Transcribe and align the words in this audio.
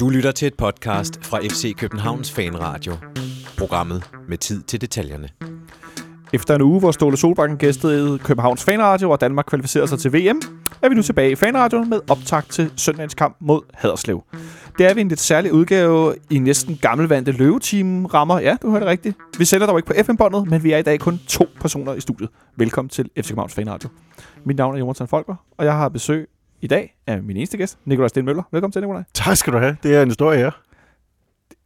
Du 0.00 0.08
lytter 0.08 0.32
til 0.32 0.46
et 0.46 0.54
podcast 0.54 1.24
fra 1.24 1.38
FC 1.38 1.76
Københavns 1.76 2.32
Fanradio. 2.32 2.92
Programmet 3.58 4.10
med 4.28 4.38
tid 4.38 4.62
til 4.62 4.80
detaljerne. 4.80 5.28
Efter 6.32 6.54
en 6.54 6.62
uge, 6.62 6.80
hvor 6.80 6.90
Ståle 6.90 7.16
Solbakken 7.16 7.58
gæstede 7.58 8.18
Københavns 8.18 8.64
Fanradio 8.64 9.10
og 9.10 9.20
Danmark 9.20 9.44
kvalificerede 9.46 9.88
sig 9.88 9.98
til 9.98 10.12
VM, 10.12 10.40
er 10.82 10.88
vi 10.88 10.94
nu 10.94 11.02
tilbage 11.02 11.30
i 11.30 11.34
Fanradioen 11.34 11.90
med 11.90 12.00
optakt 12.10 12.50
til 12.50 12.72
søndagens 12.76 13.14
kamp 13.14 13.36
mod 13.40 13.60
Haderslev. 13.74 14.24
Det 14.78 14.86
er 14.86 14.94
vi 14.94 15.00
en 15.00 15.08
lidt 15.08 15.20
særlig 15.20 15.52
udgave 15.52 16.14
i 16.30 16.38
næsten 16.38 16.78
gammelvandte 16.82 17.32
løvetime 17.32 18.08
rammer. 18.08 18.40
Ja, 18.40 18.56
du 18.62 18.70
hørte 18.70 18.86
rigtigt. 18.86 19.16
Vi 19.38 19.44
sender 19.44 19.66
dog 19.66 19.78
ikke 19.78 19.86
på 19.86 19.94
FM-båndet, 20.02 20.50
men 20.50 20.64
vi 20.64 20.72
er 20.72 20.78
i 20.78 20.82
dag 20.82 21.00
kun 21.00 21.20
to 21.28 21.46
personer 21.60 21.94
i 21.94 22.00
studiet. 22.00 22.30
Velkommen 22.56 22.88
til 22.88 23.10
FC 23.18 23.28
Københavns 23.28 23.54
Fanradio. 23.54 23.88
Mit 24.44 24.56
navn 24.56 24.74
er 24.74 24.78
Jonathan 24.78 25.08
Folker, 25.08 25.34
og 25.58 25.64
jeg 25.64 25.76
har 25.76 25.88
besøg 25.88 26.28
i 26.62 26.66
dag 26.66 26.96
af 27.06 27.22
min 27.22 27.36
eneste 27.36 27.56
gæst, 27.56 27.78
Nikolaj 27.84 28.08
Stenmøller. 28.08 28.42
Velkommen 28.52 28.72
til, 28.72 28.82
Nikolaj. 28.82 29.02
Tak 29.14 29.36
skal 29.36 29.52
du 29.52 29.58
have. 29.58 29.76
Det 29.82 29.96
er 29.96 30.02
en 30.02 30.10
stor 30.10 30.32
ære. 30.32 30.52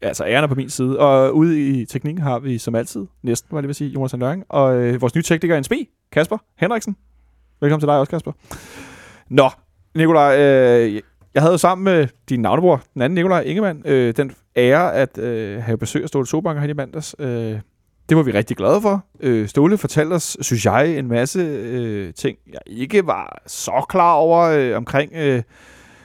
Altså, 0.00 0.24
æren 0.24 0.45
er 0.45 0.48
på 0.48 0.54
min 0.54 0.70
side. 0.70 0.98
Og 0.98 1.37
ude 1.37 1.68
i 1.68 1.84
teknikken 1.84 2.23
har 2.23 2.38
vi 2.38 2.59
som 2.59 2.74
altid, 2.74 3.06
næsten, 3.23 3.48
hvad 3.51 3.62
jeg 3.62 3.68
vil 3.68 3.74
sige, 3.74 3.90
Jonas 3.90 4.12
Løring, 4.16 4.45
og 4.48 4.77
øh, 4.77 5.01
vores 5.01 5.14
nye 5.14 5.23
tekniker 5.23 5.60
NSB, 5.60 5.73
Kasper 6.12 6.38
Henriksen. 6.59 6.96
Velkommen 7.60 7.80
til 7.80 7.87
dig 7.87 7.98
også, 7.98 8.10
Kasper. 8.10 8.32
Nå, 9.28 9.51
Nikolaj, 9.95 10.37
øh, 10.38 11.01
jeg 11.34 11.42
havde 11.42 11.52
jo 11.52 11.59
sammen 11.59 11.84
med 11.84 12.09
din 12.28 12.40
navnebror, 12.40 12.82
den 12.95 13.02
anden 13.02 13.15
Nikolaj 13.15 13.40
Ingemann, 13.40 13.82
øh, 13.84 14.16
den 14.16 14.32
ære 14.56 14.95
at 14.95 15.18
øh, 15.18 15.62
have 15.62 15.78
besøg 15.78 16.02
af 16.02 16.09
Ståle 16.09 16.26
Sobanker 16.26 16.60
her 16.60 16.68
i 16.68 16.73
mandags. 16.73 17.16
Øh, 17.18 17.60
det 18.09 18.16
var 18.16 18.23
vi 18.23 18.33
rigtig 18.33 18.56
glade 18.56 18.80
for. 18.80 19.05
Øh, 19.20 19.48
Ståle 19.48 19.78
fortalte 19.78 20.15
os, 20.15 20.37
synes 20.41 20.65
jeg, 20.65 20.98
en 20.98 21.09
masse 21.09 21.41
øh, 21.41 22.15
ting, 22.15 22.38
jeg 22.52 22.60
ikke 22.66 23.06
var 23.06 23.42
så 23.46 23.87
klar 23.88 24.12
over 24.12 24.41
øh, 24.42 24.77
omkring 24.77 25.12
øh, 25.15 25.42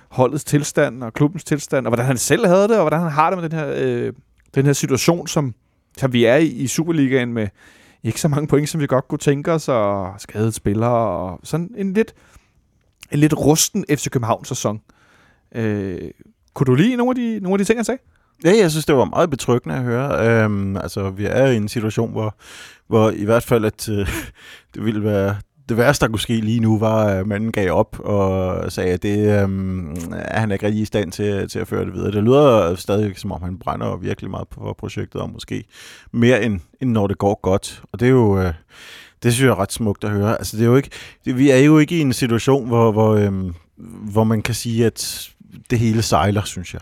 holdets 0.10 0.44
tilstand 0.44 1.04
og 1.04 1.14
klubbens 1.14 1.44
tilstand, 1.44 1.86
og 1.86 1.90
hvordan 1.90 2.06
han 2.06 2.18
selv 2.18 2.48
havde 2.48 2.68
det, 2.68 2.76
og 2.78 2.82
hvordan 2.82 3.00
han 3.00 3.12
har 3.12 3.30
det 3.30 3.42
med 3.42 3.50
den 3.50 3.60
her, 3.60 3.74
øh, 3.78 4.14
den 4.56 4.66
her 4.66 4.74
situation, 4.74 5.28
som, 5.28 5.54
som 5.98 6.14
vi 6.14 6.26
er 6.26 6.36
i 6.36 6.48
i 6.48 6.68
Superligaen 6.68 7.34
med 7.34 7.48
ikke 8.04 8.22
så 8.22 8.28
mange 8.28 8.48
point, 8.48 8.70
som 8.70 8.82
vi 8.82 8.88
godt 8.88 9.08
kunne 9.08 9.20
tænke 9.20 9.52
os, 9.52 9.68
og 9.68 10.14
skadede 10.18 10.52
spillere, 10.52 11.08
og 11.08 11.40
sådan 11.44 11.72
en 11.78 11.94
lidt, 11.94 12.14
en 13.12 13.20
lidt 13.20 13.38
rusten 13.38 13.86
FC 13.90 14.10
København-sæson. 14.10 14.82
Øh, 15.56 16.12
kunne 16.54 16.66
du 16.66 16.76
lide 16.76 16.96
nogle 16.96 17.12
af 17.12 17.16
de, 17.16 17.40
nogle 17.40 17.54
af 17.54 17.58
de 17.58 17.64
ting, 17.64 17.78
han 17.78 17.86
sagde? 17.86 18.02
Ja, 18.46 18.58
jeg 18.58 18.72
synes, 18.72 18.86
det 18.86 18.96
var 18.96 19.06
meget 19.06 19.30
betryggende 19.30 19.76
at 19.76 19.84
høre. 19.84 20.28
Øhm, 20.28 20.78
altså, 20.78 21.10
vi 21.10 21.26
er 21.26 21.46
i 21.46 21.56
en 21.56 21.68
situation, 21.68 22.12
hvor, 22.12 22.36
hvor 22.88 23.12
i 23.12 23.26
hvert 23.26 23.44
fald, 23.44 23.66
at 23.66 23.90
øh, 23.90 24.08
det 24.74 24.86
ville 24.86 25.04
være 25.04 25.36
det 25.70 25.78
værste, 25.78 26.06
der 26.06 26.12
kunne 26.12 26.20
ske 26.20 26.34
lige 26.34 26.60
nu, 26.60 26.80
var, 26.80 27.04
at 27.04 27.28
manden 27.28 27.52
gav 27.52 27.72
op 27.72 28.00
og 28.00 28.72
sagde, 28.72 28.94
at 28.94 29.04
det 29.04 29.42
øhm, 29.42 29.96
er 30.12 30.40
han 30.40 30.52
ikke 30.52 30.66
rigtig 30.66 30.82
i 30.82 30.86
stand 30.86 31.12
til, 31.12 31.50
til 31.50 31.60
at 31.60 31.68
føre 31.68 31.86
det 31.86 31.94
videre. 31.94 32.12
Det 32.12 32.24
lyder 32.24 32.76
stadig 32.76 33.18
som 33.18 33.32
om, 33.32 33.42
han 33.42 33.60
brænder 33.60 33.96
virkelig 33.96 34.32
meget 34.32 34.48
på 34.48 34.76
projektet, 34.78 35.22
og 35.22 35.30
måske 35.30 35.64
mere 36.12 36.44
end, 36.44 36.60
end 36.82 36.92
når 36.92 37.08
det 37.08 37.18
går 37.18 37.40
godt. 37.44 37.84
Og 37.92 38.00
det 38.00 38.06
er 38.06 38.10
jo... 38.10 38.40
Øh, 38.40 38.54
det 39.24 39.34
synes 39.34 39.46
jeg 39.46 39.52
er 39.52 39.60
ret 39.60 39.72
smukt 39.72 40.04
at 40.04 40.10
høre. 40.10 40.38
Altså, 40.38 40.58
det 40.58 40.64
er 40.64 40.68
jo 40.68 40.76
ikke, 40.76 40.90
det, 41.26 41.38
vi 41.38 41.50
er 41.50 41.58
jo 41.58 41.78
ikke 41.78 41.98
i 41.98 42.02
en 42.02 42.14
situation, 42.14 42.68
hvor, 42.68 42.92
hvor, 42.92 43.16
øhm, 43.16 43.54
hvor 44.12 44.24
man 44.24 44.42
kan 44.42 44.56
sige, 44.56 44.86
at 44.86 45.30
det 45.70 45.80
hele 45.80 46.02
sejler, 46.02 46.44
synes 46.44 46.74
jeg. 46.74 46.82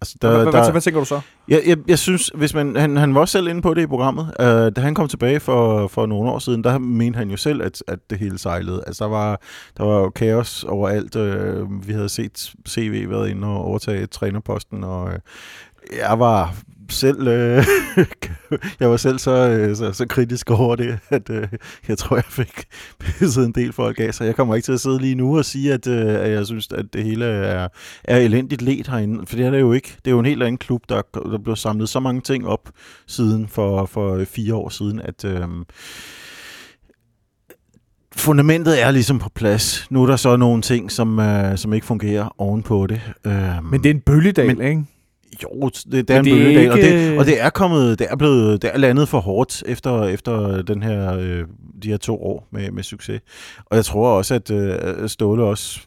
Altså, 0.00 0.16
der, 0.22 0.28
hvad, 0.28 0.44
der, 0.44 0.50
hvad, 0.50 0.70
hvad 0.70 0.80
tænker 0.80 1.00
du 1.00 1.06
så? 1.06 1.20
Jeg, 1.48 1.62
jeg, 1.66 1.76
jeg 1.88 1.98
synes, 1.98 2.30
hvis 2.34 2.54
man, 2.54 2.76
han, 2.76 2.96
han 2.96 3.14
var 3.14 3.20
også 3.20 3.32
selv 3.32 3.48
inde 3.48 3.62
på 3.62 3.74
det 3.74 3.82
i 3.82 3.86
programmet. 3.86 4.24
Uh, 4.38 4.44
da 4.46 4.80
han 4.80 4.94
kom 4.94 5.08
tilbage 5.08 5.40
for, 5.40 5.88
for 5.88 6.06
nogle 6.06 6.30
år 6.30 6.38
siden, 6.38 6.64
der 6.64 6.78
mente 6.78 7.16
han 7.16 7.30
jo 7.30 7.36
selv, 7.36 7.62
at, 7.62 7.82
at 7.88 7.98
det 8.10 8.18
hele 8.18 8.38
sejlede. 8.38 8.82
Altså, 8.86 9.04
der 9.04 9.10
var, 9.10 9.40
der 9.76 9.84
var 9.84 9.98
jo 9.98 10.10
kaos 10.10 10.64
overalt. 10.64 11.16
Uh, 11.16 11.88
vi 11.88 11.92
havde 11.92 12.08
set 12.08 12.52
CV 12.68 13.10
været 13.10 13.28
inde 13.28 13.48
og 13.48 13.64
overtage 13.64 14.06
trænerposten, 14.06 14.84
og 14.84 15.04
uh, 15.04 15.12
jeg 15.96 16.18
var 16.18 16.54
selv, 16.92 17.28
øh, 17.28 17.64
jeg 18.80 18.90
var 18.90 18.96
selv 18.96 19.18
så, 19.18 19.30
øh, 19.30 19.76
så, 19.76 19.92
så 19.92 20.06
kritisk 20.06 20.50
over 20.50 20.76
det, 20.76 20.98
at 21.08 21.30
øh, 21.30 21.48
jeg 21.88 21.98
tror, 21.98 22.16
jeg 22.16 22.24
fik 22.24 22.64
pisset 23.00 23.46
en 23.46 23.52
del 23.52 23.72
folk 23.72 24.00
af, 24.00 24.14
så 24.14 24.24
jeg 24.24 24.36
kommer 24.36 24.54
ikke 24.54 24.64
til 24.64 24.72
at 24.72 24.80
sidde 24.80 24.98
lige 24.98 25.14
nu 25.14 25.38
og 25.38 25.44
sige, 25.44 25.72
at, 25.72 25.86
øh, 25.86 26.14
at 26.14 26.30
jeg 26.30 26.46
synes, 26.46 26.68
at 26.72 26.86
det 26.92 27.04
hele 27.04 27.24
er, 27.24 27.68
er 28.04 28.16
elendigt 28.16 28.62
let 28.62 28.86
herinde, 28.86 29.26
for 29.26 29.36
det 29.36 29.46
er 29.46 29.50
det 29.50 29.60
jo 29.60 29.72
ikke. 29.72 29.96
Det 30.04 30.06
er 30.06 30.10
jo 30.10 30.18
en 30.18 30.26
helt 30.26 30.42
anden 30.42 30.58
klub, 30.58 30.82
der, 30.88 31.02
der 31.14 31.38
blev 31.38 31.56
samlet 31.56 31.88
så 31.88 32.00
mange 32.00 32.20
ting 32.20 32.46
op 32.46 32.70
siden 33.06 33.48
for, 33.48 33.86
for 33.86 34.24
fire 34.24 34.54
år 34.54 34.68
siden, 34.68 35.00
at... 35.00 35.24
Øh, 35.24 35.48
fundamentet 38.16 38.82
er 38.82 38.90
ligesom 38.90 39.18
på 39.18 39.28
plads. 39.28 39.86
Nu 39.90 40.02
er 40.02 40.06
der 40.06 40.16
så 40.16 40.36
nogle 40.36 40.62
ting, 40.62 40.92
som, 40.92 41.18
øh, 41.18 41.58
som 41.58 41.72
ikke 41.72 41.86
fungerer 41.86 42.34
ovenpå 42.38 42.86
det. 42.86 43.00
Øh, 43.26 43.64
men 43.70 43.82
det 43.82 43.90
er 43.90 43.94
en 43.94 44.00
bølgedal, 44.00 44.56
men, 44.56 44.66
ikke? 44.66 44.84
Jo, 45.42 45.68
det, 45.68 46.08
det 46.08 46.10
er 46.10 46.18
en 46.18 46.24
bølgedal, 46.24 46.56
ikke... 46.56 46.72
og, 46.72 46.78
det, 46.78 47.18
og 47.18 47.26
det 47.26 47.42
er 47.42 47.50
kommet, 47.50 47.98
det 47.98 48.06
er 48.10 48.16
blevet, 48.16 48.62
det 48.62 48.70
er 48.74 48.78
landet 48.78 49.08
for 49.08 49.20
hårdt 49.20 49.62
efter, 49.66 50.04
efter 50.04 50.62
den 50.62 50.82
her, 50.82 51.16
øh, 51.18 51.44
de 51.82 51.88
her 51.88 51.96
to 51.96 52.22
år 52.22 52.48
med, 52.50 52.70
med 52.70 52.82
succes. 52.82 53.20
Og 53.66 53.76
jeg 53.76 53.84
tror 53.84 54.08
også, 54.08 54.34
at 54.34 54.50
øh, 54.50 55.08
Ståle 55.08 55.44
også 55.44 55.80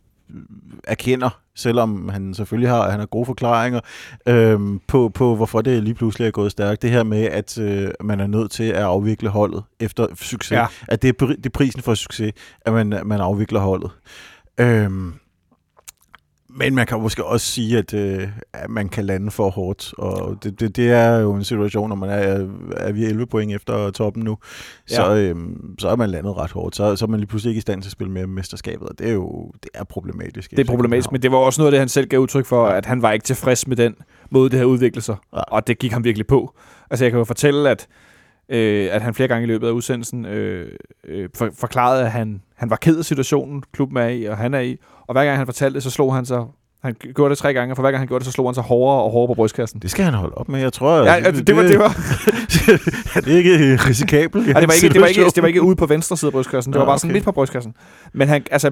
erkender, 0.83 1.39
selvom 1.55 2.09
han 2.09 2.33
selvfølgelig 2.33 2.69
har, 2.69 2.89
han 2.89 2.99
har 2.99 3.05
gode 3.05 3.25
forklaringer 3.25 3.79
øh, 4.27 4.59
på, 4.87 5.09
på, 5.09 5.35
hvorfor 5.35 5.61
det 5.61 5.83
lige 5.83 5.93
pludselig 5.93 6.27
er 6.27 6.31
gået 6.31 6.51
stærkt. 6.51 6.81
Det 6.81 6.89
her 6.89 7.03
med, 7.03 7.23
at 7.23 7.57
øh, 7.57 7.89
man 8.03 8.19
er 8.19 8.27
nødt 8.27 8.51
til 8.51 8.63
at 8.63 8.83
afvikle 8.83 9.29
holdet 9.29 9.63
efter 9.79 10.07
succes. 10.15 10.51
Ja. 10.51 10.65
At 10.87 11.01
det 11.01 11.21
er, 11.21 11.25
det 11.25 11.45
er 11.45 11.49
prisen 11.49 11.81
for 11.81 11.93
succes, 11.93 12.33
at 12.65 12.73
man, 12.73 13.01
man 13.05 13.19
afvikler 13.19 13.59
holdet. 13.59 13.91
Øh, 14.59 14.89
men 16.55 16.75
man 16.75 16.87
kan 16.87 17.01
måske 17.01 17.25
også 17.25 17.45
sige, 17.45 17.77
at, 17.77 17.93
øh, 17.93 18.27
at 18.53 18.69
man 18.69 18.89
kan 18.89 19.05
lande 19.05 19.31
for 19.31 19.49
hårdt, 19.49 19.93
og 19.97 20.43
det, 20.43 20.59
det, 20.59 20.75
det 20.75 20.91
er 20.91 21.19
jo 21.19 21.33
en 21.33 21.43
situation, 21.43 21.89
når 21.89 21.95
man 21.95 22.09
er, 22.09 22.47
er 22.77 22.91
vi 22.91 23.05
11 23.05 23.27
point 23.27 23.55
efter 23.55 23.91
toppen 23.91 24.23
nu, 24.23 24.37
ja. 24.91 24.95
så, 24.95 25.15
øh, 25.15 25.35
så 25.79 25.89
er 25.89 25.95
man 25.95 26.09
landet 26.09 26.37
ret 26.37 26.51
hårdt. 26.51 26.75
Så, 26.75 26.95
så 26.95 27.05
er 27.05 27.09
man 27.09 27.19
lige 27.19 27.27
pludselig 27.27 27.49
ikke 27.49 27.57
i 27.57 27.61
stand 27.61 27.81
til 27.81 27.87
at 27.87 27.91
spille 27.91 28.11
med 28.11 28.27
mesterskabet, 28.27 28.89
og 28.89 28.99
det 28.99 29.09
er 29.09 29.13
jo 29.13 29.51
det 29.63 29.69
er 29.73 29.83
problematisk. 29.83 30.51
Det 30.51 30.59
er 30.59 30.65
problematisk, 30.65 31.11
men 31.11 31.21
det 31.21 31.31
var 31.31 31.37
også 31.37 31.61
noget 31.61 31.67
af 31.67 31.71
det, 31.71 31.79
han 31.79 31.89
selv 31.89 32.07
gav 32.07 32.19
udtryk 32.19 32.45
for, 32.45 32.67
at 32.67 32.85
han 32.85 33.01
var 33.01 33.11
ikke 33.11 33.23
tilfreds 33.23 33.67
med 33.67 33.77
den 33.77 33.95
måde, 34.29 34.49
det 34.49 34.59
her 34.59 34.65
udviklet 34.65 35.03
sig, 35.03 35.15
ja. 35.35 35.41
og 35.41 35.67
det 35.67 35.79
gik 35.79 35.91
ham 35.91 36.03
virkelig 36.03 36.27
på. 36.27 36.55
Altså 36.89 37.05
jeg 37.05 37.11
kan 37.11 37.17
jo 37.17 37.23
fortælle, 37.23 37.69
at 37.69 37.87
øh, 38.49 38.89
at 38.91 39.01
han 39.01 39.13
flere 39.13 39.27
gange 39.27 39.43
i 39.43 39.47
løbet 39.47 39.67
af 39.67 39.71
udsendelsen 39.71 40.25
øh, 40.25 40.71
øh, 41.07 41.29
for, 41.35 41.49
forklarede, 41.59 42.05
at 42.05 42.11
han, 42.11 42.41
han 42.55 42.69
var 42.69 42.75
ked 42.75 42.97
af 42.97 43.05
situationen, 43.05 43.63
klubben 43.73 43.97
er 43.97 44.07
i, 44.07 44.23
og 44.23 44.37
han 44.37 44.53
er 44.53 44.59
i. 44.59 44.77
Og 45.07 45.13
hver 45.13 45.25
gang 45.25 45.37
han 45.37 45.47
fortalte 45.47 45.75
det, 45.75 45.83
så 45.83 45.89
slog 45.89 46.15
han 46.15 46.25
sig 46.25 46.45
han 46.83 46.95
gjorde 47.15 47.29
det 47.29 47.37
tre 47.37 47.53
gange, 47.53 47.71
og 47.71 47.77
for 47.77 47.81
hver 47.83 47.91
gang 47.91 48.01
han 48.01 48.07
gjorde 48.07 48.19
det, 48.19 48.25
så 48.25 48.31
slog 48.31 48.47
han 48.47 48.53
sig 48.53 48.63
hårdere 48.63 49.03
og 49.03 49.11
hårdere 49.11 49.27
på 49.27 49.33
brystkassen. 49.33 49.79
Det 49.79 49.91
skal 49.91 50.05
han 50.05 50.13
holde 50.13 50.35
op 50.35 50.49
med, 50.49 50.59
jeg 50.59 50.73
tror. 50.73 50.97
Ja, 50.97 51.19
det, 51.19 51.35
det, 51.35 51.47
det, 51.47 51.55
var, 51.55 51.61
det 51.61 51.79
var... 51.79 51.89
er 53.17 53.21
det 53.21 53.31
ikke 53.31 53.75
risikabelt? 53.89 54.47
Ja, 54.47 54.53
det, 54.53 54.67
var 54.67 54.73
ikke, 54.73 54.93
det, 54.93 55.01
var 55.01 55.07
ikke, 55.07 55.25
det 55.35 55.41
var 55.41 55.47
ikke 55.47 55.61
ude 55.61 55.75
på 55.75 55.85
venstre 55.85 56.17
side 56.17 56.29
af 56.29 56.33
brystkassen, 56.33 56.73
det 56.73 56.79
var 56.79 56.85
bare 56.85 56.93
okay. 56.93 56.99
sådan 56.99 57.13
midt 57.13 57.23
på 57.23 57.31
brystkassen. 57.31 57.75
Men 58.13 58.27
han, 58.27 58.43
altså, 58.51 58.71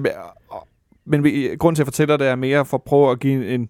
men 1.06 1.24
vi, 1.24 1.48
grunden 1.58 1.74
til, 1.74 1.82
at 1.82 1.86
jeg 1.86 1.86
fortæller 1.86 2.16
det, 2.16 2.28
er 2.28 2.36
mere 2.36 2.64
for 2.64 2.76
at 2.76 2.82
prøve 2.82 3.10
at 3.10 3.20
give 3.20 3.48
en, 3.48 3.68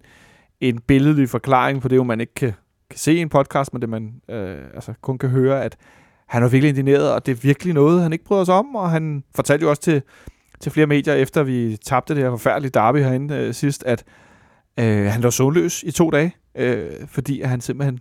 en 0.60 0.78
billedlig 0.86 1.28
forklaring 1.28 1.82
på 1.82 1.88
det, 1.88 1.96
jo 1.96 2.02
man 2.02 2.20
ikke 2.20 2.34
kan, 2.34 2.52
kan 2.92 2.98
se 2.98 3.18
en 3.18 3.28
podcast, 3.28 3.72
men 3.72 3.82
det 3.82 3.88
man 3.88 4.14
øh, 4.28 4.56
altså, 4.74 4.92
kun 5.00 5.18
kan 5.18 5.28
høre, 5.28 5.64
at 5.64 5.76
han 6.26 6.42
var 6.42 6.48
virkelig 6.48 6.68
indigneret, 6.68 7.12
og 7.12 7.26
det 7.26 7.32
er 7.32 7.36
virkelig 7.42 7.74
noget, 7.74 8.02
han 8.02 8.12
ikke 8.12 8.24
bryder 8.24 8.44
sig 8.44 8.54
om, 8.54 8.76
og 8.76 8.90
han 8.90 9.24
fortalte 9.34 9.64
jo 9.64 9.70
også 9.70 9.82
til, 9.82 10.02
til 10.60 10.72
flere 10.72 10.86
medier, 10.86 11.14
efter 11.14 11.42
vi 11.42 11.76
tabte 11.84 12.14
det 12.14 12.22
her 12.22 12.30
forfærdelige 12.30 12.70
derby 12.70 12.96
herinde 12.96 13.34
øh, 13.34 13.54
sidst, 13.54 13.84
at 13.84 14.04
øh, 14.78 15.04
han 15.06 15.20
lå 15.20 15.30
søvnløs 15.30 15.82
i 15.82 15.90
to 15.90 16.10
dage, 16.10 16.34
øh, 16.54 16.90
fordi 17.06 17.42
han 17.42 17.60
simpelthen 17.60 18.00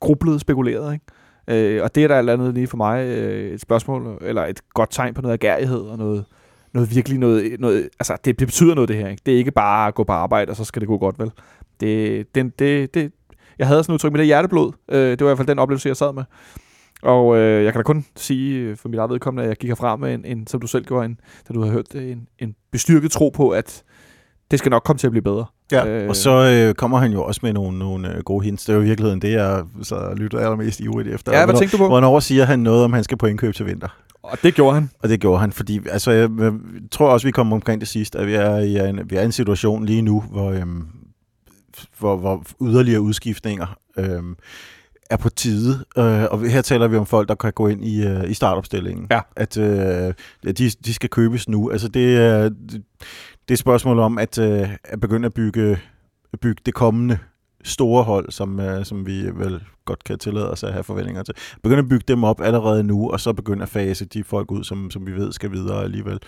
grublede 0.00 0.40
spekuleret, 0.40 0.92
ikke? 0.92 1.04
Øh, 1.48 1.82
og 1.82 1.94
det 1.94 2.04
er 2.04 2.08
der 2.08 2.16
alt 2.16 2.30
andet 2.30 2.54
lige 2.54 2.66
for 2.66 2.76
mig 2.76 3.06
øh, 3.06 3.54
et 3.54 3.60
spørgsmål, 3.60 4.18
eller 4.20 4.46
et 4.46 4.60
godt 4.74 4.90
tegn 4.90 5.14
på 5.14 5.22
noget 5.22 5.34
agerighed, 5.34 5.80
og 5.80 5.98
noget, 5.98 6.24
noget 6.72 6.94
virkelig 6.94 7.18
noget, 7.18 7.60
noget 7.60 7.88
altså 8.00 8.16
det, 8.24 8.38
det 8.38 8.48
betyder 8.48 8.74
noget 8.74 8.88
det 8.88 8.96
her, 8.96 9.08
ikke? 9.08 9.22
Det 9.26 9.34
er 9.34 9.38
ikke 9.38 9.50
bare 9.50 9.88
at 9.88 9.94
gå 9.94 10.04
på 10.04 10.12
arbejde, 10.12 10.50
og 10.50 10.56
så 10.56 10.64
skal 10.64 10.80
det 10.80 10.88
gå 10.88 10.98
godt, 10.98 11.18
vel? 11.18 11.30
Det, 11.80 12.34
det, 12.34 12.58
det, 12.58 12.94
det, 12.94 13.12
jeg 13.58 13.66
havde 13.66 13.82
sådan 13.82 13.92
udtryk 13.92 14.12
med 14.12 14.18
det 14.18 14.26
hjerteblod, 14.26 14.72
øh, 14.88 15.10
det 15.10 15.20
var 15.20 15.26
i 15.26 15.28
hvert 15.28 15.36
fald 15.38 15.48
den 15.48 15.58
oplevelse, 15.58 15.88
jeg 15.88 15.96
sad 15.96 16.12
med. 16.12 16.24
Og 17.02 17.36
øh, 17.36 17.64
jeg 17.64 17.72
kan 17.72 17.78
da 17.78 17.82
kun 17.82 18.04
sige 18.16 18.58
øh, 18.58 18.76
for 18.76 18.88
mit 18.88 18.98
eget 18.98 19.10
vedkommende, 19.10 19.42
at 19.42 19.48
jeg 19.48 19.56
gik 19.56 19.70
herfra 19.70 19.96
med 19.96 20.14
en, 20.14 20.24
en 20.24 20.46
som 20.46 20.60
du 20.60 20.66
selv 20.66 20.84
gjorde, 20.84 21.04
en, 21.04 21.20
da 21.48 21.54
du 21.54 21.62
har 21.62 21.70
hørt 21.70 21.92
det, 21.92 22.12
en, 22.12 22.28
en 22.38 22.54
bestyrket 22.72 23.10
tro 23.10 23.28
på, 23.28 23.50
at 23.50 23.82
det 24.50 24.58
skal 24.58 24.70
nok 24.70 24.82
komme 24.82 24.98
til 24.98 25.06
at 25.06 25.10
blive 25.10 25.22
bedre. 25.22 25.44
Ja, 25.72 25.86
øh, 25.86 26.08
og 26.08 26.16
så 26.16 26.64
øh, 26.68 26.74
kommer 26.74 26.98
han 26.98 27.12
jo 27.12 27.24
også 27.24 27.40
med 27.42 27.52
nogle, 27.52 27.78
nogle 27.78 28.16
øh, 28.16 28.22
gode 28.22 28.44
hints. 28.44 28.64
Det 28.64 28.72
er 28.72 28.76
jo 28.76 28.82
i 28.82 28.84
virkeligheden 28.84 29.22
det, 29.22 29.32
jeg 29.32 29.64
så 29.82 30.14
lytter 30.16 30.38
allermest 30.38 30.80
ivrigt 30.80 31.08
efter. 31.08 31.38
Ja, 31.38 31.44
hvad 31.44 31.54
tænkte 31.54 31.76
du 31.76 31.82
på? 31.82 31.88
Hvornår 31.88 32.20
siger 32.20 32.44
han 32.44 32.58
noget 32.58 32.84
om, 32.84 32.92
han 32.92 33.04
skal 33.04 33.18
på 33.18 33.26
indkøb 33.26 33.54
til 33.54 33.66
vinter? 33.66 33.88
Og 34.22 34.38
det 34.42 34.54
gjorde 34.54 34.74
han. 34.74 34.90
Og 35.02 35.08
det 35.08 35.20
gjorde 35.20 35.40
han, 35.40 35.52
fordi 35.52 35.80
altså, 35.90 36.10
jeg, 36.10 36.30
jeg 36.38 36.52
tror 36.90 37.08
også, 37.08 37.26
vi 37.26 37.30
kommer 37.30 37.56
omkring 37.56 37.80
det 37.80 37.88
sidste, 37.88 38.18
at 38.18 38.26
vi 38.26 38.34
er 38.34 38.56
i 38.56 38.88
en, 38.88 39.00
vi 39.10 39.16
er 39.16 39.22
i 39.22 39.24
en 39.24 39.32
situation 39.32 39.84
lige 39.84 40.02
nu, 40.02 40.24
hvor, 40.30 40.50
øhm, 40.50 40.86
hvor, 41.98 42.16
hvor 42.16 42.44
yderligere 42.62 43.00
udskiftninger 43.00 43.78
øhm, 43.98 44.36
er 45.10 45.16
på 45.16 45.28
tide. 45.28 45.84
Øh, 45.98 46.24
og 46.30 46.50
her 46.50 46.62
taler 46.62 46.88
vi 46.88 46.96
om 46.96 47.06
folk, 47.06 47.28
der 47.28 47.34
kan 47.34 47.52
gå 47.52 47.68
ind 47.68 47.84
i, 47.84 48.06
øh, 48.06 48.30
i 48.30 48.34
startopstillingen. 48.34 49.06
Ja. 49.10 49.20
At 49.36 49.56
øh, 49.56 50.14
de, 50.44 50.70
de 50.70 50.94
skal 50.94 51.10
købes 51.10 51.48
nu. 51.48 51.70
Altså 51.70 51.88
det 51.88 52.16
er, 52.16 52.48
det 52.48 53.48
er 53.48 53.52
et 53.52 53.58
spørgsmål 53.58 53.98
om 53.98 54.18
at, 54.18 54.38
øh, 54.38 54.68
at 54.84 55.00
begynde 55.00 55.26
at 55.26 55.34
bygge, 55.34 55.78
bygge 56.40 56.62
det 56.66 56.74
kommende 56.74 57.18
store 57.64 58.04
hold, 58.04 58.30
som, 58.30 58.58
uh, 58.58 58.84
som 58.84 59.06
vi 59.06 59.30
vel 59.34 59.62
godt 59.84 60.04
kan 60.04 60.18
tillade 60.18 60.50
os 60.50 60.64
at 60.64 60.72
have 60.72 60.84
forventninger 60.84 61.22
til. 61.22 61.34
Begynde 61.62 61.82
at 61.82 61.88
bygge 61.88 62.04
dem 62.08 62.24
op 62.24 62.40
allerede 62.40 62.84
nu, 62.84 63.10
og 63.10 63.20
så 63.20 63.32
begynde 63.32 63.62
at 63.62 63.68
fase 63.68 64.04
de 64.04 64.24
folk 64.24 64.50
ud, 64.50 64.64
som, 64.64 64.90
som 64.90 65.06
vi 65.06 65.12
ved 65.12 65.32
skal 65.32 65.52
videre 65.52 65.84
alligevel. 65.84 66.18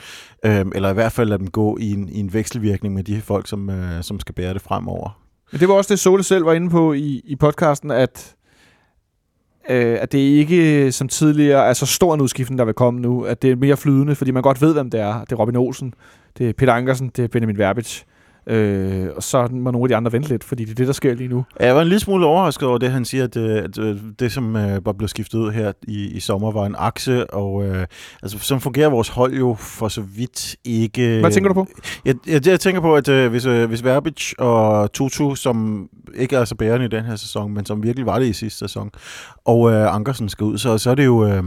Øhm, 0.44 0.72
eller 0.74 0.90
i 0.90 0.94
hvert 0.94 1.12
fald 1.12 1.28
lade 1.28 1.38
dem 1.38 1.50
gå 1.50 1.76
i 1.80 1.90
en, 1.90 2.08
i 2.08 2.20
en 2.20 2.32
vekselvirkning 2.32 2.94
med 2.94 3.04
de 3.04 3.20
folk, 3.20 3.46
som, 3.46 3.68
uh, 3.68 4.00
som 4.00 4.20
skal 4.20 4.34
bære 4.34 4.54
det 4.54 4.62
fremover. 4.62 5.19
Men 5.52 5.60
det 5.60 5.68
var 5.68 5.74
også 5.74 5.94
det, 5.94 5.98
Sole 5.98 6.22
selv 6.22 6.44
var 6.44 6.52
inde 6.52 6.70
på 6.70 6.92
i, 6.92 7.22
i 7.24 7.36
podcasten, 7.36 7.90
at 7.90 8.34
øh, 9.70 9.98
at 10.00 10.12
det 10.12 10.18
ikke 10.18 10.92
som 10.92 11.08
tidligere 11.08 11.66
er 11.66 11.72
så 11.72 11.86
stor 11.86 12.14
en 12.14 12.20
udskiftning, 12.20 12.58
der 12.58 12.64
vil 12.64 12.74
komme 12.74 13.00
nu, 13.00 13.24
at 13.24 13.42
det 13.42 13.50
er 13.50 13.56
mere 13.56 13.76
flydende, 13.76 14.14
fordi 14.14 14.30
man 14.30 14.42
godt 14.42 14.62
ved, 14.62 14.72
hvem 14.72 14.90
det 14.90 15.00
er. 15.00 15.20
Det 15.20 15.32
er 15.32 15.36
Robin 15.36 15.56
Olsen, 15.56 15.94
det 16.38 16.48
er 16.48 16.52
Peter 16.52 16.72
Ankersen, 16.72 17.10
det 17.16 17.24
er 17.24 17.28
Benjamin 17.28 17.58
Verbitz. 17.58 18.02
Øh, 18.46 19.08
og 19.16 19.22
så 19.22 19.48
må 19.50 19.70
nogle 19.70 19.84
af 19.84 19.88
de 19.88 19.96
andre 19.96 20.12
vente 20.12 20.28
lidt, 20.28 20.44
fordi 20.44 20.64
det 20.64 20.70
er 20.70 20.74
det, 20.74 20.86
der 20.86 20.92
sker 20.92 21.14
lige 21.14 21.28
nu. 21.28 21.44
Jeg 21.60 21.74
var 21.74 21.82
en 21.82 21.88
lille 21.88 22.00
smule 22.00 22.26
overrasket 22.26 22.68
over 22.68 22.78
det, 22.78 22.90
han 22.90 23.04
siger, 23.04 23.24
at, 23.24 23.36
øh, 23.36 23.56
at 23.64 23.78
øh, 23.78 23.96
det, 24.18 24.32
som 24.32 24.56
øh, 24.56 24.86
var 24.86 24.92
blevet 24.92 25.10
skiftet 25.10 25.38
ud 25.38 25.52
her 25.52 25.72
i, 25.88 26.06
i 26.06 26.20
sommer, 26.20 26.52
var 26.52 26.66
en 26.66 26.74
akse, 26.78 27.30
og 27.30 27.64
øh, 27.64 27.86
altså, 28.22 28.38
sådan 28.38 28.60
fungerer 28.60 28.88
vores 28.88 29.08
hold 29.08 29.34
jo 29.34 29.54
for 29.58 29.88
så 29.88 30.00
vidt 30.00 30.56
ikke... 30.64 31.20
Hvad 31.20 31.30
tænker 31.30 31.48
du 31.48 31.54
på? 31.54 31.66
Jeg, 32.04 32.14
jeg, 32.26 32.46
jeg 32.46 32.60
tænker 32.60 32.80
på, 32.80 32.94
at 32.94 33.08
øh, 33.08 33.30
hvis, 33.30 33.46
øh, 33.46 33.68
hvis 33.68 33.84
Verbic 33.84 34.32
og 34.38 34.92
Tutu, 34.92 35.34
som 35.34 35.88
ikke 36.14 36.36
er 36.36 36.44
så 36.44 36.54
bærende 36.54 36.86
i 36.86 36.88
den 36.88 37.04
her 37.04 37.16
sæson, 37.16 37.54
men 37.54 37.66
som 37.66 37.82
virkelig 37.82 38.06
var 38.06 38.18
det 38.18 38.26
i 38.26 38.32
sidste 38.32 38.58
sæson, 38.58 38.90
og 39.44 39.70
øh, 39.70 39.94
Ankersen 39.94 40.28
skal 40.28 40.44
ud, 40.44 40.58
så, 40.58 40.78
så 40.78 40.90
er 40.90 40.94
det 40.94 41.04
jo... 41.04 41.26
Øh, 41.26 41.42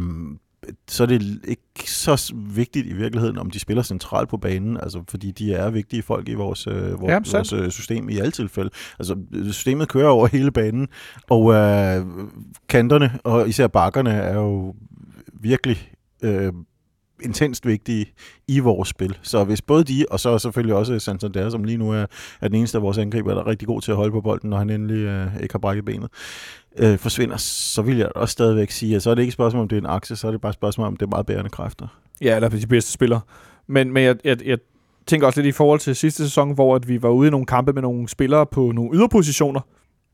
så 0.87 1.03
er 1.03 1.07
det 1.07 1.39
ikke 1.47 1.91
så 1.91 2.33
vigtigt 2.35 2.87
i 2.87 2.93
virkeligheden, 2.93 3.37
om 3.37 3.49
de 3.49 3.59
spiller 3.59 3.83
centralt 3.83 4.29
på 4.29 4.37
banen, 4.37 4.77
altså 4.77 5.03
fordi 5.09 5.31
de 5.31 5.53
er 5.53 5.69
vigtige 5.69 6.03
folk 6.03 6.29
i 6.29 6.33
vores, 6.33 6.67
øh, 6.67 7.01
vores, 7.01 7.33
ja, 7.33 7.37
vores 7.37 7.53
øh, 7.53 7.71
system 7.71 8.09
i 8.09 8.17
alle 8.17 8.31
tilfælde. 8.31 8.69
Altså 8.99 9.15
systemet 9.51 9.89
kører 9.89 10.09
over 10.09 10.27
hele 10.27 10.51
banen, 10.51 10.87
og 11.29 11.53
øh, 11.53 12.05
kanterne, 12.69 13.19
og 13.23 13.49
især 13.49 13.67
bakkerne, 13.67 14.11
er 14.11 14.35
jo 14.35 14.75
virkelig 15.33 15.91
øh, 16.23 16.53
intenst 17.23 17.65
vigtige 17.65 18.05
i 18.47 18.59
vores 18.59 18.89
spil. 18.89 19.17
Så 19.21 19.43
hvis 19.43 19.61
både 19.61 19.83
de, 19.83 20.05
og 20.11 20.19
så 20.19 20.39
selvfølgelig 20.39 20.75
også 20.75 20.99
Santander, 20.99 21.49
som 21.49 21.63
lige 21.63 21.77
nu 21.77 21.91
er, 21.91 22.05
er 22.41 22.47
den 22.47 22.55
eneste 22.55 22.77
af 22.77 22.81
vores 22.81 22.97
angriber, 22.97 23.33
der 23.33 23.41
er 23.41 23.47
rigtig 23.47 23.67
god 23.67 23.81
til 23.81 23.91
at 23.91 23.97
holde 23.97 24.11
på 24.11 24.21
bolden, 24.21 24.49
når 24.49 24.57
han 24.57 24.69
endelig 24.69 24.97
øh, 24.97 25.41
ikke 25.41 25.53
har 25.53 25.59
brækket 25.59 25.85
benet, 25.85 26.09
øh, 26.77 26.97
forsvinder, 26.97 27.37
så 27.37 27.81
vil 27.81 27.97
jeg 27.97 28.09
også 28.15 28.31
stadigvæk 28.31 28.71
sige, 28.71 28.95
at 28.95 29.03
så 29.03 29.09
er 29.09 29.15
det 29.15 29.21
ikke 29.21 29.29
et 29.29 29.33
spørgsmål, 29.33 29.61
om 29.61 29.67
det 29.67 29.75
er 29.75 29.81
en 29.81 29.85
akse, 29.85 30.15
så 30.15 30.27
er 30.27 30.31
det 30.31 30.41
bare 30.41 30.49
et 30.49 30.55
spørgsmål, 30.55 30.87
om 30.87 30.97
det 30.97 31.05
er 31.05 31.09
meget 31.09 31.25
bærende 31.25 31.49
kræfter. 31.49 31.87
Ja, 32.21 32.35
eller 32.35 32.49
de 32.49 32.67
bedste 32.67 32.91
spillere. 32.91 33.21
Men, 33.67 33.93
men 33.93 34.03
jeg, 34.03 34.15
jeg, 34.23 34.45
jeg 34.45 34.57
tænker 35.07 35.27
også 35.27 35.41
lidt 35.41 35.47
i 35.47 35.57
forhold 35.57 35.79
til 35.79 35.95
sidste 35.95 36.23
sæson, 36.23 36.53
hvor 36.53 36.75
at 36.75 36.87
vi 36.87 37.01
var 37.01 37.09
ude 37.09 37.27
i 37.27 37.31
nogle 37.31 37.45
kampe 37.45 37.73
med 37.73 37.81
nogle 37.81 38.09
spillere 38.09 38.45
på 38.45 38.71
nogle 38.71 38.97
yderpositioner, 38.97 39.61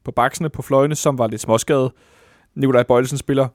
på 0.06 0.12
baksene, 0.12 0.50
på 0.50 0.62
fløjene, 0.62 0.96
som 0.96 1.18
var 1.18 1.28
lidt 1.28 1.42
småskadet. 1.42 1.92
Nikolaj 2.56 2.84
Bøjelsen 2.84 3.18
spiller 3.18 3.48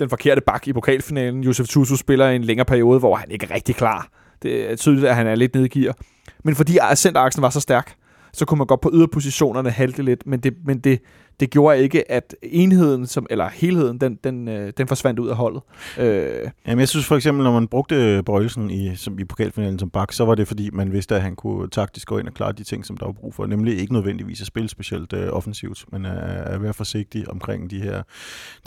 den 0.00 0.10
forkerte 0.10 0.40
bak 0.40 0.68
i 0.68 0.72
pokalfinalen. 0.72 1.44
Josef 1.44 1.68
Tutu 1.68 1.96
spiller 1.96 2.28
en 2.28 2.44
længere 2.44 2.64
periode, 2.64 2.98
hvor 2.98 3.16
han 3.16 3.30
ikke 3.30 3.46
er 3.50 3.54
rigtig 3.54 3.76
klar. 3.76 4.08
Det 4.42 4.70
er 4.70 4.76
tydeligt, 4.76 5.06
at 5.06 5.16
han 5.16 5.26
er 5.26 5.34
lidt 5.34 5.54
nede 5.54 5.68
gear. 5.68 5.96
Men 6.44 6.54
fordi 6.54 6.78
centeraksen 6.94 7.42
var 7.42 7.50
så 7.50 7.60
stærk, 7.60 7.94
så 8.32 8.44
kunne 8.44 8.58
man 8.58 8.66
godt 8.66 8.80
på 8.80 8.90
yderpositionerne 8.94 9.70
halte 9.70 10.02
lidt, 10.02 10.26
men 10.26 10.40
det, 10.40 10.54
men 10.64 10.78
det, 10.78 11.00
det 11.40 11.50
gjorde 11.50 11.82
ikke, 11.82 12.10
at 12.10 12.36
enheden, 12.42 13.06
som, 13.06 13.26
eller 13.30 13.48
helheden, 13.52 13.98
den, 13.98 14.18
den, 14.24 14.48
øh, 14.48 14.72
den 14.76 14.88
forsvandt 14.88 15.20
ud 15.20 15.28
af 15.28 15.36
holdet. 15.36 15.62
Øh. 15.98 16.50
Jamen, 16.66 16.80
jeg 16.80 16.88
synes 16.88 17.06
for 17.06 17.16
eksempel, 17.16 17.44
når 17.44 17.52
man 17.52 17.68
brugte 17.68 18.22
Bøjelsen 18.26 18.70
i, 18.70 18.96
som, 18.96 19.18
i 19.18 19.24
pokalfinalen 19.24 19.78
som 19.78 19.90
bak, 19.90 20.12
så 20.12 20.24
var 20.24 20.34
det 20.34 20.48
fordi, 20.48 20.70
man 20.72 20.92
vidste, 20.92 21.14
at 21.14 21.22
han 21.22 21.36
kunne 21.36 21.68
taktisk 21.68 22.08
gå 22.08 22.18
ind 22.18 22.28
og 22.28 22.34
klare 22.34 22.52
de 22.52 22.64
ting, 22.64 22.86
som 22.86 22.96
der 22.96 23.06
var 23.06 23.12
brug 23.12 23.34
for. 23.34 23.46
Nemlig 23.46 23.78
ikke 23.78 23.92
nødvendigvis 23.92 24.40
at 24.40 24.46
spille 24.46 24.68
specielt 24.68 25.12
øh, 25.12 25.28
offensivt, 25.32 25.84
men 25.92 26.06
øh, 26.06 26.54
at 26.54 26.62
være 26.62 26.74
forsigtig 26.74 27.30
omkring 27.30 27.70
de 27.70 27.80
her, 27.80 28.02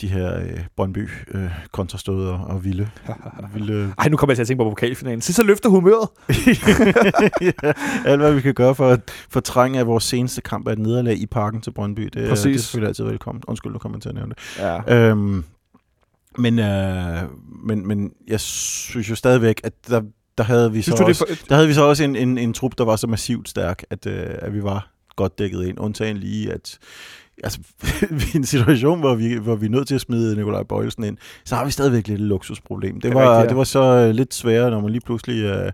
de 0.02 0.08
her 0.08 0.40
øh, 0.40 0.60
Brøndby 0.76 1.10
øh, 1.34 1.50
kontrastød 1.72 2.28
og, 2.28 2.64
vilde, 2.64 2.90
vilde... 3.54 3.94
Ej, 3.98 4.10
nu 4.10 4.18
kommer 4.18 4.32
jeg 4.32 4.38
til 4.38 4.42
at 4.44 4.48
tænke 4.48 4.64
på 4.64 4.70
pokalfinalen. 4.70 5.22
Så 5.22 5.34
så 5.34 5.44
løfter 5.44 5.70
humøret. 5.70 6.10
ja, 7.64 7.72
alt 8.06 8.22
hvad 8.22 8.34
vi 8.34 8.42
kan 8.42 8.54
gøre 8.54 8.76
for 8.76 8.90
at 8.90 9.00
fortrænge 9.30 9.80
af 9.80 9.88
vores 9.88 10.04
seneste 10.04 10.42
kamp 10.42 10.68
af 10.68 10.74
et 10.74 10.80
nederlag 10.80 11.18
i 11.18 11.26
parken 11.26 11.62
til 11.62 11.72
Brøndby. 11.72 12.10
Det, 12.14 12.30
Præcis. 12.30 12.44
det 12.44 12.56
er 12.56 12.63
selvfølgelig 12.64 12.88
altid 12.88 13.04
velkommen. 13.04 13.44
Undskyld, 13.48 13.72
nu 13.72 13.80
kommer 13.80 14.00
til 14.00 14.10
at 14.10 14.16
nævne 14.16 14.36
det. 14.36 14.60
Ja. 14.60 15.10
Øhm, 15.10 15.44
men, 16.38 16.60
øh, 16.60 17.22
men, 17.66 17.88
men 17.88 18.14
jeg 18.28 18.40
synes 18.40 19.10
jo 19.10 19.16
stadigvæk, 19.16 19.62
at 19.64 19.74
der, 19.88 20.02
der 20.38 20.44
havde 20.44 20.72
vi 20.72 20.82
så 20.82 21.04
også, 21.08 21.26
det 21.30 21.46
der 21.50 21.56
havde 21.56 21.68
vi 21.68 21.74
så 21.74 21.84
også 21.84 22.04
en, 22.04 22.16
en, 22.16 22.38
en 22.38 22.54
trup, 22.54 22.78
der 22.78 22.86
var 22.86 22.96
så 22.96 23.08
massivt 23.08 23.50
stærk, 23.50 23.84
at, 23.90 24.06
øh, 24.06 24.26
at 24.30 24.54
vi 24.54 24.64
var 24.64 24.92
godt 25.16 25.40
dækket 25.40 25.66
ind. 25.66 25.80
Undtagen 25.80 26.18
lige, 26.18 26.54
at 26.54 26.78
altså, 27.44 27.60
i 28.34 28.38
en 28.38 28.46
situation, 28.46 29.00
hvor 29.00 29.16
vi, 29.16 29.34
hvor 29.34 29.56
vi 29.56 29.66
er 29.66 29.70
nødt 29.70 29.88
til 29.88 29.96
at 29.96 30.02
smide 30.02 30.36
Nikolaj 30.36 30.64
Bøjelsen 30.64 31.04
ind, 31.04 31.18
så 31.46 31.56
har 31.56 31.66
vi 31.66 31.72
stadigvæk 31.72 32.08
lidt 32.08 32.22
et 32.22 32.28
luksusproblem. 32.28 32.94
Det, 32.94 33.04
det 33.04 33.14
var, 33.14 33.22
rigtigt, 33.22 33.44
ja. 33.44 33.50
det 33.50 33.58
var 33.58 33.64
så 33.64 34.08
uh, 34.08 34.16
lidt 34.16 34.34
sværere, 34.34 34.72
når 34.72 34.82
man 34.82 34.90
lige 34.90 35.02
pludselig 35.06 35.52
uh, 35.52 35.68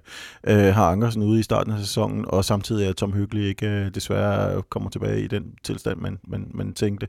uh, 0.54 0.54
har 0.54 0.92
Ankersen 0.92 1.24
ude 1.24 1.40
i 1.40 1.44
starten 1.44 1.74
af 1.74 1.80
sæsonen, 1.80 2.26
og 2.28 2.46
samtidig 2.46 2.88
er 2.88 2.94
Tom 2.94 3.14
Hyggelig 3.14 3.48
ikke 3.48 3.68
uh, 3.68 3.96
desværre 3.96 4.62
kommer 4.70 4.90
tilbage 4.90 5.22
i 5.22 5.28
den 5.28 5.44
tilstand, 5.64 5.98
man, 5.98 6.20
man, 6.28 6.52
man 6.54 6.74
tænkte, 6.74 7.08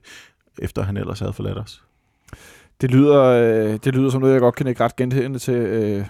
efter 0.59 0.83
han 0.83 0.97
ellers 0.97 1.19
havde 1.19 1.33
forladt 1.33 1.59
os. 1.59 1.83
Det 2.81 2.91
lyder, 2.91 3.23
øh, 3.23 3.79
det 3.85 3.95
lyder 3.95 4.11
som 4.11 4.21
noget, 4.21 4.33
jeg 4.33 4.41
godt 4.41 4.55
kan 4.55 4.67
ikke 4.67 4.85
ret 4.85 4.97
genkendende 4.97 5.39
til. 5.39 5.55
Øh, 5.55 6.05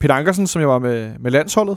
Peter 0.00 0.14
Ankersen, 0.14 0.46
som 0.46 0.60
jeg 0.60 0.68
var 0.68 0.78
med, 0.78 1.18
med 1.18 1.30
landsholdet 1.30 1.76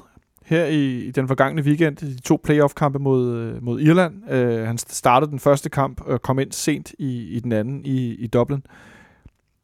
her 0.51 0.65
i, 0.65 1.00
i 1.00 1.12
den 1.12 1.27
forgangne 1.27 1.62
weekend, 1.62 1.95
de 1.95 2.21
to 2.21 2.39
playoff-kampe 2.44 3.00
mod, 3.00 3.36
øh, 3.36 3.63
mod 3.63 3.81
Irland. 3.81 4.31
Øh, 4.31 4.68
han 4.68 4.77
startede 4.77 5.31
den 5.31 5.39
første 5.39 5.69
kamp 5.69 6.01
og 6.01 6.21
kom 6.21 6.39
ind 6.39 6.51
sent 6.51 6.94
i, 7.00 7.27
i 7.27 7.39
den 7.39 7.51
anden 7.51 7.86
i, 7.86 8.15
i 8.15 8.27
Dublin. 8.27 8.63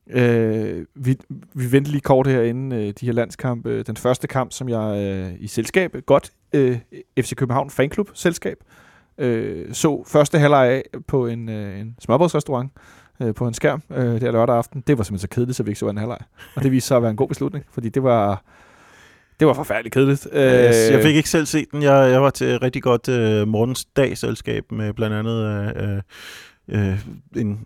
Øh, 0.10 0.86
vi, 0.96 1.18
vi 1.54 1.72
ventede 1.72 1.92
lige 1.92 2.02
kort 2.02 2.28
herinde 2.28 2.76
øh, 2.76 2.94
de 3.00 3.06
her 3.06 3.14
landskampe. 3.14 3.84
Den 3.84 3.98
første 3.98 4.28
kamp, 4.28 4.52
som 4.52 4.70
jeg 4.70 5.04
øh, 5.04 5.34
i 5.40 5.48
selskab, 5.48 5.96
godt 6.06 6.32
øh, 6.54 6.78
FC 7.20 7.36
København 7.36 7.70
Fanklub 7.70 8.10
selskab, 8.14 8.58
øh, 9.18 9.74
så 9.74 10.04
første 10.08 10.40
halvleg 10.40 10.68
af 10.68 10.84
på 11.08 11.28
en, 11.28 11.50
øh, 11.50 11.80
en 11.80 11.96
smørbrødsrestaurant 12.00 12.72
øh, 13.22 13.34
på 13.34 13.48
en 13.48 13.54
skærm 13.54 13.82
øh, 13.90 14.22
der 14.22 14.32
lørdag 14.32 14.56
aften. 14.56 14.84
Det 14.88 14.98
var 14.98 15.04
simpelthen 15.04 15.30
så 15.30 15.36
kedeligt, 15.36 15.58
så 15.58 15.64
vi 15.64 15.70
ikke 15.70 15.80
så 15.80 15.90
en 15.90 15.98
halvleg. 15.98 16.20
Og 16.56 16.64
det 16.64 16.72
viste 16.72 16.88
sig 16.88 16.98
at 16.98 17.04
være 17.04 17.12
en 17.12 17.18
god 17.18 17.28
beslutning, 17.28 17.66
fordi 17.72 17.90
det 17.90 18.04
var 18.04 18.44
det 19.40 19.48
var 19.48 19.54
forfærdeligt 19.54 19.94
kedeligt. 19.94 20.28
Jeg, 20.34 20.92
jeg 20.92 21.02
fik 21.04 21.16
ikke 21.16 21.30
selv 21.30 21.46
set 21.46 21.72
den. 21.72 21.84
Jeg, 21.84 22.12
jeg 22.12 22.22
var 22.22 22.30
til 22.30 22.48
et 22.48 22.62
rigtig 22.62 22.84
godt 22.84 23.08
uh, 23.08 23.48
morgens 23.48 23.86
dag-selskab 23.86 24.72
med 24.72 24.94
blandt 24.94 25.16
andet 25.16 26.02
uh, 26.68 26.78
uh, 26.78 26.98
en, 27.36 27.60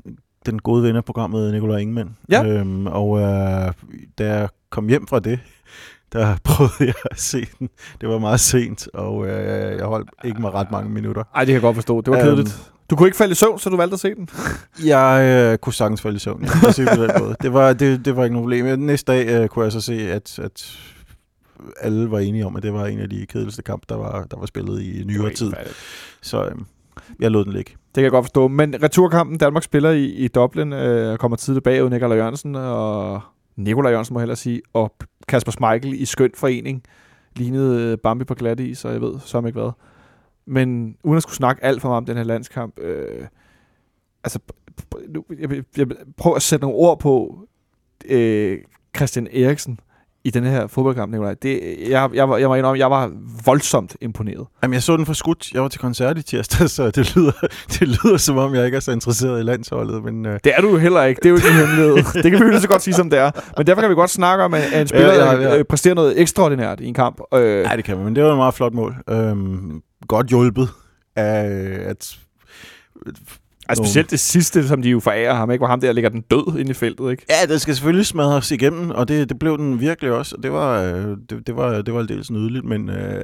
den 0.46 0.60
gode 0.60 0.84
ven 0.84 0.96
af 0.96 1.06
programmet, 1.06 1.54
Nikolaj 1.54 1.78
Ingemann. 1.78 2.18
Ja. 2.32 2.46
Øhm, 2.46 2.88
og 2.88 3.10
uh, 3.10 3.22
da 4.18 4.38
jeg 4.38 4.50
kom 4.70 4.88
hjem 4.88 5.08
fra 5.08 5.20
det, 5.20 5.40
der 6.14 6.36
prøvede 6.44 6.74
jeg 6.80 6.94
at 7.12 7.20
se 7.20 7.48
den. 7.60 7.70
Det 8.02 8.10
var 8.10 8.20
meget 8.20 8.40
sent, 8.40 8.88
og 8.94 9.18
uh, 9.18 9.28
jeg 9.28 9.86
holdt 9.86 10.10
ikke 10.24 10.42
mig 10.42 10.54
ret 10.54 10.72
mange 10.72 10.90
minutter. 10.90 11.24
Nej, 11.34 11.42
det 11.42 11.48
kan 11.48 11.54
jeg 11.54 11.62
godt 11.62 11.76
forstå. 11.76 12.02
Det 12.02 12.12
var 12.12 12.20
kedeligt. 12.20 12.48
Um, 12.48 12.72
du 12.90 12.96
kunne 12.96 13.08
ikke 13.08 13.18
falde 13.18 13.32
i 13.32 13.36
søvn, 13.36 13.60
så 13.60 13.70
du 13.70 13.78
valgte 13.78 13.94
at 13.94 14.00
se 14.00 14.16
den? 14.16 14.30
jeg 14.94 15.22
øh, 15.24 15.58
kunne 15.58 15.74
sagtens 15.74 16.02
falde 16.02 16.16
i 16.16 16.20
søvn. 16.20 16.44
Jeg 16.64 16.74
se 16.74 16.86
på 16.86 17.04
den 17.04 17.12
måde. 17.22 17.36
Det, 17.42 17.54
var, 17.54 17.74
det, 17.74 18.06
det 18.06 18.16
var 18.16 18.24
ikke 18.24 18.34
noget 18.34 18.44
problem. 18.44 18.80
Næste 18.80 19.12
dag 19.12 19.28
øh, 19.28 19.48
kunne 19.48 19.64
jeg 19.64 19.72
så 19.72 19.82
se, 19.82 20.12
at, 20.12 20.40
at 20.40 20.78
alle 21.80 22.12
var 22.12 22.20
enige 22.20 22.46
om, 22.46 22.56
at 22.56 22.64
det 22.64 22.74
var 22.74 22.86
en 22.86 23.00
af 23.00 23.10
de 23.10 23.26
kedeligste 23.26 23.62
kampe, 23.62 23.86
der 23.90 23.96
var, 23.96 24.24
der 24.32 24.38
var 24.38 24.46
spillet 24.46 24.82
i 24.82 25.04
nyere 25.04 25.34
tid. 25.34 25.52
Så 26.22 26.46
øh, 26.46 26.56
jeg 27.20 27.32
lod 27.32 27.46
den 27.46 27.54
ligge. 27.54 27.72
Det 27.72 27.96
kan 27.96 28.04
jeg 28.04 28.12
godt 28.12 28.26
forstå. 28.26 28.48
Men 28.48 28.84
returkampen, 28.84 29.38
Danmark 29.38 29.64
spiller 29.64 29.92
i, 29.92 30.06
i 30.06 30.28
Dublin, 30.28 30.74
øh, 30.74 31.18
kommer 31.18 31.38
tidligt 31.38 31.64
bagud 31.64 31.90
Nikolaj 31.90 32.18
Jørgensen, 32.18 32.56
og 32.56 33.22
Nikolaj 33.56 33.92
Jørgensen 33.92 34.14
må 34.14 34.20
hellere 34.20 34.36
sige, 34.36 34.62
og 34.74 34.96
Kasper 35.28 35.52
Schmeichel 35.52 36.02
i 36.02 36.06
skøn 36.06 36.32
forening, 36.36 36.84
lignede 37.36 37.98
Bambi 37.98 38.24
på 38.24 38.34
glat 38.34 38.60
i, 38.60 38.74
så 38.74 38.90
jeg 38.90 39.02
ved 39.02 39.20
så 39.26 39.38
ikke 39.38 39.60
hvad. 39.60 39.72
Men 40.46 40.98
uden 41.04 41.18
at 41.18 41.24
skulle 41.24 41.36
snakke 41.36 41.64
alt 41.64 41.82
for 41.82 41.90
meget 41.90 41.98
om 41.98 42.06
den 42.06 42.18
her 42.18 42.24
landskamp, 42.24 42.80
øh, 42.80 43.28
altså, 44.24 44.40
jeg, 45.40 45.50
jeg, 45.52 45.64
jeg 45.78 45.88
prøver 46.18 46.36
at 46.36 46.42
sætte 46.42 46.64
nogle 46.64 46.78
ord 46.78 47.00
på 47.00 47.46
øh, 48.06 48.58
Christian 48.96 49.28
Eriksen, 49.28 49.80
i 50.24 50.30
den 50.30 50.44
her 50.44 50.68
fodboldkamp, 50.68 51.12
Nicolaj. 51.12 51.34
Det, 51.34 51.76
jeg, 51.80 51.90
jeg, 51.90 52.14
jeg, 52.14 52.50
var 52.50 52.56
indrømme, 52.56 52.80
jeg 52.80 52.92
var 52.92 53.12
voldsomt 53.46 53.96
imponeret. 54.02 54.48
Jamen, 54.64 54.74
jeg 54.74 54.84
så 54.84 54.98
den 54.98 55.06
for 55.06 55.14
skudt. 55.14 55.52
Jeg 55.54 55.62
var 55.62 55.68
til 55.68 55.80
koncert 55.80 56.18
i 56.18 56.22
tirsdag, 56.22 56.70
så 56.70 56.92
det 56.92 57.16
lyder, 57.16 57.32
det 57.80 57.88
lyder 57.88 58.18
som 58.18 58.38
om, 58.38 58.56
jeg 58.56 58.66
ikke 58.66 58.76
er 58.76 58.80
så 58.80 58.92
interesseret 58.92 59.40
i 59.40 59.44
landsholdet. 59.44 60.04
Men, 60.04 60.26
uh... 60.26 60.32
Det 60.44 60.54
er 60.58 60.62
du 60.62 60.70
jo 60.70 60.78
heller 60.78 61.04
ikke. 61.04 61.20
Det 61.20 61.26
er 61.26 61.30
jo 61.30 61.36
ikke 61.36 61.54
hemmelighed. 61.54 62.24
det 62.24 62.32
kan 62.32 62.48
vi 62.48 62.54
jo 62.54 62.60
så 62.60 62.68
godt 62.68 62.82
sige, 62.82 62.94
som 62.94 63.10
det 63.10 63.20
er. 63.20 63.32
Men 63.58 63.68
derfor 63.68 63.82
kan 63.82 63.90
vi 63.90 63.96
godt 63.96 64.10
snakke 64.10 64.44
om, 64.44 64.54
at 64.54 64.82
en 64.82 64.88
spiller 64.88 65.14
ja, 65.14 65.34
ja, 65.34 65.42
ja. 65.42 65.58
Øh, 65.58 65.66
præsterer 65.66 65.96
noget 65.96 66.22
ekstraordinært 66.22 66.80
i 66.80 66.86
en 66.86 66.94
kamp. 66.94 67.22
Øh... 67.34 67.42
Ja, 67.42 67.76
det 67.76 67.84
kan 67.84 67.96
man, 67.96 68.06
men 68.06 68.16
det 68.16 68.24
var 68.24 68.32
et 68.32 68.38
meget 68.38 68.54
flot 68.54 68.74
mål. 68.74 68.96
Øhm, 69.10 69.82
godt 70.08 70.28
hjulpet 70.28 70.70
af 71.16 71.46
at 71.86 72.18
Altså, 73.72 73.84
specielt 73.84 74.12
det 74.12 74.20
sidste, 74.20 74.68
som 74.68 74.82
de 74.82 74.90
jo 74.90 75.00
forærer 75.00 75.34
ham, 75.34 75.52
ikke? 75.52 75.60
hvor 75.60 75.68
ham 75.68 75.82
der 75.82 75.92
ligger 75.92 76.10
den 76.10 76.22
død 76.22 76.60
ind 76.60 76.70
i 76.70 76.74
feltet. 76.74 77.12
Ikke? 77.12 77.26
Ja, 77.30 77.54
det 77.54 77.62
skal 77.62 77.76
selvfølgelig 77.76 78.06
smadres 78.06 78.52
igennem, 78.52 78.90
og 78.90 79.08
det, 79.08 79.30
det 79.30 79.40
blev 79.40 79.58
den 79.58 79.80
virkelig 79.80 80.12
også. 80.12 80.36
Det 80.44 80.52
var, 80.52 80.82
øh, 80.82 81.18
det, 81.30 81.48
det 81.48 81.56
var, 81.56 81.82
det 81.82 81.94
var 81.94 82.00
aldeles 82.00 82.32
nydeligt, 82.32 82.66
men 82.66 82.90
øh, 82.90 83.24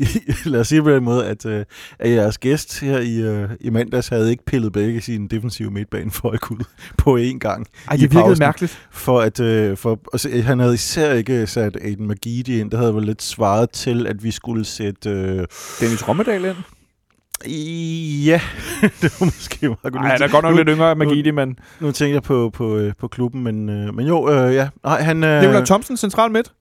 lad 0.52 0.60
os 0.60 0.68
sige 0.68 0.82
på 0.82 0.90
den 0.90 1.04
måde, 1.04 1.26
at, 1.26 1.46
øh, 1.46 1.64
at 1.98 2.10
jeres 2.10 2.38
gæst 2.38 2.80
her 2.80 2.98
i, 2.98 3.20
øh, 3.20 3.48
i 3.60 3.70
mandags 3.70 4.08
havde 4.08 4.30
ikke 4.30 4.44
pillet 4.44 4.72
begge 4.72 5.00
sine 5.00 5.28
defensive 5.28 5.70
midtbanefolk 5.70 6.50
ud 6.52 6.64
på 6.98 7.16
én 7.16 7.38
gang. 7.38 7.66
Ej, 7.88 7.92
det 7.96 8.02
virkede 8.02 8.22
pausen, 8.22 8.38
mærkeligt. 8.38 8.78
For 8.90 9.20
at, 9.20 9.40
øh, 9.40 9.76
for, 9.76 10.00
altså, 10.12 10.42
han 10.42 10.58
havde 10.58 10.74
især 10.74 11.12
ikke 11.12 11.46
sat 11.46 11.76
Aiden 11.82 12.08
McGeady 12.08 12.60
ind. 12.60 12.70
Det 12.70 12.78
havde 12.78 12.94
vel 12.94 13.04
lidt 13.04 13.22
svaret 13.22 13.70
til, 13.70 14.06
at 14.06 14.24
vi 14.24 14.30
skulle 14.30 14.64
sætte... 14.64 15.10
Øh, 15.10 15.46
Dennis 15.80 16.08
Rommedal 16.08 16.44
ind? 16.44 16.56
Ja, 18.24 18.40
det 19.02 19.20
var 19.20 19.24
måske 19.24 19.68
meget 19.68 19.82
godt. 19.82 19.94
Nej, 19.94 20.10
han 20.10 20.22
er 20.22 20.28
godt 20.28 20.42
nok 20.42 20.50
nu, 20.50 20.56
lidt 20.56 20.68
yngre 20.68 20.94
med 20.94 21.06
Gidi, 21.06 21.30
men... 21.30 21.58
Nu 21.80 21.92
tænker 21.92 22.14
jeg 22.14 22.22
på, 22.22 22.50
på, 22.50 22.76
øh, 22.76 22.92
på 22.98 23.08
klubben, 23.08 23.42
men, 23.42 23.68
øh, 23.68 23.94
men 23.94 24.06
jo, 24.06 24.30
øh, 24.30 24.54
ja. 24.54 24.68
Nej, 24.84 25.02
han, 25.02 25.24
øh, 25.24 25.42
det 25.42 25.54
var 25.54 25.64
Thompson 25.64 25.96
central 25.96 26.30
midt. 26.30 26.52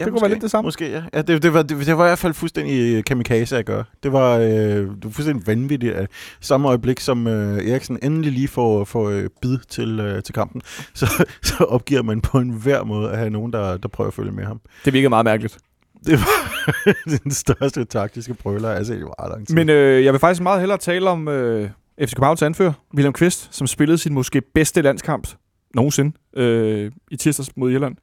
Ja, 0.00 0.04
det 0.04 0.12
kunne 0.12 0.22
være 0.22 0.30
lidt 0.30 0.42
det 0.42 0.50
samme. 0.50 0.66
Måske, 0.66 0.90
ja. 0.90 1.02
ja 1.14 1.22
det, 1.22 1.42
det, 1.42 1.54
var, 1.54 1.62
det, 1.62 1.86
det 1.86 1.98
var 1.98 2.04
i 2.04 2.08
hvert 2.08 2.18
fald 2.18 2.34
fuldstændig 2.34 2.96
øh, 2.96 3.04
kamikaze 3.04 3.58
at 3.58 3.66
gøre. 3.66 3.84
Det 4.02 4.12
var, 4.12 4.36
øh, 4.36 4.46
det 4.46 5.04
var 5.04 5.10
fuldstændig 5.10 5.46
vanvittigt. 5.46 5.94
At 5.94 6.08
samme 6.40 6.68
øjeblik, 6.68 7.00
som 7.00 7.26
øh, 7.26 7.70
Eriksen 7.70 7.98
endelig 8.02 8.32
lige 8.32 8.48
får, 8.48 8.84
får 8.84 9.08
øh, 9.08 9.28
bid 9.42 9.58
til, 9.68 10.00
øh, 10.00 10.22
til 10.22 10.34
kampen, 10.34 10.62
så, 10.94 11.24
så 11.42 11.64
opgiver 11.64 12.02
man 12.02 12.20
på 12.20 12.38
en 12.38 12.50
hver 12.50 12.84
måde 12.84 13.10
at 13.10 13.18
have 13.18 13.30
nogen, 13.30 13.52
der, 13.52 13.76
der 13.76 13.88
prøver 13.88 14.08
at 14.08 14.14
følge 14.14 14.32
med 14.32 14.44
ham. 14.44 14.60
Det 14.84 14.92
virkede 14.92 15.08
meget 15.10 15.24
mærkeligt. 15.24 15.58
Det 16.06 16.18
var 16.18 17.18
den 17.22 17.30
største 17.30 17.84
taktiske 17.84 18.34
brøler, 18.34 18.68
jeg 18.68 18.76
har 18.76 18.84
set 18.84 18.98
i 18.98 19.02
meget 19.02 19.30
lang 19.30 19.46
tid. 19.46 19.54
Men 19.54 19.68
øh, 19.68 20.04
jeg 20.04 20.12
vil 20.12 20.20
faktisk 20.20 20.42
meget 20.42 20.60
hellere 20.60 20.78
tale 20.78 21.10
om 21.10 21.28
øh, 21.28 21.70
FC 22.00 22.14
Københavns 22.14 22.42
anfører, 22.42 22.72
William 22.94 23.12
Kvist, 23.12 23.48
som 23.54 23.66
spillede 23.66 23.98
sin 23.98 24.14
måske 24.14 24.40
bedste 24.40 24.82
landskamp 24.82 25.28
nogensinde 25.74 26.16
øh, 26.36 26.92
i 27.10 27.16
tirsdags 27.16 27.56
mod 27.56 27.72
Irland. 27.72 27.96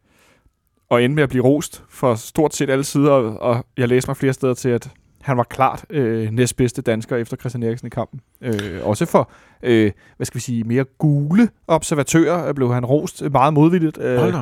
Og 0.90 1.04
endte 1.04 1.16
med 1.16 1.24
at 1.24 1.30
blive 1.30 1.44
rost 1.44 1.84
for 1.90 2.16
stort 2.16 2.56
set 2.56 2.70
alle 2.70 2.84
sider, 2.84 3.12
og 3.12 3.66
jeg 3.78 3.88
læste 3.88 4.10
mig 4.10 4.18
flere 4.18 4.34
steder 4.34 4.54
til, 4.54 4.70
at 4.70 4.90
han 5.22 5.38
var 5.38 5.44
klart 5.44 5.86
øh, 5.90 6.32
næstbedste 6.32 6.82
dansker 6.82 7.16
efter 7.16 7.38
Christian 7.38 7.64
Eriksen 7.64 7.88
i 7.88 7.90
kampen. 7.90 8.20
Øh, 8.42 8.80
også 8.84 9.06
for, 9.06 9.32
øh, 9.64 9.92
hvad 10.18 10.26
skal 10.26 10.36
vi 10.36 10.42
sige, 10.42 10.64
mere 10.64 10.84
gule 10.84 11.50
observatører 11.68 12.54
blev 12.54 12.74
han 12.74 12.86
rost 12.86 13.32
meget 13.32 13.54
modvilligt. 13.54 13.98
Øh, 13.98 14.34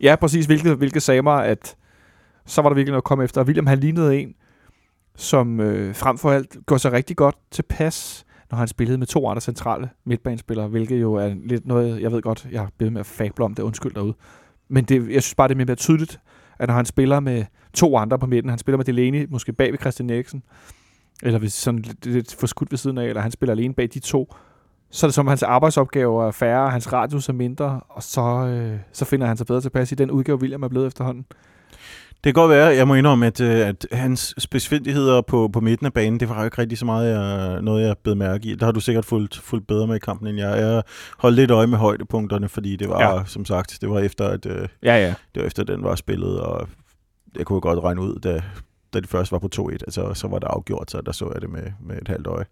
ja, 0.00 0.16
præcis, 0.16 0.46
hvilket, 0.46 0.76
hvilket 0.76 1.02
sagde 1.02 1.22
mig, 1.22 1.46
at 1.46 1.76
så 2.46 2.62
var 2.62 2.68
der 2.68 2.74
virkelig 2.74 2.90
noget 2.90 3.00
at 3.00 3.04
komme 3.04 3.24
efter. 3.24 3.40
Og 3.40 3.46
William, 3.46 3.66
han 3.66 3.78
lignede 3.78 4.20
en, 4.20 4.34
som 5.16 5.60
øh, 5.60 5.94
frem 5.94 6.18
for 6.18 6.30
alt 6.30 6.56
går 6.66 6.76
sig 6.76 6.92
rigtig 6.92 7.16
godt 7.16 7.36
til 7.50 7.62
pas, 7.62 8.26
når 8.50 8.58
han 8.58 8.68
spillede 8.68 8.98
med 8.98 9.06
to 9.06 9.28
andre 9.28 9.40
centrale 9.40 9.90
midtbanespillere, 10.04 10.68
hvilket 10.68 11.00
jo 11.00 11.14
er 11.14 11.34
lidt 11.44 11.66
noget, 11.66 12.02
jeg 12.02 12.12
ved 12.12 12.22
godt, 12.22 12.46
jeg 12.52 12.60
har 12.60 12.70
blevet 12.78 12.92
med 12.92 13.00
at 13.00 13.06
fable 13.06 13.44
om 13.44 13.54
det, 13.54 13.62
undskyld 13.62 13.94
derude. 13.94 14.14
Men 14.68 14.84
det, 14.84 15.10
jeg 15.10 15.22
synes 15.22 15.34
bare, 15.34 15.48
det 15.48 15.54
er 15.54 15.56
mere, 15.56 15.66
mere 15.66 15.76
tydeligt, 15.76 16.20
at 16.58 16.68
når 16.68 16.74
han 16.74 16.86
spiller 16.86 17.20
med 17.20 17.44
to 17.74 17.96
andre 17.96 18.18
på 18.18 18.26
midten, 18.26 18.50
han 18.50 18.58
spiller 18.58 18.76
med 18.76 18.84
Delaney, 18.84 19.26
måske 19.30 19.52
bag 19.52 19.72
ved 19.72 19.78
Christian 19.78 20.10
Eriksen, 20.10 20.42
eller 21.22 21.38
hvis 21.38 21.52
sådan 21.52 21.80
lidt, 21.80 22.06
lidt 22.06 22.34
forskudt 22.34 22.70
ved 22.70 22.78
siden 22.78 22.98
af, 22.98 23.06
eller 23.06 23.22
han 23.22 23.30
spiller 23.30 23.52
alene 23.52 23.74
bag 23.74 23.88
de 23.94 23.98
to, 23.98 24.34
så 24.90 25.06
er 25.06 25.08
det 25.08 25.14
som, 25.14 25.28
at 25.28 25.30
hans 25.30 25.42
arbejdsopgaver 25.42 26.26
er 26.26 26.30
færre, 26.30 26.70
hans 26.70 26.92
radius 26.92 27.28
er 27.28 27.32
mindre, 27.32 27.80
og 27.88 28.02
så, 28.02 28.22
øh, 28.22 28.78
så 28.92 29.04
finder 29.04 29.26
han 29.26 29.36
sig 29.36 29.46
bedre 29.46 29.60
tilpas 29.60 29.92
i 29.92 29.94
den 29.94 30.10
udgave, 30.10 30.40
William 30.40 30.62
er 30.62 30.68
blevet 30.68 30.86
efterhånden. 30.86 31.26
Det 32.24 32.34
kan 32.34 32.42
godt 32.42 32.50
være, 32.50 32.66
jeg 32.66 32.88
må 32.88 32.94
indrømme, 32.94 33.26
at, 33.26 33.40
øh, 33.40 33.68
at 33.68 33.86
hans 33.92 34.34
specifindigheder 34.38 35.20
på, 35.20 35.50
på 35.52 35.60
midten 35.60 35.86
af 35.86 35.92
banen, 35.92 36.20
det 36.20 36.28
var 36.28 36.44
ikke 36.44 36.58
rigtig 36.58 36.78
så 36.78 36.84
meget 36.84 37.14
jeg, 37.14 37.62
noget, 37.62 37.86
jeg 37.86 37.96
bed 38.04 38.14
mærke 38.14 38.48
i. 38.48 38.54
Der 38.54 38.64
har 38.64 38.72
du 38.72 38.80
sikkert 38.80 39.04
fulgt, 39.04 39.36
fulgt 39.38 39.66
bedre 39.66 39.86
med 39.86 39.96
i 39.96 39.98
kampen, 39.98 40.28
end 40.28 40.38
jeg. 40.38 40.58
Jeg 40.58 40.82
holdt 41.18 41.36
lidt 41.36 41.50
øje 41.50 41.66
med 41.66 41.78
højdepunkterne, 41.78 42.48
fordi 42.48 42.76
det 42.76 42.88
var, 42.88 43.16
ja. 43.16 43.24
som 43.26 43.44
sagt, 43.44 43.78
det 43.80 43.90
var 43.90 44.00
efter, 44.00 44.28
at 44.28 44.46
øh, 44.46 44.68
ja, 44.82 44.96
ja. 44.96 45.14
det 45.34 45.42
var 45.42 45.46
efter, 45.46 45.64
den 45.64 45.84
var 45.84 45.94
spillet, 45.94 46.40
og 46.40 46.68
jeg 47.36 47.46
kunne 47.46 47.60
godt 47.60 47.84
regne 47.84 48.00
ud, 48.00 48.18
da, 48.18 48.42
da 48.94 49.00
det 49.00 49.08
først 49.08 49.32
var 49.32 49.38
på 49.38 49.48
2-1, 49.56 49.72
altså, 49.72 50.14
så 50.14 50.28
var 50.28 50.38
det 50.38 50.46
afgjort, 50.50 50.90
så 50.90 51.00
der 51.06 51.12
så 51.12 51.30
jeg 51.34 51.42
det 51.42 51.50
med, 51.50 51.72
med 51.80 51.96
et 51.96 52.08
halvt 52.08 52.26
øje. 52.26 52.44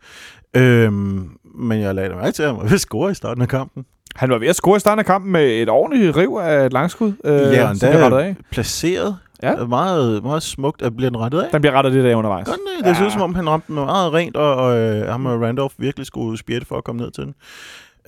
Øhm, 0.56 1.30
men 1.54 1.80
jeg 1.80 1.94
lagde 1.94 2.14
mærke 2.14 2.33
til, 2.33 2.42
at 2.42 2.49
han 2.49 2.56
var 2.56 2.62
ved 2.62 2.73
at 2.73 2.80
score 2.80 3.11
i 3.11 3.14
starten 3.14 3.42
af 3.42 3.49
kampen. 3.49 3.85
Han 4.14 4.30
var 4.30 4.38
ved 4.38 4.49
at 4.49 4.56
score 4.56 4.76
i 4.76 4.80
starten 4.80 4.99
af 4.99 5.06
kampen 5.06 5.33
med 5.33 5.47
et 5.47 5.68
ordentligt 5.68 6.16
riv 6.16 6.38
af 6.42 6.66
et 6.66 6.73
langskud. 6.73 7.12
Øh, 7.25 7.33
ja, 7.33 7.68
og 7.68 8.37
placeret 8.50 9.16
Ja. 9.45 9.67
Meget, 9.67 10.23
meget 10.23 10.43
smukt. 10.43 10.83
at 10.83 10.97
Bliver 10.97 11.11
den 11.11 11.21
rettet 11.21 11.41
af? 11.41 11.49
Den 11.53 11.61
bliver 11.61 11.73
rettet 11.73 11.93
lidt 11.93 12.07
af 12.07 12.15
undervejs. 12.15 12.47
Godt. 12.47 12.59
Det 12.81 12.87
ja. 12.87 12.95
synes 12.95 13.13
som 13.13 13.23
om, 13.23 13.35
han 13.35 13.49
ramte 13.49 13.67
den 13.67 13.75
meget 13.75 14.13
rent, 14.13 14.37
og, 14.37 14.55
og 14.55 14.79
øh, 14.79 15.09
ham 15.09 15.27
og 15.27 15.43
Randolph 15.43 15.75
virkelig 15.79 16.07
skulle 16.07 16.39
spjætte 16.39 16.67
for 16.67 16.77
at 16.77 16.85
komme 16.85 17.03
ned 17.03 17.11
til 17.11 17.25
den. 17.25 17.35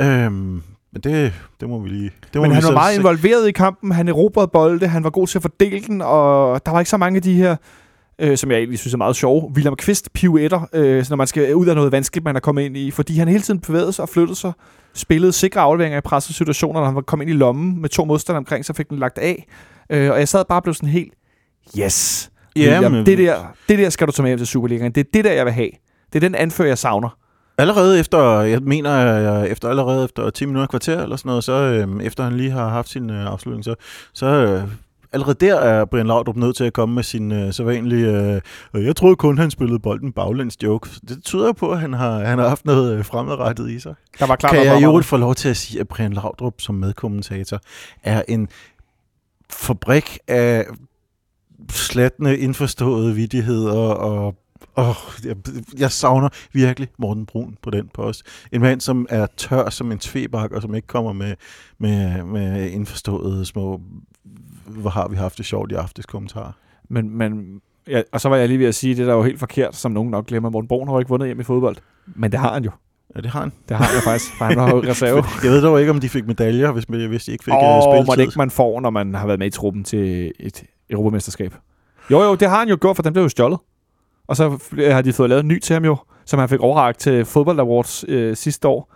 Øhm, 0.00 0.62
men 0.92 1.02
det, 1.04 1.32
det 1.60 1.68
må 1.68 1.78
vi 1.78 1.88
lige... 1.88 2.10
Det 2.32 2.34
må 2.34 2.42
men 2.42 2.50
vi 2.50 2.54
han 2.54 2.64
var 2.64 2.70
meget 2.70 2.94
se. 2.94 3.00
involveret 3.00 3.48
i 3.48 3.52
kampen. 3.52 3.92
Han 3.92 4.08
erobrede 4.08 4.48
bolde. 4.48 4.86
Han 4.86 5.04
var 5.04 5.10
god 5.10 5.26
til 5.26 5.38
at 5.38 5.42
fordele 5.42 5.86
den, 5.86 6.02
og 6.02 6.66
der 6.66 6.72
var 6.72 6.78
ikke 6.78 6.90
så 6.90 6.96
mange 6.96 7.16
af 7.16 7.22
de 7.22 7.34
her 7.34 7.56
øh, 8.18 8.36
som 8.36 8.50
jeg 8.50 8.58
egentlig 8.58 8.78
synes 8.78 8.94
er 8.94 8.98
meget 8.98 9.16
sjov. 9.16 9.52
William 9.54 9.76
Kvist 9.76 10.12
pirouetter, 10.12 10.68
øh, 10.72 11.04
når 11.10 11.16
man 11.16 11.26
skal 11.26 11.54
ud 11.54 11.66
af 11.66 11.74
noget 11.74 11.92
vanskeligt, 11.92 12.24
man 12.24 12.36
er 12.36 12.40
kommet 12.40 12.62
ind 12.62 12.76
i. 12.76 12.90
Fordi 12.90 13.18
han 13.18 13.28
hele 13.28 13.42
tiden 13.42 13.60
bevægede 13.60 13.92
sig 13.92 14.02
og 14.02 14.08
flyttede 14.08 14.36
sig, 14.36 14.52
spillede 14.94 15.32
sikre 15.32 15.60
afleveringer 15.60 15.98
i 15.98 16.00
pressede 16.00 16.34
situationer, 16.34 16.80
når 16.80 16.86
han 16.86 16.94
var 16.94 17.00
kommet 17.00 17.26
ind 17.26 17.34
i 17.34 17.38
lommen 17.38 17.80
med 17.80 17.88
to 17.88 18.04
modstandere 18.04 18.38
omkring, 18.38 18.64
så 18.64 18.72
fik 18.72 18.88
den 18.88 18.98
lagt 18.98 19.18
af. 19.18 19.46
Øh, 19.90 20.10
og 20.10 20.18
jeg 20.18 20.28
sad 20.28 20.44
bare 20.48 20.58
og 20.58 20.62
blev 20.62 20.74
sådan 20.74 20.88
helt, 20.88 21.12
yes. 21.78 22.30
Ja, 22.56 22.88
men... 22.88 23.06
det, 23.06 23.18
der, 23.18 23.54
det 23.68 23.78
der 23.78 23.90
skal 23.90 24.06
du 24.06 24.12
tage 24.12 24.22
med 24.22 24.30
hjem 24.30 24.38
til 24.38 24.46
Superligaen. 24.46 24.92
Det 24.92 25.00
er 25.00 25.10
det 25.14 25.24
der, 25.24 25.32
jeg 25.32 25.44
vil 25.44 25.52
have. 25.52 25.70
Det 26.12 26.24
er 26.24 26.28
den 26.28 26.34
anfører, 26.34 26.68
jeg 26.68 26.78
savner. 26.78 27.18
Allerede 27.58 28.00
efter, 28.00 28.40
jeg 28.40 28.62
mener, 28.62 28.96
jeg, 28.96 29.50
efter 29.50 29.68
allerede 29.68 30.04
efter 30.04 30.30
10 30.30 30.46
minutter 30.46 30.66
kvarter 30.66 31.02
eller 31.02 31.16
sådan 31.16 31.28
noget, 31.28 31.44
så 31.44 31.52
øh, 31.52 32.04
efter 32.04 32.24
han 32.24 32.36
lige 32.36 32.50
har 32.50 32.68
haft 32.68 32.88
sin 32.88 33.10
øh, 33.10 33.26
afslutning, 33.26 33.64
så, 33.64 33.74
så 34.12 34.26
øh, 34.26 34.62
allerede 35.12 35.46
der 35.46 35.54
er 35.54 35.84
Brian 35.84 36.06
Laudrup 36.06 36.36
nødt 36.36 36.56
til 36.56 36.64
at 36.64 36.72
komme 36.72 36.94
med 36.94 37.02
sin 37.02 37.32
øh, 37.32 37.52
sædvanlige, 37.52 38.40
øh, 38.74 38.84
jeg 38.84 38.96
troede 38.96 39.16
kun, 39.16 39.38
han 39.38 39.50
spillede 39.50 39.78
bolden 39.78 40.12
baglæns 40.12 40.62
joke. 40.62 40.90
Det 41.08 41.24
tyder 41.24 41.52
på, 41.52 41.70
at 41.70 41.80
han 41.80 41.92
har, 41.92 42.24
han 42.24 42.38
har 42.38 42.48
haft 42.48 42.64
noget 42.64 42.98
øh, 42.98 43.04
fremadrettet 43.04 43.70
i 43.70 43.78
sig. 43.80 43.94
Der 44.18 44.26
var 44.26 44.36
klart, 44.36 44.52
kan 44.52 44.64
jeg 44.64 44.82
jo 44.82 45.00
få 45.02 45.16
lov 45.16 45.34
til 45.34 45.48
at 45.48 45.56
sige, 45.56 45.80
at 45.80 45.88
Brian 45.88 46.12
Laudrup 46.12 46.60
som 46.60 46.74
medkommentator 46.74 47.60
er 48.02 48.22
en 48.28 48.48
fabrik 49.50 50.18
af 50.28 50.66
slatne 51.70 52.38
indforståede 52.38 53.14
vidigheder 53.14 53.80
og 53.80 54.34
Oh, 54.76 54.94
jeg, 55.24 55.36
jeg 55.78 55.92
savner 55.92 56.28
virkelig 56.52 56.88
Morten 56.98 57.26
Brun 57.26 57.56
på 57.62 57.70
den 57.70 57.88
post. 57.94 58.22
En 58.52 58.60
mand, 58.60 58.80
som 58.80 59.06
er 59.10 59.26
tør 59.36 59.70
som 59.70 59.92
en 59.92 59.98
tvebak, 59.98 60.52
og 60.52 60.62
som 60.62 60.74
ikke 60.74 60.86
kommer 60.86 61.12
med, 61.12 61.34
med, 61.78 62.24
med 62.24 62.70
indforståede 62.70 63.44
små, 63.44 63.80
hvor 64.66 64.90
har 64.90 65.08
vi 65.08 65.16
haft 65.16 65.38
det 65.38 65.46
sjovt 65.46 65.72
i 65.72 65.74
aftes 65.74 66.06
kommentarer. 66.06 66.52
Men, 66.88 67.18
men 67.18 67.60
ja, 67.88 68.02
og 68.12 68.20
så 68.20 68.28
var 68.28 68.36
jeg 68.36 68.48
lige 68.48 68.58
ved 68.58 68.66
at 68.66 68.74
sige, 68.74 68.94
det 68.94 69.06
der 69.06 69.12
er 69.12 69.16
jo 69.16 69.22
helt 69.22 69.38
forkert, 69.38 69.76
som 69.76 69.92
nogen 69.92 70.10
nok 70.10 70.26
glemmer. 70.26 70.50
Morten 70.50 70.68
Brun 70.68 70.88
har 70.88 70.94
jo 70.94 70.98
ikke 70.98 71.08
vundet 71.08 71.28
hjem 71.28 71.40
i 71.40 71.44
fodbold. 71.44 71.76
Men 72.06 72.32
det 72.32 72.40
har 72.40 72.54
han 72.54 72.64
jo. 72.64 72.70
Ja, 73.16 73.20
det 73.20 73.30
har 73.30 73.40
han. 73.40 73.52
Det 73.68 73.76
har 73.76 73.84
han 73.84 74.02
faktisk, 74.04 74.36
for 74.38 74.44
han 74.44 74.56
var 74.56 74.70
jo 74.70 74.82
reserve. 74.90 75.24
jeg 75.42 75.50
ved 75.50 75.62
dog 75.62 75.80
ikke, 75.80 75.90
om 75.90 76.00
de 76.00 76.08
fik 76.08 76.26
medaljer, 76.26 76.72
hvis, 76.72 76.84
hvis 76.84 77.24
de 77.24 77.32
ikke 77.32 77.44
fik 77.44 77.54
oh, 77.56 77.82
spilletid. 77.82 78.18
Åh, 78.18 78.22
ikke 78.22 78.32
man 78.36 78.50
får, 78.50 78.80
når 78.80 78.90
man 78.90 79.14
har 79.14 79.26
været 79.26 79.38
med 79.38 79.46
i 79.46 79.50
truppen 79.50 79.84
til 79.84 80.32
et 80.40 80.64
europamesterskab. 80.90 81.54
Jo, 82.10 82.22
jo, 82.22 82.34
det 82.34 82.48
har 82.48 82.58
han 82.58 82.68
jo 82.68 82.78
gjort, 82.80 82.96
for 82.96 83.02
den 83.02 83.12
blev 83.12 83.22
jo 83.22 83.28
stjålet. 83.28 83.58
Og 84.26 84.36
så 84.36 84.58
har 84.78 85.02
de 85.02 85.12
fået 85.12 85.28
lavet 85.28 85.42
en 85.42 85.48
ny 85.48 85.60
til 85.60 85.74
ham 85.74 85.84
jo, 85.84 85.96
som 86.24 86.38
han 86.38 86.48
fik 86.48 86.60
overragt 86.60 86.98
til 86.98 87.24
Fodbold 87.24 87.60
Awards 87.60 88.04
øh, 88.08 88.36
sidste 88.36 88.68
år. 88.68 88.92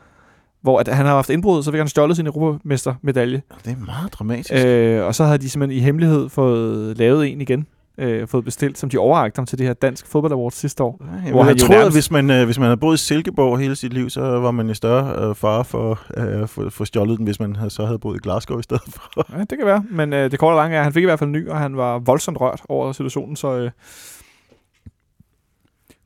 Hvor 0.62 0.78
at 0.78 0.88
han 0.88 1.06
har 1.06 1.14
haft 1.14 1.30
indbrud, 1.30 1.62
så 1.62 1.70
fik 1.70 1.78
han 1.78 1.88
stjålet 1.88 2.16
sin 2.16 2.26
europamestermedalje. 2.26 3.42
Det 3.64 3.72
er 3.72 3.84
meget 3.86 4.12
dramatisk. 4.12 4.66
Øh, 4.66 5.06
og 5.06 5.14
så 5.14 5.24
havde 5.24 5.38
de 5.38 5.50
simpelthen 5.50 5.78
i 5.78 5.84
hemmelighed 5.84 6.28
fået 6.28 6.98
lavet 6.98 7.28
en 7.28 7.40
igen 7.40 7.66
øh, 8.00 8.28
fået 8.28 8.44
bestilt, 8.44 8.78
som 8.78 8.90
de 8.90 8.98
overrakte 8.98 9.38
ham 9.38 9.46
til 9.46 9.58
det 9.58 9.66
her 9.66 9.74
dansk 9.74 10.06
fodbold 10.06 10.32
awards 10.32 10.54
sidste 10.54 10.82
år. 10.82 11.00
Ja, 11.26 11.30
hvor 11.30 11.44
jeg 11.44 11.58
tror, 11.58 11.68
nærmest... 11.68 11.86
at 11.86 11.92
hvis 11.92 12.10
man, 12.10 12.30
øh, 12.30 12.44
hvis 12.44 12.58
man 12.58 12.66
havde 12.66 12.76
boet 12.76 12.94
i 12.94 13.04
Silkeborg 13.04 13.58
hele 13.58 13.76
sit 13.76 13.92
liv, 13.92 14.10
så 14.10 14.20
var 14.20 14.50
man 14.50 14.70
i 14.70 14.74
større 14.74 15.28
øh, 15.28 15.34
fare 15.34 15.64
for 15.64 16.00
øh, 16.16 16.48
for, 16.48 16.70
for 16.70 16.84
stjålet 16.84 17.18
den, 17.18 17.24
hvis 17.24 17.40
man 17.40 17.56
havde, 17.56 17.70
så 17.70 17.86
havde 17.86 17.98
boet 17.98 18.16
i 18.16 18.20
Glasgow 18.22 18.58
i 18.58 18.62
stedet 18.62 18.82
for. 18.88 19.02
Ja, 19.38 19.40
det 19.40 19.58
kan 19.58 19.66
være. 19.66 19.84
Men 19.90 20.12
øh, 20.12 20.30
det 20.30 20.38
korte 20.38 20.54
og 20.54 20.56
lange 20.56 20.76
er, 20.76 20.80
at 20.80 20.84
han 20.84 20.92
fik 20.92 21.02
i 21.02 21.06
hvert 21.06 21.18
fald 21.18 21.30
ny, 21.30 21.48
og 21.48 21.58
han 21.58 21.76
var 21.76 21.98
voldsomt 21.98 22.40
rørt 22.40 22.62
over 22.68 22.92
situationen, 22.92 23.36
så 23.36 23.56
øh, 23.56 23.70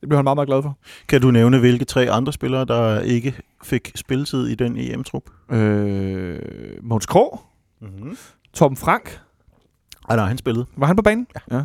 det 0.00 0.08
blev 0.08 0.16
han 0.16 0.24
meget, 0.24 0.36
meget 0.36 0.48
glad 0.48 0.62
for. 0.62 0.78
Kan 1.08 1.20
du 1.20 1.30
nævne, 1.30 1.58
hvilke 1.58 1.84
tre 1.84 2.10
andre 2.10 2.32
spillere, 2.32 2.64
der 2.64 3.00
ikke 3.00 3.34
fik 3.62 3.92
spilletid 3.94 4.46
i 4.46 4.54
den 4.54 4.76
EM-trup? 4.76 5.22
Øh, 5.50 6.38
Måns 6.82 7.06
Krog, 7.06 7.40
mm-hmm. 7.80 8.16
Torben 8.52 8.76
Frank. 8.76 9.20
Ej, 10.08 10.16
nej, 10.16 10.26
han 10.26 10.38
spillede. 10.38 10.66
Var 10.76 10.86
han 10.86 10.96
på 10.96 11.02
banen? 11.02 11.26
Ja. 11.50 11.56
ja. 11.56 11.64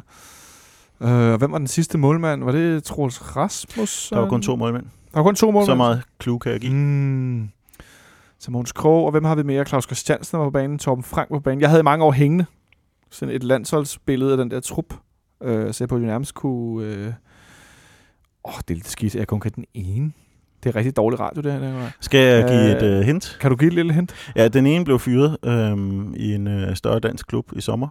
Øh, 1.08 1.38
hvem 1.38 1.51
var 1.51 1.58
den 1.58 1.67
sidste 1.67 1.98
målmand? 1.98 2.43
Var 2.43 2.51
det 2.51 2.84
Troels 2.84 3.36
Rasmus? 3.36 4.10
Der 4.10 4.19
var 4.19 4.29
kun 4.29 4.41
to 4.41 4.55
målmænd. 4.55 4.84
Der 4.84 5.19
var 5.19 5.24
kun 5.24 5.36
to 5.36 5.51
målmænd? 5.51 5.65
Så 5.65 5.75
meget 5.75 6.01
clue 6.24 6.39
kan 6.39 6.51
jeg 6.51 6.60
give. 6.60 6.74
Mm. 6.74 7.50
Så 8.39 8.51
Måns 8.51 8.72
Krog, 8.72 9.05
og 9.05 9.12
hvem 9.12 9.24
har 9.24 9.36
vi 9.36 9.43
mere? 9.43 9.65
Claus 9.65 9.84
Christiansen 9.84 10.39
var 10.39 10.46
på 10.46 10.51
banen, 10.51 10.79
Torben 10.79 11.03
Frank 11.03 11.29
var 11.31 11.38
på 11.38 11.43
banen. 11.43 11.62
Jeg 11.62 11.69
havde 11.69 11.84
mange 11.84 12.05
år 12.05 12.12
hængende. 12.12 12.46
Sådan 13.10 13.36
et 13.36 13.43
landsholdsbillede 13.43 14.31
af 14.31 14.38
den 14.38 14.51
der 14.51 14.60
trup. 14.60 14.93
Øh, 15.43 15.74
så 15.74 15.84
jeg 15.84 15.89
på, 15.89 15.96
at 15.96 16.01
nærmest 16.01 16.34
kunne... 16.34 16.86
Øh, 16.86 17.13
Åh, 18.46 18.53
oh, 18.55 18.60
det 18.67 18.74
er 18.74 18.75
lidt 18.75 18.88
skidt, 18.88 19.15
jeg 19.15 19.27
kun 19.27 19.39
kan 19.39 19.51
den 19.55 19.65
ene. 19.74 20.12
Det 20.63 20.69
er 20.69 20.75
rigtig 20.75 20.96
dårlig 20.96 21.19
radio, 21.19 21.41
det 21.41 21.51
her. 21.51 21.89
Skal 22.00 22.19
jeg 22.19 22.48
give 22.48 22.75
Øh, 22.75 22.91
et 22.91 23.00
uh, 23.00 23.05
hint? 23.05 23.38
Kan 23.41 23.50
du 23.50 23.55
give 23.55 23.67
et 23.67 23.74
lille 23.74 23.93
hint? 23.93 24.13
Ja, 24.36 24.48
den 24.48 24.65
ene 24.65 24.86
blev 24.86 25.00
fyret 25.00 25.38
øhm, 25.46 26.13
i 26.13 26.34
en 26.34 26.48
øh, 26.48 26.75
større 26.75 27.00
dansk 27.00 27.27
klub 27.27 27.46
i 27.55 27.62
sommer. 27.62 27.88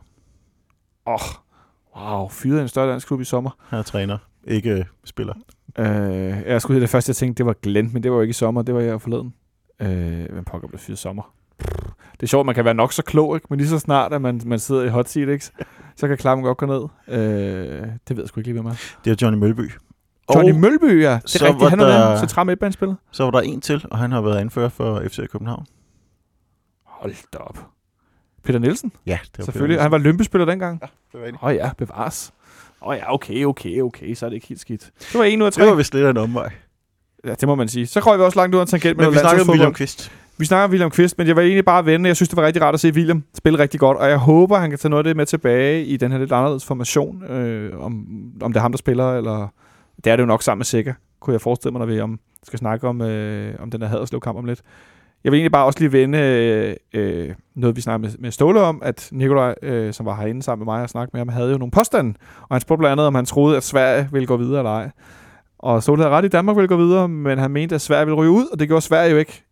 Åh, 1.08 1.14
oh, 1.14 2.18
wow, 2.20 2.28
fyret 2.28 2.62
en 2.62 2.68
større 2.68 2.90
dansk 2.90 3.06
klub 3.06 3.20
i 3.20 3.24
sommer. 3.24 3.50
Han 3.68 3.78
er 3.78 3.82
træner, 3.82 4.18
ikke 4.44 4.70
øh, 4.70 4.84
spiller. 5.04 5.34
Øh, 5.78 5.86
jeg 6.46 6.62
skulle 6.62 6.80
det 6.80 6.90
første, 6.90 7.10
jeg 7.10 7.16
tænkte, 7.16 7.38
det 7.38 7.46
var 7.46 7.54
Glenn, 7.62 7.90
men 7.92 8.02
det 8.02 8.10
var 8.10 8.16
jo 8.16 8.20
ikke 8.22 8.30
i 8.30 8.34
sommer, 8.34 8.62
det 8.62 8.74
var 8.74 8.80
jeg 8.80 9.00
forleden. 9.00 9.34
Øh, 9.82 10.32
hvem 10.32 10.44
pokker 10.44 10.68
blev 10.68 10.78
fyret 10.78 10.98
i 10.98 11.00
sommer? 11.00 11.34
Det 12.12 12.22
er 12.22 12.26
sjovt, 12.26 12.46
man 12.46 12.54
kan 12.54 12.64
være 12.64 12.74
nok 12.74 12.92
så 12.92 13.02
klog, 13.02 13.34
ikke? 13.36 13.46
men 13.50 13.58
lige 13.58 13.68
så 13.68 13.78
snart, 13.78 14.12
at 14.12 14.22
man, 14.22 14.40
man 14.46 14.58
sidder 14.58 14.84
i 14.84 14.88
hot 14.88 15.08
seat, 15.08 15.28
ikke? 15.28 15.44
så 15.96 16.08
kan 16.08 16.16
klappen 16.16 16.44
godt 16.44 16.58
gå 16.58 16.66
ned. 16.66 16.82
Øh, 17.18 17.88
det 18.08 18.16
ved 18.16 18.22
jeg 18.22 18.28
sgu 18.28 18.40
ikke 18.40 18.48
lige, 18.48 18.60
hvem 18.62 18.66
er. 18.66 18.74
Det 19.04 19.10
er 19.10 19.16
Johnny 19.22 19.38
Mølby. 19.40 19.72
Johnny 20.34 20.52
og 20.52 20.58
Mølby, 20.58 21.02
ja. 21.02 21.12
Det 21.22 21.30
så 21.30 21.44
er 21.44 21.48
rigtigt, 21.48 21.70
han 21.70 21.80
er 21.80 21.84
der- 21.86 22.08
den 22.08 22.18
central 22.18 22.46
midtbanespiller. 22.46 22.94
så 23.10 23.24
var 23.24 23.30
der 23.30 23.40
en 23.40 23.60
til, 23.60 23.84
og 23.90 23.98
han 23.98 24.12
har 24.12 24.20
været 24.20 24.36
anfører 24.38 24.68
for 24.68 25.02
FC 25.08 25.28
København. 25.32 25.66
Hold 26.86 27.14
da 27.32 27.38
op. 27.38 27.58
Peter 28.44 28.58
Nielsen, 28.58 28.92
Ja, 29.06 29.18
det 29.22 29.38
var 29.38 29.44
selvfølgelig. 29.44 29.80
Han 29.82 29.90
var 29.90 29.98
lømpespiller 29.98 30.44
dengang. 30.46 30.80
det 30.80 31.20
var, 31.20 31.26
Åh 31.26 31.48
oh, 31.48 31.54
ja, 31.54 31.70
bevares. 31.78 32.32
Åh 32.82 32.88
oh, 32.88 32.96
ja, 32.96 33.14
okay, 33.14 33.44
okay, 33.44 33.80
okay, 33.80 34.14
så 34.14 34.26
er 34.26 34.30
det 34.30 34.34
ikke 34.34 34.46
helt 34.46 34.60
skidt. 34.60 34.90
Det 35.12 35.18
var 35.18 35.24
en 35.24 35.42
ud 35.42 35.46
af 35.46 35.52
tre. 35.52 35.62
det 35.62 35.70
var 35.70 35.76
vist 35.76 35.94
lidt 35.94 36.06
af 36.06 36.10
en 36.10 36.16
omvej. 36.16 36.52
Ja, 37.24 37.30
det 37.30 37.48
må 37.48 37.54
man 37.54 37.68
sige. 37.68 37.86
Så 37.86 38.00
røg 38.00 38.18
vi 38.18 38.24
også 38.24 38.38
langt 38.38 38.54
ud 38.54 38.60
af 38.60 38.64
en 38.64 38.68
tangent 38.68 38.96
med 38.96 39.06
Men 39.06 39.14
vi 39.14 39.18
snakkede 39.18 39.42
om. 39.42 39.48
William 39.48 39.74
Kvist. 39.74 40.12
Vi 40.38 40.44
snakker 40.44 40.64
om 40.64 40.70
William 40.70 40.90
Kvist, 40.90 41.18
men 41.18 41.26
jeg 41.26 41.36
vil 41.36 41.44
egentlig 41.44 41.64
bare 41.64 41.86
vende. 41.86 42.08
Jeg 42.08 42.16
synes, 42.16 42.28
det 42.28 42.36
var 42.36 42.46
rigtig 42.46 42.62
rart 42.62 42.74
at 42.74 42.80
se 42.80 42.92
William 42.92 43.24
spille 43.34 43.58
rigtig 43.58 43.80
godt, 43.80 43.96
og 43.96 44.08
jeg 44.08 44.18
håber, 44.18 44.58
han 44.58 44.70
kan 44.70 44.78
tage 44.78 44.90
noget 44.90 45.00
af 45.00 45.04
det 45.04 45.16
med 45.16 45.26
tilbage 45.26 45.84
i 45.84 45.96
den 45.96 46.12
her 46.12 46.18
lidt 46.18 46.32
anderledes 46.32 46.64
formation. 46.64 47.24
Øh, 47.24 47.80
om, 47.80 48.06
om 48.42 48.52
det 48.52 48.56
er 48.56 48.62
ham, 48.62 48.72
der 48.72 48.78
spiller, 48.78 49.16
eller... 49.16 49.48
Det 50.04 50.12
er 50.12 50.16
det 50.16 50.22
jo 50.22 50.26
nok 50.26 50.42
sammen 50.42 50.58
med 50.58 50.64
Sikker, 50.64 50.94
kunne 51.20 51.32
jeg 51.32 51.40
forestille 51.40 51.72
mig, 51.72 51.78
når 51.78 51.86
vi 51.86 52.00
om, 52.00 52.20
skal 52.42 52.58
snakke 52.58 52.88
om, 52.88 53.00
øh, 53.00 53.54
om 53.58 53.70
den 53.70 53.80
der 53.80 53.86
Haderslev-kamp 53.86 54.38
om 54.38 54.44
lidt. 54.44 54.62
Jeg 55.24 55.32
vil 55.32 55.38
egentlig 55.38 55.52
bare 55.52 55.64
også 55.64 55.78
lige 55.78 55.92
vende 55.92 56.18
øh, 56.18 56.76
øh, 56.92 57.34
noget, 57.54 57.76
vi 57.76 57.80
snakkede 57.80 58.10
med, 58.10 58.18
med 58.18 58.30
Ståle 58.30 58.60
om, 58.60 58.82
at 58.82 59.08
Nikolaj, 59.12 59.54
øh, 59.62 59.92
som 59.92 60.06
var 60.06 60.16
herinde 60.16 60.42
sammen 60.42 60.66
med 60.66 60.74
mig 60.74 60.82
og 60.82 60.90
snakkede 60.90 61.16
med 61.16 61.20
ham, 61.20 61.28
havde 61.28 61.50
jo 61.50 61.58
nogle 61.58 61.70
påstande. 61.70 62.14
Og 62.42 62.54
han 62.54 62.60
spurgte 62.60 62.80
blandt 62.80 62.92
andet, 62.92 63.06
om 63.06 63.14
han 63.14 63.26
troede, 63.26 63.56
at 63.56 63.62
Sverige 63.62 64.08
ville 64.12 64.26
gå 64.26 64.36
videre 64.36 64.58
eller 64.58 64.70
ej. 64.70 64.90
Og 65.58 65.82
Ståle 65.82 66.02
havde 66.02 66.14
ret 66.14 66.24
i, 66.24 66.28
Danmark 66.28 66.56
ville 66.56 66.68
gå 66.68 66.76
videre, 66.76 67.08
men 67.08 67.38
han 67.38 67.50
mente, 67.50 67.74
at 67.74 67.80
Sverige 67.80 68.06
ville 68.06 68.16
ryge 68.16 68.30
ud, 68.30 68.46
og 68.52 68.58
det 68.58 68.68
gjorde 68.68 68.84
Sverige 68.84 69.10
jo 69.10 69.16
ikke. 69.16 69.44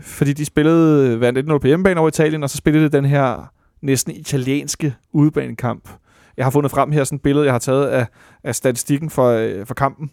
Fordi 0.00 0.32
de 0.32 0.44
spillede 0.44 1.20
vandt 1.20 1.50
1-0 1.50 1.58
på 1.58 1.66
hjemmebane 1.66 2.00
over 2.00 2.08
Italien, 2.08 2.42
og 2.42 2.50
så 2.50 2.56
spillede 2.56 2.84
de 2.84 2.96
den 2.96 3.04
her 3.04 3.52
næsten 3.82 4.16
italienske 4.16 4.94
udebanekamp. 5.12 5.88
Jeg 6.36 6.46
har 6.46 6.50
fundet 6.50 6.70
frem 6.70 6.92
her 6.92 7.04
sådan 7.04 7.16
et 7.16 7.22
billede, 7.22 7.44
jeg 7.44 7.54
har 7.54 7.58
taget 7.58 7.86
af, 7.86 8.06
af 8.44 8.54
statistikken 8.54 9.10
for, 9.10 9.28
øh, 9.28 9.66
for 9.66 9.74
kampen. 9.74 10.10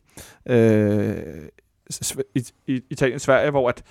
Øh, 0.50 1.16
i, 2.36 2.44
i, 2.68 2.82
Italien-Sverige, 2.90 3.52
hvor 3.52 3.70
at, 3.70 3.84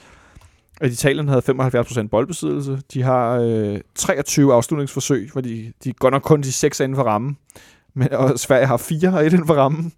at 0.81 0.93
Italien 0.93 1.29
havde 1.29 1.43
75% 1.49 2.09
boldbesiddelse. 2.09 2.81
De 2.93 3.03
har 3.03 3.39
øh, 3.43 3.81
23 3.95 4.55
afslutningsforsøg, 4.55 5.31
hvor 5.33 5.41
de, 5.41 5.73
de 5.85 5.93
går 5.93 6.11
nok 6.11 6.23
kun 6.23 6.41
de 6.41 6.53
6 6.53 6.81
inden 6.81 6.97
for 6.97 7.03
rammen. 7.03 7.37
Men, 7.95 8.13
og 8.13 8.39
Sverige 8.39 8.67
har 8.67 8.77
4 8.77 9.09
og 9.15 9.27
1 9.27 9.33
inden 9.33 9.47
for 9.47 9.55
rammen. 9.55 9.93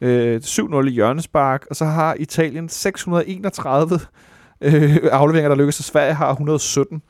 Øh, 0.00 0.40
7-0 0.44 0.86
i 0.86 0.90
hjørnespark, 0.90 1.66
og 1.70 1.76
så 1.76 1.84
har 1.84 2.16
Italien 2.18 2.68
631 2.68 4.00
øh, 4.60 4.96
afleveringer, 5.12 5.48
der 5.48 5.56
lykkes, 5.56 5.78
og 5.78 5.84
Sverige 5.84 6.14
har 6.14 6.30
117. 6.30 7.02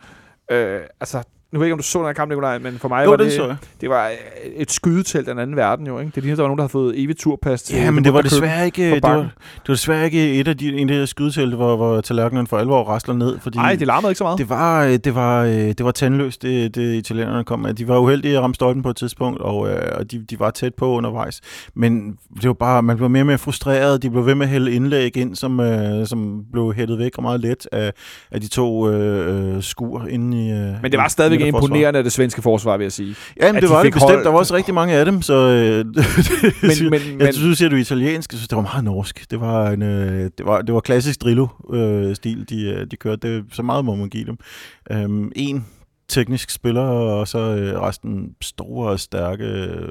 Øh, 0.50 0.81
altså, 1.00 1.23
nu 1.52 1.59
ved 1.59 1.66
jeg 1.66 1.69
ikke, 1.69 1.73
om 1.73 1.78
du 1.78 1.85
så 1.85 1.99
den 1.99 2.07
her 2.07 2.12
kamp, 2.12 2.28
Nikolaj, 2.28 2.59
men 2.59 2.78
for 2.78 2.88
mig 2.88 3.04
Jo, 3.04 3.11
var 3.11 3.16
det 3.16 3.33
det, 3.33 3.57
det 3.80 3.90
var 3.90 4.09
øh, 4.09 4.14
et 4.57 4.71
skydetelt 4.71 5.28
af 5.28 5.35
den 5.35 5.42
anden 5.42 5.57
verden 5.57 5.87
jo, 5.87 5.99
ikke? 5.99 6.12
Det 6.14 6.23
lignede, 6.23 6.37
der 6.37 6.42
var 6.42 6.49
nogen, 6.49 6.59
der 6.59 6.62
havde 6.62 6.73
fået 6.73 7.02
evigt 7.02 7.19
turpas 7.19 7.62
til 7.62 7.76
Ja, 7.76 7.90
men 7.90 8.04
det 8.04 8.14
var 8.14 8.23
desværre 8.23 8.66
ikke, 8.66 8.90
det 8.95 9.02
var, 9.02 9.16
det 9.16 9.69
var 9.69 9.75
desværre 9.75 10.04
ikke 10.04 10.35
et 10.40 10.49
af 10.49 10.57
de, 10.57 10.69
en 10.69 10.88
af 10.88 10.95
de 10.95 10.99
her 10.99 11.07
skydetelte, 11.07 11.57
hvor, 11.57 11.76
hvor 11.76 12.00
tallerkenen 12.00 12.47
for 12.47 12.59
alvor 12.59 12.83
rasler 12.83 13.14
ned. 13.14 13.38
Fordi 13.38 13.59
Nej, 13.59 13.75
det 13.75 13.87
larmede 13.87 14.11
ikke 14.11 14.19
så 14.19 14.25
meget. 14.25 14.38
det 14.38 14.49
var, 14.49 14.85
øh, 14.85 14.92
det 14.92 15.14
var, 15.14 15.45
øh, 15.45 15.52
det 15.52 15.85
var 15.85 15.90
tandløst, 15.90 16.42
det, 16.42 16.75
det 16.75 16.95
italienerne 16.95 17.45
kom 17.45 17.59
med. 17.59 17.75
De 17.75 17.88
var 17.88 17.99
uheldige 17.99 18.37
at 18.37 18.42
ramme 18.42 18.54
stolpen 18.54 18.83
på 18.83 18.90
et 18.90 18.97
tidspunkt, 18.97 19.40
og, 19.40 19.57
og 19.92 20.11
de, 20.11 20.25
de 20.30 20.40
var 20.40 20.50
tæt 20.50 20.75
på 20.75 20.87
undervejs. 20.87 21.40
Men 21.75 22.19
det 22.35 22.47
var 22.47 22.52
bare, 22.52 22.83
man 22.83 22.97
blev 22.97 23.11
mere 23.11 23.23
og 23.23 23.26
mere 23.26 23.38
frustreret. 23.38 24.02
De 24.02 24.11
blev 24.11 24.26
ved 24.26 24.35
med 24.35 24.47
at 24.47 24.50
hælde 24.52 24.73
indlæg 24.73 25.16
ind, 25.16 25.37
som, 25.37 25.61
øh, 25.61 26.07
som 26.07 26.45
blev 26.52 26.75
hættet 26.75 26.99
væk 26.99 27.13
og 27.17 27.23
meget 27.23 27.41
let 27.41 27.69
af, 27.73 27.93
af 28.30 28.41
de 28.41 28.49
to 28.49 28.91
øh, 28.91 29.63
skur 29.63 30.06
inde 30.06 30.47
i 30.47 30.50
øh, 30.50 30.82
Men 30.82 30.93
det 30.93 30.99
var 30.99 31.08
stadigvæk 31.08 31.40
midterforsvaret. 31.45 31.69
imponerende 31.71 31.99
af 31.99 32.05
det 32.05 32.13
svenske 32.13 32.43
forsvar, 32.43 32.76
vil 32.76 32.85
jeg 32.85 32.93
sige. 32.93 33.15
Ja, 33.41 33.47
men 33.53 33.55
det 33.55 33.69
de 33.69 33.75
var 33.75 33.83
det 33.83 33.93
bestemt. 33.93 34.13
hold- 34.13 34.25
Der 34.25 34.31
var 34.31 34.39
også 34.39 34.55
rigtig 34.55 34.75
mange 34.75 34.95
af 34.95 35.05
dem, 35.05 35.23
så... 35.23 35.35
Øh, 35.35 35.85
Men, 36.81 36.91
men, 36.91 37.21
jeg 37.21 37.35
synes, 37.35 37.59
siger 37.59 37.69
du 37.69 37.76
italiensk, 37.76 38.33
jeg 38.33 38.39
synes, 38.39 38.49
det 38.49 38.57
var 38.57 38.63
meget 38.63 38.85
norsk. 38.85 39.31
Det 39.31 39.41
var, 39.41 39.71
en, 39.71 39.83
øh, 39.83 40.31
det 40.39 40.47
var, 40.47 40.63
det 40.63 40.75
var 40.75 40.81
klassisk 40.81 41.21
Drillo-stil, 41.23 42.47
de, 42.49 42.63
øh, 42.65 42.87
de 42.91 42.97
kørte. 42.97 43.35
Det, 43.37 43.45
så 43.53 43.63
meget 43.63 43.85
må 43.85 43.95
man 43.95 44.09
give 44.09 44.25
dem. 44.25 44.37
Øhm, 44.91 45.33
en 45.37 45.67
teknisk 46.09 46.50
spiller, 46.50 46.83
og 46.83 47.29
så 47.29 47.39
øh, 47.39 47.81
resten 47.81 48.31
store 48.43 48.91
og 48.91 49.00
stærke 49.00 49.45
øh, 49.45 49.89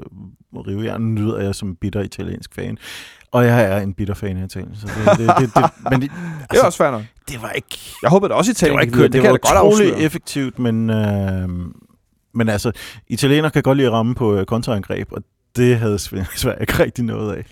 rivejern 0.54 1.14
nyder 1.14 1.40
jeg 1.40 1.54
som 1.54 1.76
bitter 1.80 2.00
italiensk 2.00 2.54
fan. 2.54 2.78
Og 3.32 3.44
jeg 3.44 3.62
er 3.64 3.80
en 3.80 3.94
bitter 3.94 4.14
fan 4.14 4.36
af 4.36 4.44
Italien, 4.44 4.76
så 4.76 4.86
det, 4.86 5.18
det, 5.18 5.28
det, 5.38 5.50
det, 5.54 5.64
men 5.90 6.00
det, 6.00 6.10
det 6.10 6.16
er 6.40 6.44
altså, 6.50 6.66
også 6.66 6.78
fair 6.78 6.90
nok. 6.90 7.02
Det 7.32 7.42
var 7.42 7.50
ikke 7.50 7.78
Jeg 8.02 8.10
håber 8.10 8.28
da 8.28 8.34
også, 8.34 8.52
det 8.52 8.56
Italien 8.58 8.76
var 8.76 8.80
gik 8.82 8.86
ikke 8.86 8.96
videre. 8.96 9.06
det, 9.08 9.12
det, 9.12 9.22
det 9.22 9.22
kan 9.22 9.32
var 9.32 9.62
godt 9.62 9.72
afsløre. 9.72 10.00
effektivt, 10.00 10.58
men, 10.58 10.90
øh, 10.90 11.48
men 12.34 12.48
altså, 12.48 12.72
italiener 13.08 13.48
kan 13.48 13.62
godt 13.62 13.76
lide 13.76 13.86
at 13.88 13.92
ramme 13.92 14.14
på 14.14 14.34
øh, 14.36 14.46
kontraangreb, 14.46 15.12
og 15.12 15.22
det 15.56 15.76
havde 15.78 15.98
Sverige 16.08 16.56
ikke 16.60 16.78
rigtig 16.82 17.04
noget 17.04 17.36
af. 17.36 17.44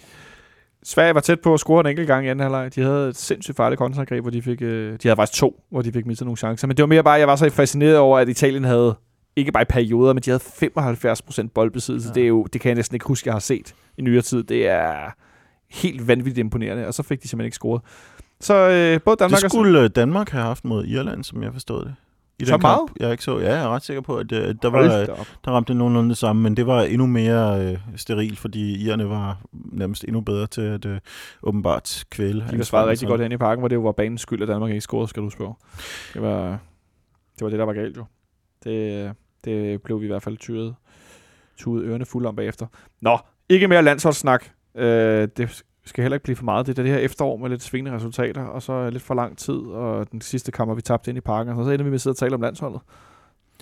Sverige 0.85 1.15
var 1.15 1.21
tæt 1.21 1.41
på 1.41 1.55
at 1.55 1.61
score 1.61 1.81
en 1.81 1.87
enkelt 1.87 2.07
gang 2.07 2.27
i 2.27 2.29
anden 2.29 2.43
halvleg. 2.43 2.75
De 2.75 2.83
havde 2.83 3.09
et 3.09 3.17
sindssygt 3.17 3.57
farligt 3.57 3.79
kontraangreb, 3.79 4.23
hvor 4.23 4.31
de 4.31 4.43
fik... 4.43 4.63
Øh, 4.63 4.93
de 4.93 5.09
havde 5.09 5.17
faktisk 5.17 5.39
to, 5.41 5.63
hvor 5.71 5.83
de 5.83 5.93
fik 5.93 6.07
mistet 6.07 6.27
nogle 6.27 6.37
chancer. 6.37 6.67
Men 6.67 6.77
det 6.77 6.83
var 6.83 6.87
mere 6.87 7.03
bare, 7.05 7.19
jeg 7.19 7.29
var 7.29 7.37
så 7.37 7.51
fascineret 7.51 7.99
over, 7.99 8.19
at 8.19 8.29
Italien 8.29 8.65
havde 8.65 8.95
ikke 9.37 9.53
bare 9.53 9.63
i 9.63 9.67
perioder, 9.69 10.13
men 10.13 10.23
de 10.23 10.31
havde 10.31 10.43
75% 11.45 11.49
boldbesiddelse. 11.55 12.07
Ja. 12.09 12.11
Ja. 12.11 12.15
Det, 12.15 12.23
er 12.23 12.29
jo, 12.29 12.47
det 12.53 12.61
kan 12.61 12.69
jeg 12.69 12.75
næsten 12.77 12.95
ikke 12.95 13.07
huske, 13.07 13.27
jeg 13.29 13.35
har 13.35 13.41
set 13.41 13.75
i 13.99 14.03
nyere 14.03 14.23
tid. 14.23 14.43
Det 14.45 14.69
er 14.69 15.15
helt 15.71 16.09
vanvittigt 16.09 16.39
imponerende, 16.39 16.87
og 16.87 16.95
så 16.95 17.03
fik 17.03 17.23
de 17.23 17.29
simpelthen 17.29 17.47
ikke 17.47 17.55
scoret. 17.55 17.83
Så 18.41 18.55
øh, 18.55 19.01
både 19.05 19.17
Danmark 19.17 19.43
Det 19.43 19.51
skulle 19.51 19.83
øh, 19.83 19.91
Danmark 19.91 20.31
have 20.31 20.45
haft 20.45 20.65
mod 20.65 20.85
Irland, 20.85 21.25
som 21.25 21.43
jeg 21.43 21.53
forstod 21.53 21.85
det. 21.85 21.95
I 22.41 22.45
Så 22.45 22.53
den 22.53 22.63
meget? 22.63 22.79
Kamp. 22.79 23.01
Jeg 23.01 23.07
er 23.07 23.13
ikke 23.13 23.25
så. 23.25 23.39
Ja, 23.39 23.55
jeg 23.55 23.65
er 23.65 23.69
ret 23.69 23.83
sikker 23.83 24.01
på, 24.01 24.17
at 24.17 24.33
øh, 24.33 24.55
der, 24.63 24.69
og... 24.69 24.73
var, 24.73 25.01
øh, 25.01 25.07
der 25.45 25.51
ramte 25.51 25.75
nogenlunde 25.75 26.11
det 26.11 26.19
samme, 26.19 26.43
men 26.43 26.57
det 26.57 26.67
var 26.67 26.83
endnu 26.83 27.07
mere 27.07 27.67
øh, 27.67 27.79
steril, 27.97 28.37
fordi 28.37 28.85
irerne 28.85 29.09
var 29.09 29.41
nærmest 29.53 30.05
endnu 30.05 30.21
bedre 30.21 30.47
til 30.47 30.61
at 30.61 30.87
øh, 30.87 31.01
åbenbart 31.43 32.05
kvæle. 32.11 32.47
De 32.51 32.59
var 32.59 32.65
svaret 32.65 32.89
rigtig 32.89 33.09
godt 33.09 33.21
hen 33.21 33.33
i 33.33 33.37
parken, 33.37 33.61
hvor 33.61 33.69
det 33.69 33.77
jo 33.77 33.81
var 33.81 33.93
banens 33.93 34.21
skyld, 34.21 34.43
at 34.43 34.49
Danmark 34.49 34.71
ikke 34.71 34.81
scorede, 34.81 35.09
skal 35.09 35.23
du 35.23 35.31
spørge. 35.31 35.55
Det 36.15 36.23
var 36.23 36.59
det, 37.39 37.45
var 37.45 37.49
det 37.49 37.59
der 37.59 37.65
var 37.65 37.73
galt 37.73 37.97
jo. 37.97 38.05
Det, 38.65 39.13
det 39.45 39.83
blev 39.83 40.01
vi 40.01 40.05
i 40.05 40.09
hvert 40.09 40.23
fald 40.23 40.37
tyret, 40.37 40.75
tudet 41.59 41.85
ørerne 41.85 42.05
fulde 42.05 42.29
om 42.29 42.37
bagefter. 42.37 42.67
Nå, 43.01 43.19
ikke 43.49 43.69
mere 43.69 43.83
landsholdssnak. 43.83 44.45
Øh, 44.75 45.29
det 45.37 45.63
skal 45.89 46.03
heller 46.03 46.17
ikke 46.17 46.25
blive 46.25 46.37
for 46.37 46.45
meget. 46.45 46.67
Det 46.67 46.79
er 46.79 46.83
det 46.83 46.93
her 46.93 46.99
efterår 46.99 47.37
med 47.37 47.51
lidt 47.51 47.63
svingende 47.63 47.97
resultater, 47.97 48.43
og 48.45 48.63
så 48.63 48.91
lidt 48.91 49.03
for 49.03 49.15
lang 49.15 49.39
tid, 49.39 49.55
og 49.59 50.11
den 50.13 50.21
sidste 50.21 50.53
kamp, 50.53 50.69
har 50.71 50.75
vi 50.75 50.83
tabt 50.83 51.07
ind 51.09 51.19
i 51.19 51.21
parken, 51.21 51.53
og 51.53 51.65
så 51.65 51.71
ender 51.71 51.85
vi 51.85 51.91
med 51.91 51.95
at 51.95 52.01
sidde 52.01 52.15
og 52.15 52.19
tale 52.19 52.35
om 52.35 52.41
landsholdet. 52.41 52.81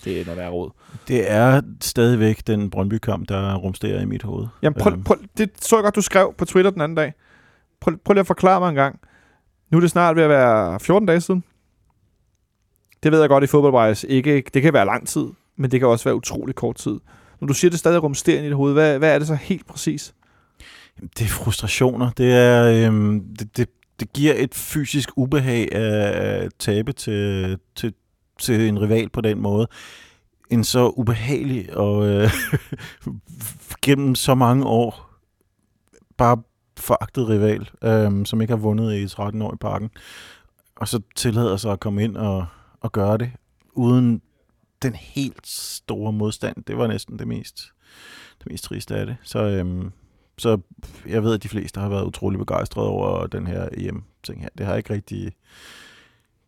Det 0.03 0.21
er 0.21 0.25
noget 0.25 0.37
værre 0.37 0.49
råd. 0.49 0.69
Det 1.07 1.31
er 1.31 1.61
stadigvæk 1.81 2.47
den 2.47 2.69
Brøndby-kamp, 2.69 3.29
der 3.29 3.55
rumsterer 3.55 4.01
i 4.01 4.05
mit 4.05 4.23
hoved. 4.23 4.47
Jamen, 4.61 4.79
prøv, 4.79 4.93
Øhm. 4.93 5.03
prøv, 5.03 5.17
det 5.37 5.49
så 5.61 5.75
jeg 5.75 5.83
godt, 5.83 5.95
du 5.95 6.01
skrev 6.01 6.33
på 6.37 6.45
Twitter 6.45 6.71
den 6.71 6.81
anden 6.81 6.95
dag. 6.95 7.13
Prøv, 7.79 7.97
prøv 8.05 8.13
lige 8.13 8.19
at 8.19 8.27
forklare 8.27 8.59
mig 8.59 8.69
en 8.69 8.75
gang. 8.75 8.99
Nu 9.71 9.77
er 9.77 9.81
det 9.81 9.91
snart 9.91 10.15
ved 10.15 10.23
at 10.23 10.29
være 10.29 10.79
14 10.79 11.07
dage 11.07 11.21
siden. 11.21 11.43
Det 13.03 13.11
ved 13.11 13.19
jeg 13.19 13.29
godt 13.29 13.43
i 13.43 13.47
fodboldwise. 13.47 14.07
Ikke, 14.09 14.43
det 14.53 14.61
kan 14.61 14.73
være 14.73 14.85
lang 14.85 15.07
tid, 15.07 15.25
men 15.55 15.71
det 15.71 15.79
kan 15.79 15.87
også 15.89 16.03
være 16.05 16.15
utrolig 16.15 16.55
kort 16.55 16.75
tid. 16.75 16.99
Når 17.39 17.47
du 17.47 17.53
siger, 17.53 17.69
det 17.69 17.79
stadig 17.79 18.03
rumsterer 18.03 18.41
i 18.41 18.45
dit 18.45 18.53
hoved, 18.53 18.73
hvad, 18.73 18.97
hvad 18.99 19.13
er 19.15 19.19
det 19.19 19.27
så 19.27 19.35
helt 19.35 19.67
præcis? 19.67 20.13
Det 21.01 21.25
er 21.25 21.29
frustrationer. 21.29 22.11
Det, 22.11 22.33
er, 22.33 22.87
øhm, 22.87 23.35
det, 23.39 23.57
det, 23.57 23.69
det 23.99 24.13
giver 24.13 24.33
et 24.37 24.55
fysisk 24.55 25.09
ubehag 25.15 25.75
at 25.75 26.27
at 26.47 26.51
tabe 26.59 26.93
til, 26.93 27.57
til, 27.75 27.93
til 28.39 28.67
en 28.67 28.81
rival 28.81 29.09
på 29.09 29.21
den 29.21 29.41
måde. 29.41 29.67
En 30.49 30.63
så 30.63 30.89
ubehagelig 30.89 31.77
og 31.77 32.07
øh, 32.07 32.31
gennem 33.85 34.15
så 34.15 34.35
mange 34.35 34.65
år 34.65 35.09
bare 36.17 36.37
foragtet 36.77 37.29
rival, 37.29 37.69
øhm, 37.83 38.25
som 38.25 38.41
ikke 38.41 38.51
har 38.51 38.57
vundet 38.57 38.95
i 38.95 39.07
13 39.07 39.41
år 39.41 39.53
i 39.53 39.57
parken, 39.57 39.89
og 40.75 40.87
så 40.87 41.01
tillader 41.15 41.57
sig 41.57 41.71
at 41.71 41.79
komme 41.79 42.03
ind 42.03 42.17
og, 42.17 42.45
og 42.81 42.91
gøre 42.91 43.17
det 43.17 43.31
uden 43.73 44.21
den 44.81 44.95
helt 44.95 45.47
store 45.47 46.13
modstand. 46.13 46.63
Det 46.67 46.77
var 46.77 46.87
næsten 46.87 47.19
det 47.19 47.27
mest, 47.27 47.71
det 48.39 48.51
mest 48.51 48.63
triste 48.63 48.95
af 48.95 49.05
det. 49.05 49.17
Så, 49.23 49.39
øhm, 49.39 49.91
så 50.37 50.57
jeg 51.07 51.23
ved, 51.23 51.33
at 51.33 51.43
de 51.43 51.49
fleste 51.49 51.79
har 51.79 51.89
været 51.89 52.05
utrolig 52.05 52.39
begejstrede 52.39 52.87
over 52.87 53.27
den 53.27 53.47
her 53.47 53.69
EM-ting 53.73 54.41
her. 54.41 54.49
Det 54.57 54.65
har 54.65 54.73
jeg 54.73 54.77
ikke 54.77 54.93
rigtig... 54.93 55.31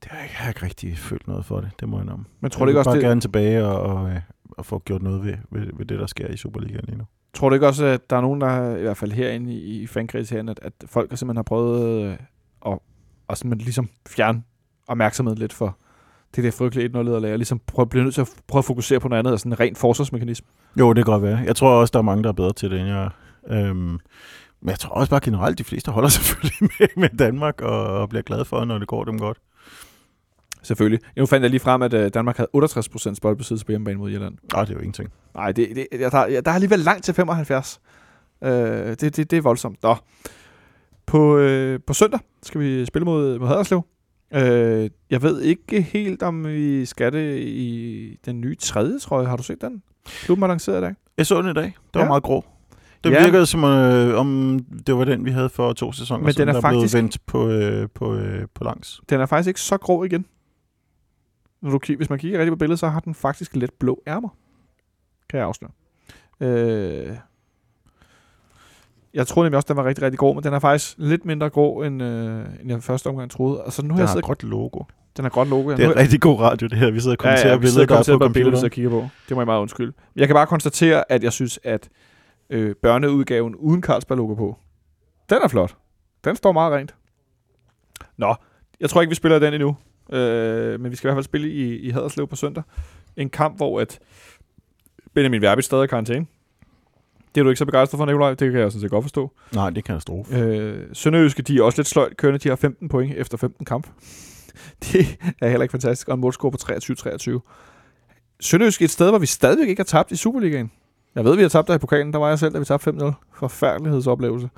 Det 0.04 0.12
har 0.12 0.18
jeg, 0.18 0.30
jeg 0.30 0.38
har 0.38 0.50
ikke 0.50 0.66
rigtig 0.66 0.98
følt 0.98 1.28
noget 1.28 1.46
for 1.46 1.62
det, 1.62 1.72
det 1.80 1.90
må 1.90 1.98
jeg 1.98 2.04
indrømme. 2.04 2.26
Men 2.40 2.52
tror 2.52 2.62
jeg 2.62 2.66
du 2.66 2.70
ikke 2.70 2.80
også, 2.80 2.90
bare 2.90 2.96
det, 2.96 3.04
gerne 3.04 3.22
tilbage 3.22 3.66
og, 3.66 3.82
og, 3.82 4.10
øh, 4.10 4.22
og 4.52 4.66
få 4.66 4.80
gjort 4.80 5.02
noget 5.02 5.24
ved, 5.24 5.34
ved, 5.52 5.68
ved 5.74 5.86
det, 5.86 6.00
der 6.00 6.08
sker 6.08 6.28
i 6.28 6.38
Superligaen 6.38 6.86
lige 6.86 6.98
nu. 6.98 7.04
tror 7.34 7.50
du 7.50 7.54
ikke 7.54 7.68
også, 7.68 7.86
at 7.86 8.10
der 8.10 8.18
er 8.18 8.22
nogen, 8.22 8.42
der 8.42 8.76
i 8.76 8.82
hvert 8.82 8.98
fald 8.98 9.12
herinde 9.12 9.54
i, 9.54 9.82
i 9.82 9.88
fankredsen, 9.88 10.50
at, 10.50 10.60
at 10.62 10.74
folk 10.86 11.10
simpelthen 11.10 11.38
har 11.38 11.44
prøvet 11.44 12.06
øh, 12.06 12.18
at, 12.66 12.80
og 13.28 13.38
sådan, 13.38 13.50
man 13.50 13.58
ligesom 13.58 13.90
fjerne 14.10 14.44
opmærksomheden 14.88 15.40
lidt 15.40 15.54
for 15.54 15.78
det 16.36 16.44
der 16.44 16.52
frygtelige 16.52 16.90
1-0 16.90 16.98
og 16.98 17.22
ligesom 17.22 17.62
prøve, 17.68 17.88
blive 17.88 18.04
nødt 18.04 18.16
til 18.16 18.22
at 18.22 18.30
prøve 18.48 18.60
at 18.60 18.66
fokusere 18.66 19.00
på 19.00 19.08
noget 19.08 19.20
andet, 19.20 19.34
og 19.34 19.40
sådan 19.40 19.52
en 19.52 19.60
ren 19.60 19.76
forsvarsmekanisme. 19.76 20.48
Jo, 20.80 20.94
det 20.94 21.06
kan 21.06 21.12
godt 21.12 21.24
være. 21.24 21.38
Jeg 21.38 21.56
tror 21.56 21.70
også, 21.70 21.92
der 21.92 22.00
er 22.00 22.04
mange, 22.04 22.24
der 22.24 22.30
er 22.30 22.34
bedre 22.34 22.54
til 22.54 22.72
det, 22.72 22.80
end 22.80 22.88
jeg 22.88 23.10
øhm, 23.48 24.00
Men 24.62 24.70
jeg 24.70 24.80
tror 24.80 24.90
også 24.90 25.10
bare 25.10 25.20
generelt, 25.24 25.58
de 25.58 25.64
fleste 25.64 25.92
holder 25.92 26.10
selvfølgelig 26.20 26.58
med, 26.62 26.88
med 26.96 27.10
Danmark 27.10 27.62
og, 27.62 27.84
og 27.84 28.10
bliver 28.10 28.24
glade 28.24 28.46
for, 28.46 28.66
når 28.66 28.78
det 28.78 28.88
går 28.88 29.04
dem 29.04 29.20
godt. 29.20 29.38
Selvfølgelig. 30.64 31.00
Nu 31.18 31.26
fandt 31.26 31.44
jeg 31.44 31.50
lige 31.50 31.60
frem, 31.60 31.82
at 31.82 31.94
øh, 31.94 32.12
Danmark 32.14 32.38
havde 32.38 32.50
68% 32.56 33.16
boldbesiddelse 33.22 33.66
på 33.66 33.72
hjemmebane 33.72 33.98
mod 33.98 34.12
Irland. 34.12 34.38
Nej, 34.54 34.64
det 34.64 34.70
er 34.70 34.74
jo 34.74 34.80
ingenting. 34.80 35.10
Nej, 35.36 35.52
det, 35.52 35.76
det, 35.76 35.88
der, 36.00 36.10
der 36.10 36.42
er 36.46 36.56
alligevel 36.56 36.80
langt 36.80 37.04
til 37.04 37.14
75. 37.14 37.82
Øh, 38.44 38.52
det, 38.52 39.02
det, 39.02 39.32
det 39.32 39.34
er 39.34 39.42
voldsomt. 39.42 39.84
Nå. 39.84 39.96
På, 41.06 41.38
øh, 41.38 41.80
på 41.88 41.94
søndag 41.94 42.20
skal 42.44 42.62
vi 42.62 42.86
spille 42.86 43.06
mod, 43.06 43.40
mod 43.40 43.48
Haderslev. 43.48 43.86
Øh, 44.34 44.90
jeg 45.10 45.22
ved 45.22 45.42
ikke 45.42 45.82
helt, 45.82 46.24
om 46.24 46.48
vi 46.48 46.86
skal 46.86 47.14
det 47.14 47.40
i 47.40 48.18
den 48.26 48.42
nye 48.42 48.56
tredje 48.56 49.00
trøje. 49.00 49.26
Har 49.26 49.38
du 49.38 49.44
set 49.44 49.62
den? 49.62 49.84
Klubben 50.06 50.42
har 50.42 50.48
lanceret 50.48 50.78
i 50.78 50.82
dag. 50.82 50.96
Jeg 51.18 51.26
så 51.26 51.42
den 51.42 51.50
i 51.50 51.54
dag. 51.54 51.64
Det 51.64 51.74
var 51.94 52.02
ja. 52.02 52.08
meget 52.08 52.24
grå. 52.24 52.46
Det 53.04 53.12
ja. 53.12 53.24
virkede 53.24 53.46
som 53.46 53.64
øh, 53.64 54.20
om 54.20 54.60
det 54.88 54.96
var 54.96 55.06
den, 55.06 55.26
vi 55.26 55.32
havde 55.32 55.50
for 55.50 55.74
to 55.74 55.92
sæsoner 55.92 56.24
Men 56.24 56.34
den 56.34 56.50
er 56.50 56.54
der 56.54 56.62
faktisk... 56.62 56.94
blev 56.94 57.02
vendt 57.02 57.26
på, 57.26 57.48
øh, 57.50 57.90
på, 57.94 58.16
øh, 58.16 58.48
på 58.54 58.64
langs. 58.64 59.02
Den 59.10 59.22
er 59.22 59.26
faktisk 59.26 59.48
ikke 59.48 59.62
så 59.62 59.78
grå 59.78 60.04
igen. 60.04 60.26
Når 61.62 61.72
du, 61.72 61.80
hvis 61.98 62.10
man 62.10 62.20
kigger 62.20 62.40
rigtig 62.40 62.52
på 62.52 62.56
billedet, 62.58 62.80
så 62.80 62.88
har 62.88 63.00
den 63.00 63.14
faktisk 63.16 63.56
lidt 63.56 63.80
blå 63.80 64.04
ærmer. 64.08 64.30
Kan 65.30 65.40
jeg 65.40 65.48
afsløre. 65.48 65.72
Øh, 66.40 67.16
jeg 69.14 69.28
troede 69.28 69.46
nemlig 69.46 69.56
også, 69.56 69.68
den 69.68 69.78
var 69.78 69.86
rigtig, 69.86 70.04
rigtig 70.04 70.20
grå, 70.20 70.34
men 70.34 70.44
den 70.44 70.54
er 70.54 70.60
faktisk 70.60 70.96
lidt 70.98 71.26
mindre 71.26 71.50
grå, 71.50 71.84
end, 71.84 72.04
øh, 72.04 72.46
end 72.62 72.70
jeg 72.70 72.84
første 72.84 73.08
omgang 73.08 73.32
troede. 73.32 73.62
Altså, 73.64 73.82
nu 73.82 73.88
den 73.88 73.96
har 73.96 74.02
jeg 74.02 74.10
siddet... 74.10 74.26
godt 74.26 74.44
logo. 74.44 74.84
Den 75.18 75.26
har 75.26 75.30
godt 75.30 75.50
logo. 75.50 75.72
Det 75.72 75.80
er 75.80 75.88
Nu- 75.88 75.94
rigtig 75.98 76.22
god 76.22 76.40
radio, 76.40 76.68
det 76.68 76.78
her. 76.78 76.92
Vi 76.92 77.00
sidder 77.00 77.16
og 77.16 77.18
kommenterer 77.20 77.48
ja, 77.48 77.54
ja, 77.54 77.60
billeder, 77.60 77.86
der 77.86 77.96
er 77.96 78.18
på 78.18 78.24
computeren. 78.24 78.64
jeg 78.64 78.72
kigger 78.72 78.90
på. 78.90 79.08
Det 79.30 79.36
må 79.36 79.42
jeg 79.42 79.46
meget 79.46 79.62
undskylde. 79.62 79.94
Jeg 80.16 80.28
kan 80.28 80.34
bare 80.34 80.48
konstatere, 80.48 81.12
at 81.12 81.24
jeg 81.24 81.34
synes, 81.34 81.60
at 81.64 81.90
øh, 82.50 82.76
børneudgaven 82.76 83.56
uden 83.56 83.84
Carlsberg-logo 83.84 84.34
på, 84.34 84.58
den 85.30 85.38
er 85.44 85.48
flot. 85.48 85.76
Den 86.24 86.36
står 86.36 86.52
meget 86.52 86.74
rent. 86.74 86.96
Nå, 88.18 88.36
jeg 88.80 88.90
tror 88.90 89.02
ikke, 89.02 89.10
vi 89.10 89.16
spiller 89.16 89.40
den 89.40 89.54
endnu. 89.54 89.78
Øh, 90.12 90.80
men 90.80 90.92
vi 90.92 90.96
skal 90.96 91.08
i 91.08 91.10
hvert 91.10 91.16
fald 91.16 91.24
spille 91.24 91.50
i, 91.50 91.78
i 91.80 91.90
Haderslev 91.90 92.28
på 92.28 92.36
søndag. 92.36 92.64
En 93.18 93.30
kamp, 93.30 93.58
hvor 93.58 93.80
at 93.80 94.00
Benjamin 95.14 95.42
Verbit 95.42 95.66
stadig 95.66 95.82
er 95.82 95.84
i 95.84 95.88
karantæne. 95.88 96.26
Det 97.36 97.42
er 97.42 97.44
du 97.44 97.50
ikke 97.50 97.60
så 97.60 97.66
begejstret 97.66 97.98
for, 97.98 98.06
Nikolaj. 98.06 98.30
Det 98.34 98.52
kan 98.52 98.62
jeg 98.62 98.72
sådan 98.72 98.82
set 98.82 98.92
godt 98.92 99.04
forstå. 99.04 99.32
Nej, 99.54 99.70
det 99.70 99.78
er 99.78 99.82
katastrofe. 99.82 100.36
Øh, 100.38 100.88
Sønderjyske, 100.94 101.42
de 101.42 101.58
er 101.58 101.64
også 101.64 101.80
lidt 101.80 101.88
sløjt 101.88 102.18
kørende. 102.18 102.40
De 102.40 102.50
har 102.50 102.56
15 102.56 102.90
point 102.90 103.14
efter 103.14 103.38
15 103.38 103.66
kamp. 103.66 103.88
Det 104.84 105.18
er 105.42 105.50
heller 105.50 105.64
ikke 105.64 105.72
fantastisk. 105.72 106.08
Og 106.08 106.14
en 106.14 106.22
målscore 106.22 106.52
på 106.52 106.58
23-23. 106.58 108.36
Sønderjyske 108.40 108.84
er 108.84 108.86
et 108.86 108.92
sted, 108.92 109.10
hvor 109.10 109.20
vi 109.20 109.26
stadigvæk 109.26 109.68
ikke 109.68 109.80
har 109.80 109.86
tabt 109.86 110.12
i 110.12 110.16
Superligaen. 110.16 110.72
Jeg 111.20 111.26
ved, 111.26 111.36
vi 111.36 111.42
har 111.42 111.50
tabt 111.50 111.68
der 111.68 111.76
i 111.76 111.78
pokalen. 111.78 112.14
Der 112.14 112.20
var 112.20 112.30
jeg 112.30 112.40
selv, 112.40 112.54
da 112.54 112.60
vi 112.60 112.66
tabte 112.66 112.90
5-0. 112.90 113.12
Forfærdelighedsoplevelse. 113.34 114.50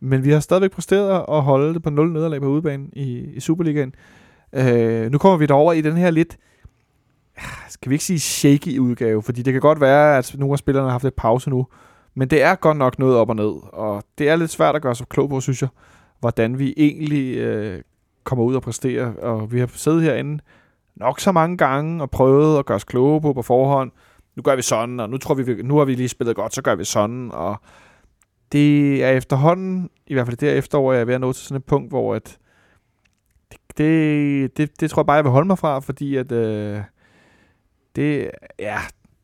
Men 0.00 0.24
vi 0.24 0.30
har 0.30 0.40
stadigvæk 0.40 0.70
præsteret 0.70 1.24
at 1.28 1.42
holde 1.42 1.74
det 1.74 1.82
på 1.82 1.90
0 1.90 2.12
nederlag 2.12 2.40
på 2.40 2.46
udebane 2.46 2.86
i, 2.92 3.18
i 3.34 3.40
Superligaen. 3.40 3.94
Øh, 4.52 5.12
nu 5.12 5.18
kommer 5.18 5.38
vi 5.38 5.46
derover 5.46 5.72
i 5.72 5.80
den 5.80 5.96
her 5.96 6.10
lidt, 6.10 6.36
ah, 7.36 7.44
skal 7.68 7.90
vi 7.90 7.94
ikke 7.94 8.04
sige 8.04 8.20
shaky 8.20 8.78
udgave, 8.78 9.22
fordi 9.22 9.42
det 9.42 9.52
kan 9.52 9.62
godt 9.62 9.80
være, 9.80 10.18
at 10.18 10.34
nogle 10.38 10.52
af 10.52 10.58
spillerne 10.58 10.86
har 10.86 10.92
haft 10.92 11.04
et 11.04 11.14
pause 11.14 11.50
nu, 11.50 11.66
men 12.14 12.28
det 12.28 12.42
er 12.42 12.54
godt 12.54 12.76
nok 12.76 12.98
noget 12.98 13.16
op 13.16 13.28
og 13.28 13.36
ned, 13.36 13.54
og 13.72 14.04
det 14.18 14.28
er 14.28 14.36
lidt 14.36 14.50
svært 14.50 14.76
at 14.76 14.82
gøre 14.82 14.94
sig 14.94 15.08
klog 15.08 15.28
på, 15.28 15.40
synes 15.40 15.62
jeg, 15.62 15.68
hvordan 16.20 16.58
vi 16.58 16.74
egentlig 16.76 17.36
øh, 17.36 17.82
kommer 18.24 18.44
ud 18.44 18.54
og 18.54 18.62
præsterer, 18.62 19.12
og 19.14 19.52
vi 19.52 19.58
har 19.58 19.70
siddet 19.74 20.02
herinde 20.02 20.42
nok 20.96 21.20
så 21.20 21.32
mange 21.32 21.56
gange 21.56 22.02
og 22.02 22.10
prøvet 22.10 22.58
at 22.58 22.66
gøre 22.66 22.76
os 22.76 22.84
kloge 22.84 23.20
på 23.20 23.32
på 23.32 23.42
forhånd. 23.42 23.90
Nu 24.36 24.42
gør 24.42 24.56
vi 24.56 24.62
sådan, 24.62 25.00
og 25.00 25.10
nu 25.10 25.18
tror 25.18 25.34
vi, 25.34 25.62
nu 25.62 25.78
har 25.78 25.84
vi 25.84 25.94
lige 25.94 26.08
spillet 26.08 26.36
godt, 26.36 26.54
så 26.54 26.62
gør 26.62 26.74
vi 26.74 26.84
sådan, 26.84 27.30
og 27.32 27.56
det 28.52 29.04
er 29.04 29.10
efterhånden, 29.10 29.90
i 30.06 30.14
hvert 30.14 30.26
fald 30.26 30.36
det 30.36 30.48
her 30.48 30.56
efterår, 30.56 30.92
jeg 30.92 31.00
er 31.00 31.04
ved 31.04 31.14
at 31.14 31.20
nå 31.20 31.32
til 31.32 31.44
sådan 31.44 31.56
et 31.56 31.64
punkt, 31.64 31.90
hvor 31.90 32.14
at 32.14 32.38
det, 33.50 33.78
det, 33.78 34.56
det, 34.56 34.80
det 34.80 34.90
tror 34.90 35.02
jeg 35.02 35.06
bare, 35.06 35.16
jeg 35.16 35.24
vil 35.24 35.32
holde 35.32 35.46
mig 35.46 35.58
fra, 35.58 35.78
fordi 35.78 36.16
at 36.16 36.32
øh, 36.32 36.80
det, 37.96 38.30
ja, 38.58 38.78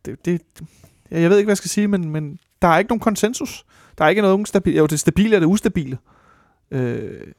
det, 0.04 0.24
det, 0.24 0.42
jeg 1.10 1.30
ved 1.30 1.38
ikke, 1.38 1.46
hvad 1.46 1.52
jeg 1.52 1.56
skal 1.56 1.70
sige, 1.70 1.88
men, 1.88 2.10
men 2.10 2.38
der 2.62 2.68
er 2.68 2.78
ikke 2.78 2.88
nogen 2.88 3.00
konsensus. 3.00 3.64
Der 3.98 4.04
er 4.04 4.08
ikke 4.08 4.22
noget 4.22 4.48
stabil, 4.48 4.76
jo, 4.76 4.86
det 4.86 5.00
stabile 5.00 5.36
er 5.36 5.40
det 5.40 5.46
ustabile. 5.46 5.98
Øh, 6.70 7.32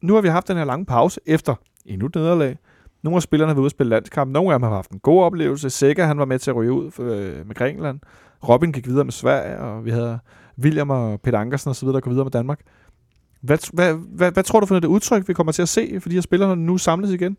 nu 0.00 0.14
har 0.14 0.20
vi 0.20 0.28
haft 0.28 0.48
den 0.48 0.56
her 0.56 0.64
lange 0.64 0.86
pause 0.86 1.20
efter 1.26 1.54
endnu 1.86 2.06
et 2.06 2.14
nederlag. 2.14 2.56
Nogle 3.02 3.16
af 3.16 3.22
spillerne 3.22 3.50
har 3.50 3.54
været 3.54 3.62
ude 3.62 3.66
at 3.66 3.70
spille 3.70 3.90
landskamp. 3.90 4.32
Nogle 4.32 4.52
af 4.52 4.58
dem 4.58 4.62
har 4.62 4.74
haft 4.74 4.90
en 4.90 4.98
god 4.98 5.22
oplevelse. 5.22 5.70
Sækker, 5.70 6.06
han 6.06 6.18
var 6.18 6.24
med 6.24 6.38
til 6.38 6.50
at 6.50 6.56
ryge 6.56 6.72
ud 6.72 6.90
øh, 6.98 7.46
med 7.46 7.54
Grækenland. 7.54 8.00
Robin 8.48 8.72
gik 8.72 8.86
videre 8.86 9.04
med 9.04 9.12
Sverige, 9.12 9.58
og 9.58 9.84
vi 9.84 9.90
havde 9.90 10.18
William 10.58 10.90
og 10.90 11.20
Peter 11.20 11.38
Ankersen 11.38 11.70
osv., 11.70 11.88
der 11.88 12.00
går 12.00 12.10
videre 12.10 12.24
med 12.24 12.32
Danmark. 12.32 12.60
Hvad, 13.40 13.58
hvad, 13.72 13.94
hvad, 13.94 14.32
hvad 14.32 14.44
tror 14.44 14.60
du 14.60 14.66
for 14.66 14.80
det 14.80 14.88
udtryk, 14.88 15.28
vi 15.28 15.32
kommer 15.32 15.52
til 15.52 15.62
at 15.62 15.68
se 15.68 16.00
for 16.00 16.08
de 16.08 16.14
her 16.14 16.22
spillere, 16.22 16.56
nu 16.56 16.78
samles 16.78 17.10
igen? 17.10 17.36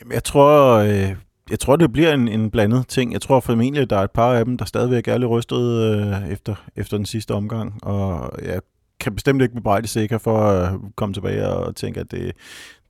Jamen, 0.00 0.12
jeg 0.12 0.24
tror, 0.24 0.76
øh, 0.76 1.16
jeg 1.50 1.60
tror, 1.60 1.76
det 1.76 1.92
bliver 1.92 2.14
en, 2.14 2.28
en 2.28 2.50
blandet 2.50 2.88
ting. 2.88 3.12
Jeg 3.12 3.20
tror 3.20 3.40
formentlig, 3.40 3.82
at 3.82 3.90
der 3.90 3.96
er 3.96 4.04
et 4.04 4.10
par 4.10 4.32
af 4.32 4.44
dem, 4.44 4.58
der 4.58 4.64
stadigvæk 4.64 5.08
er 5.08 5.18
lidt 5.18 5.30
rystet 5.30 5.82
øh, 5.82 6.32
efter, 6.32 6.54
efter 6.76 6.96
den 6.96 7.06
sidste 7.06 7.34
omgang. 7.34 7.84
Og 7.84 8.30
jeg 8.42 8.60
kan 9.00 9.14
bestemt 9.14 9.42
ikke 9.42 9.54
bebrejde 9.54 9.86
sikker 9.86 10.18
for 10.18 10.38
at 10.38 10.72
komme 10.96 11.14
tilbage 11.14 11.48
og 11.48 11.76
tænke, 11.76 12.00
at 12.00 12.10
det, 12.10 12.32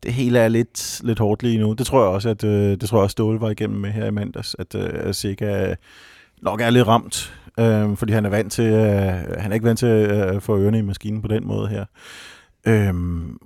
det 0.02 0.12
hele 0.12 0.38
er 0.38 0.48
lidt, 0.48 1.00
lidt 1.04 1.18
hårdt 1.18 1.42
lige 1.42 1.58
nu. 1.58 1.72
Det 1.72 1.86
tror 1.86 2.00
jeg 2.00 2.08
også, 2.08 2.28
at 2.28 2.44
øh, 2.44 2.70
det 2.70 2.80
tror 2.80 2.98
jeg 2.98 3.02
også 3.02 3.12
Ståle 3.12 3.40
var 3.40 3.50
igennem 3.50 3.80
med 3.80 3.90
her 3.90 4.06
i 4.06 4.10
mandags, 4.10 4.56
at, 4.58 4.74
øh, 4.74 4.90
at 4.94 5.16
Sika 5.16 5.74
nok 6.42 6.60
er 6.60 6.70
lidt 6.70 6.86
ramt, 6.86 7.34
øh, 7.60 7.96
fordi 7.96 8.12
han 8.12 8.24
er 8.24 8.30
vant 8.30 8.52
til, 8.52 8.64
øh, 8.64 9.02
han 9.38 9.50
er 9.50 9.54
ikke 9.54 9.66
vant 9.66 9.78
til 9.78 9.86
at 9.86 10.34
øh, 10.34 10.40
få 10.40 10.58
ørerne 10.58 10.78
i 10.78 10.82
maskinen 10.82 11.22
på 11.22 11.28
den 11.28 11.46
måde 11.46 11.68
her. 11.68 11.84
Øh, 12.66 12.94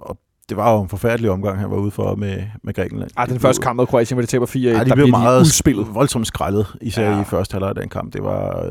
og 0.01 0.19
det 0.49 0.57
var 0.57 0.73
jo 0.75 0.83
en 0.83 0.89
forfærdelig 0.89 1.31
omgang, 1.31 1.59
han 1.59 1.71
var 1.71 1.77
ude 1.77 1.91
for 1.91 2.15
med, 2.15 2.43
med 2.65 2.75
Grækenland. 2.75 3.11
Ej, 3.17 3.27
den 3.27 3.41
første 3.41 3.63
kamp 3.63 3.77
mod 3.77 3.87
Kroatien, 3.87 4.15
hvor 4.17 4.23
de 4.23 4.27
taber 4.27 4.47
4 4.47 4.73
Ej, 4.73 4.85
de 4.85 4.89
der 4.89 4.95
blev 4.95 5.05
bliver 5.07 5.19
meget 5.19 5.41
udspillet. 5.41 5.87
voldsomt 5.95 6.27
skrællet, 6.27 6.67
især 6.81 7.11
Ja. 7.11 7.21
i 7.21 7.25
første 7.25 7.53
halvleg 7.55 7.69
af 7.69 7.75
den 7.75 7.89
kamp. 7.89 8.13
Det 8.13 8.23
var, 8.23 8.71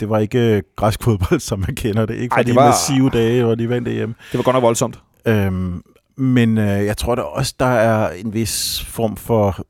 det 0.00 0.08
var 0.08 0.18
ikke 0.18 0.62
græsk 0.76 1.02
fodbold, 1.02 1.40
som 1.40 1.58
man 1.58 1.74
kender 1.74 2.06
det. 2.06 2.14
Ikke 2.14 2.32
Ej, 2.32 2.38
for 2.38 2.42
det 2.42 2.52
de 2.52 2.56
var- 2.56 2.66
massive 2.66 3.10
dage, 3.10 3.44
hvor 3.44 3.54
de 3.54 3.68
vendte 3.68 3.90
hjem. 3.92 4.14
Det 4.32 4.38
var 4.38 4.42
godt 4.42 4.54
nok 4.54 4.62
voldsomt. 4.62 4.98
Øhm, 5.26 5.82
men 6.16 6.58
øh, 6.58 6.84
jeg 6.84 6.96
tror 6.96 7.14
da 7.14 7.22
også, 7.22 7.54
der 7.58 7.66
er 7.66 8.10
en 8.10 8.34
vis 8.34 8.84
form 8.84 9.16
for 9.16 9.66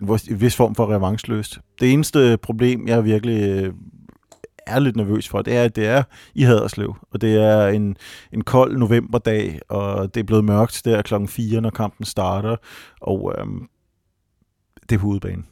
en 0.00 0.40
vis- 0.40 0.56
form 0.56 0.74
for 0.74 0.94
revanchløst. 0.94 1.60
Det 1.80 1.92
eneste 1.92 2.36
problem, 2.36 2.88
jeg 2.88 3.04
virkelig 3.04 3.42
øh, 3.48 3.72
er 4.66 4.78
lidt 4.78 4.96
nervøs 4.96 5.28
for, 5.28 5.42
det 5.42 5.56
er, 5.56 5.62
at 5.62 5.76
det 5.76 5.86
er 5.86 6.02
i 6.34 6.42
Haderslev, 6.42 6.94
og 7.10 7.20
det 7.20 7.34
er 7.34 7.68
en, 7.68 7.96
en 8.32 8.44
kold 8.44 8.76
novemberdag, 8.78 9.60
og 9.68 10.14
det 10.14 10.20
er 10.20 10.24
blevet 10.24 10.44
mørkt 10.44 10.82
der 10.84 11.02
klokken 11.02 11.28
4, 11.28 11.60
når 11.60 11.70
kampen 11.70 12.04
starter, 12.06 12.56
og 13.00 13.34
øhm, 13.38 13.68
det 14.90 14.94
er 14.96 15.00
på 15.00 15.06
udebane. 15.06 15.42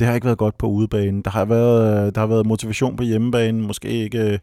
Det 0.00 0.08
har 0.08 0.14
ikke 0.14 0.24
været 0.24 0.38
godt 0.38 0.58
på 0.58 0.66
udebanen. 0.66 1.22
Der 1.22 1.30
har 1.30 1.44
været, 1.44 2.06
øh, 2.06 2.14
der 2.14 2.20
har 2.20 2.26
været 2.26 2.46
motivation 2.46 2.96
på 2.96 3.02
hjemmebanen, 3.02 3.60
måske 3.60 3.88
ikke 3.88 4.32
øh, 4.32 4.38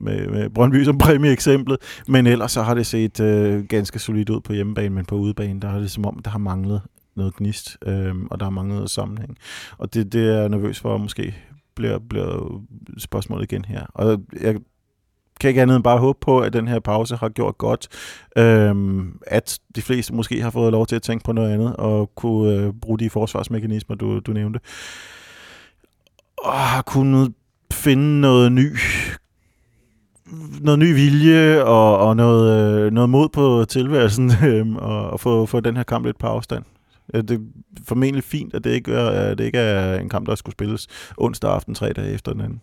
med, 0.00 0.26
med 0.28 0.50
Brøndby 0.50 0.84
som 0.84 0.98
præmieeksemplet, 0.98 1.78
men 2.08 2.26
ellers 2.26 2.52
så 2.52 2.62
har 2.62 2.74
det 2.74 2.86
set 2.86 3.20
øh, 3.20 3.64
ganske 3.64 3.98
solidt 3.98 4.30
ud 4.30 4.40
på 4.40 4.52
hjemmebanen, 4.52 4.94
men 4.94 5.04
på 5.04 5.14
udebanen, 5.14 5.62
der 5.62 5.68
har 5.68 5.78
det 5.78 5.90
som 5.90 6.06
om, 6.06 6.18
der 6.18 6.30
har 6.30 6.38
manglet 6.38 6.80
noget 7.16 7.36
gnist, 7.36 7.78
øh, 7.86 8.14
og 8.30 8.40
der 8.40 8.46
har 8.46 8.50
manglet 8.50 8.74
noget 8.74 8.90
sammenhæng. 8.90 9.38
Og 9.78 9.94
det, 9.94 10.12
det 10.12 10.28
er 10.28 10.40
jeg 10.40 10.48
nervøs 10.48 10.80
for, 10.80 10.98
måske 10.98 11.34
bliver, 11.74 11.98
bliver 11.98 12.62
spørgsmålet 12.98 13.52
igen 13.52 13.64
her. 13.64 13.86
Og 13.94 14.22
jeg 14.40 14.56
kan 15.42 15.48
ikke 15.48 15.62
andet 15.62 15.76
end 15.76 15.84
bare 15.84 15.98
håbe 15.98 16.18
på, 16.20 16.40
at 16.40 16.52
den 16.52 16.68
her 16.68 16.80
pause 16.80 17.16
har 17.16 17.28
gjort 17.28 17.58
godt. 17.58 17.88
Øhm, 18.36 19.18
at 19.26 19.58
de 19.76 19.82
fleste 19.82 20.14
måske 20.14 20.42
har 20.42 20.50
fået 20.50 20.72
lov 20.72 20.86
til 20.86 20.96
at 20.96 21.02
tænke 21.02 21.24
på 21.24 21.32
noget 21.32 21.52
andet, 21.52 21.76
og 21.76 22.14
kunne 22.14 22.54
øh, 22.54 22.72
bruge 22.72 22.98
de 22.98 23.10
forsvarsmekanismer, 23.10 23.96
du, 23.96 24.18
du 24.18 24.32
nævnte. 24.32 24.60
Og 26.38 26.52
har 26.52 26.82
kunnet 26.82 27.32
finde 27.72 28.20
noget 28.20 28.52
ny 28.52 28.76
noget 30.60 30.78
ny 30.78 30.94
vilje 30.94 31.64
og, 31.64 31.98
og 31.98 32.16
noget, 32.16 32.76
øh, 32.80 32.92
noget 32.92 33.10
mod 33.10 33.28
på 33.28 33.64
tilværelsen 33.68 34.30
øhm, 34.48 34.76
og, 34.76 35.10
og 35.10 35.20
få, 35.20 35.46
få 35.46 35.60
den 35.60 35.76
her 35.76 35.82
kamp 35.82 36.06
lidt 36.06 36.18
på 36.18 36.26
afstand. 36.26 36.64
Øh, 37.14 37.22
det 37.22 37.30
er 37.30 37.38
formentlig 37.84 38.24
fint, 38.24 38.54
at 38.54 38.64
det 38.64 38.70
ikke 38.70 38.92
er, 38.92 39.06
at 39.06 39.38
det 39.38 39.44
ikke 39.44 39.58
er 39.58 39.98
en 40.00 40.08
kamp, 40.08 40.26
der 40.26 40.34
skulle 40.34 40.52
spilles 40.52 40.86
onsdag 41.16 41.50
aften, 41.50 41.74
tre 41.74 41.92
dage 41.92 42.12
efter 42.12 42.32
den 42.32 42.40
anden. 42.40 42.60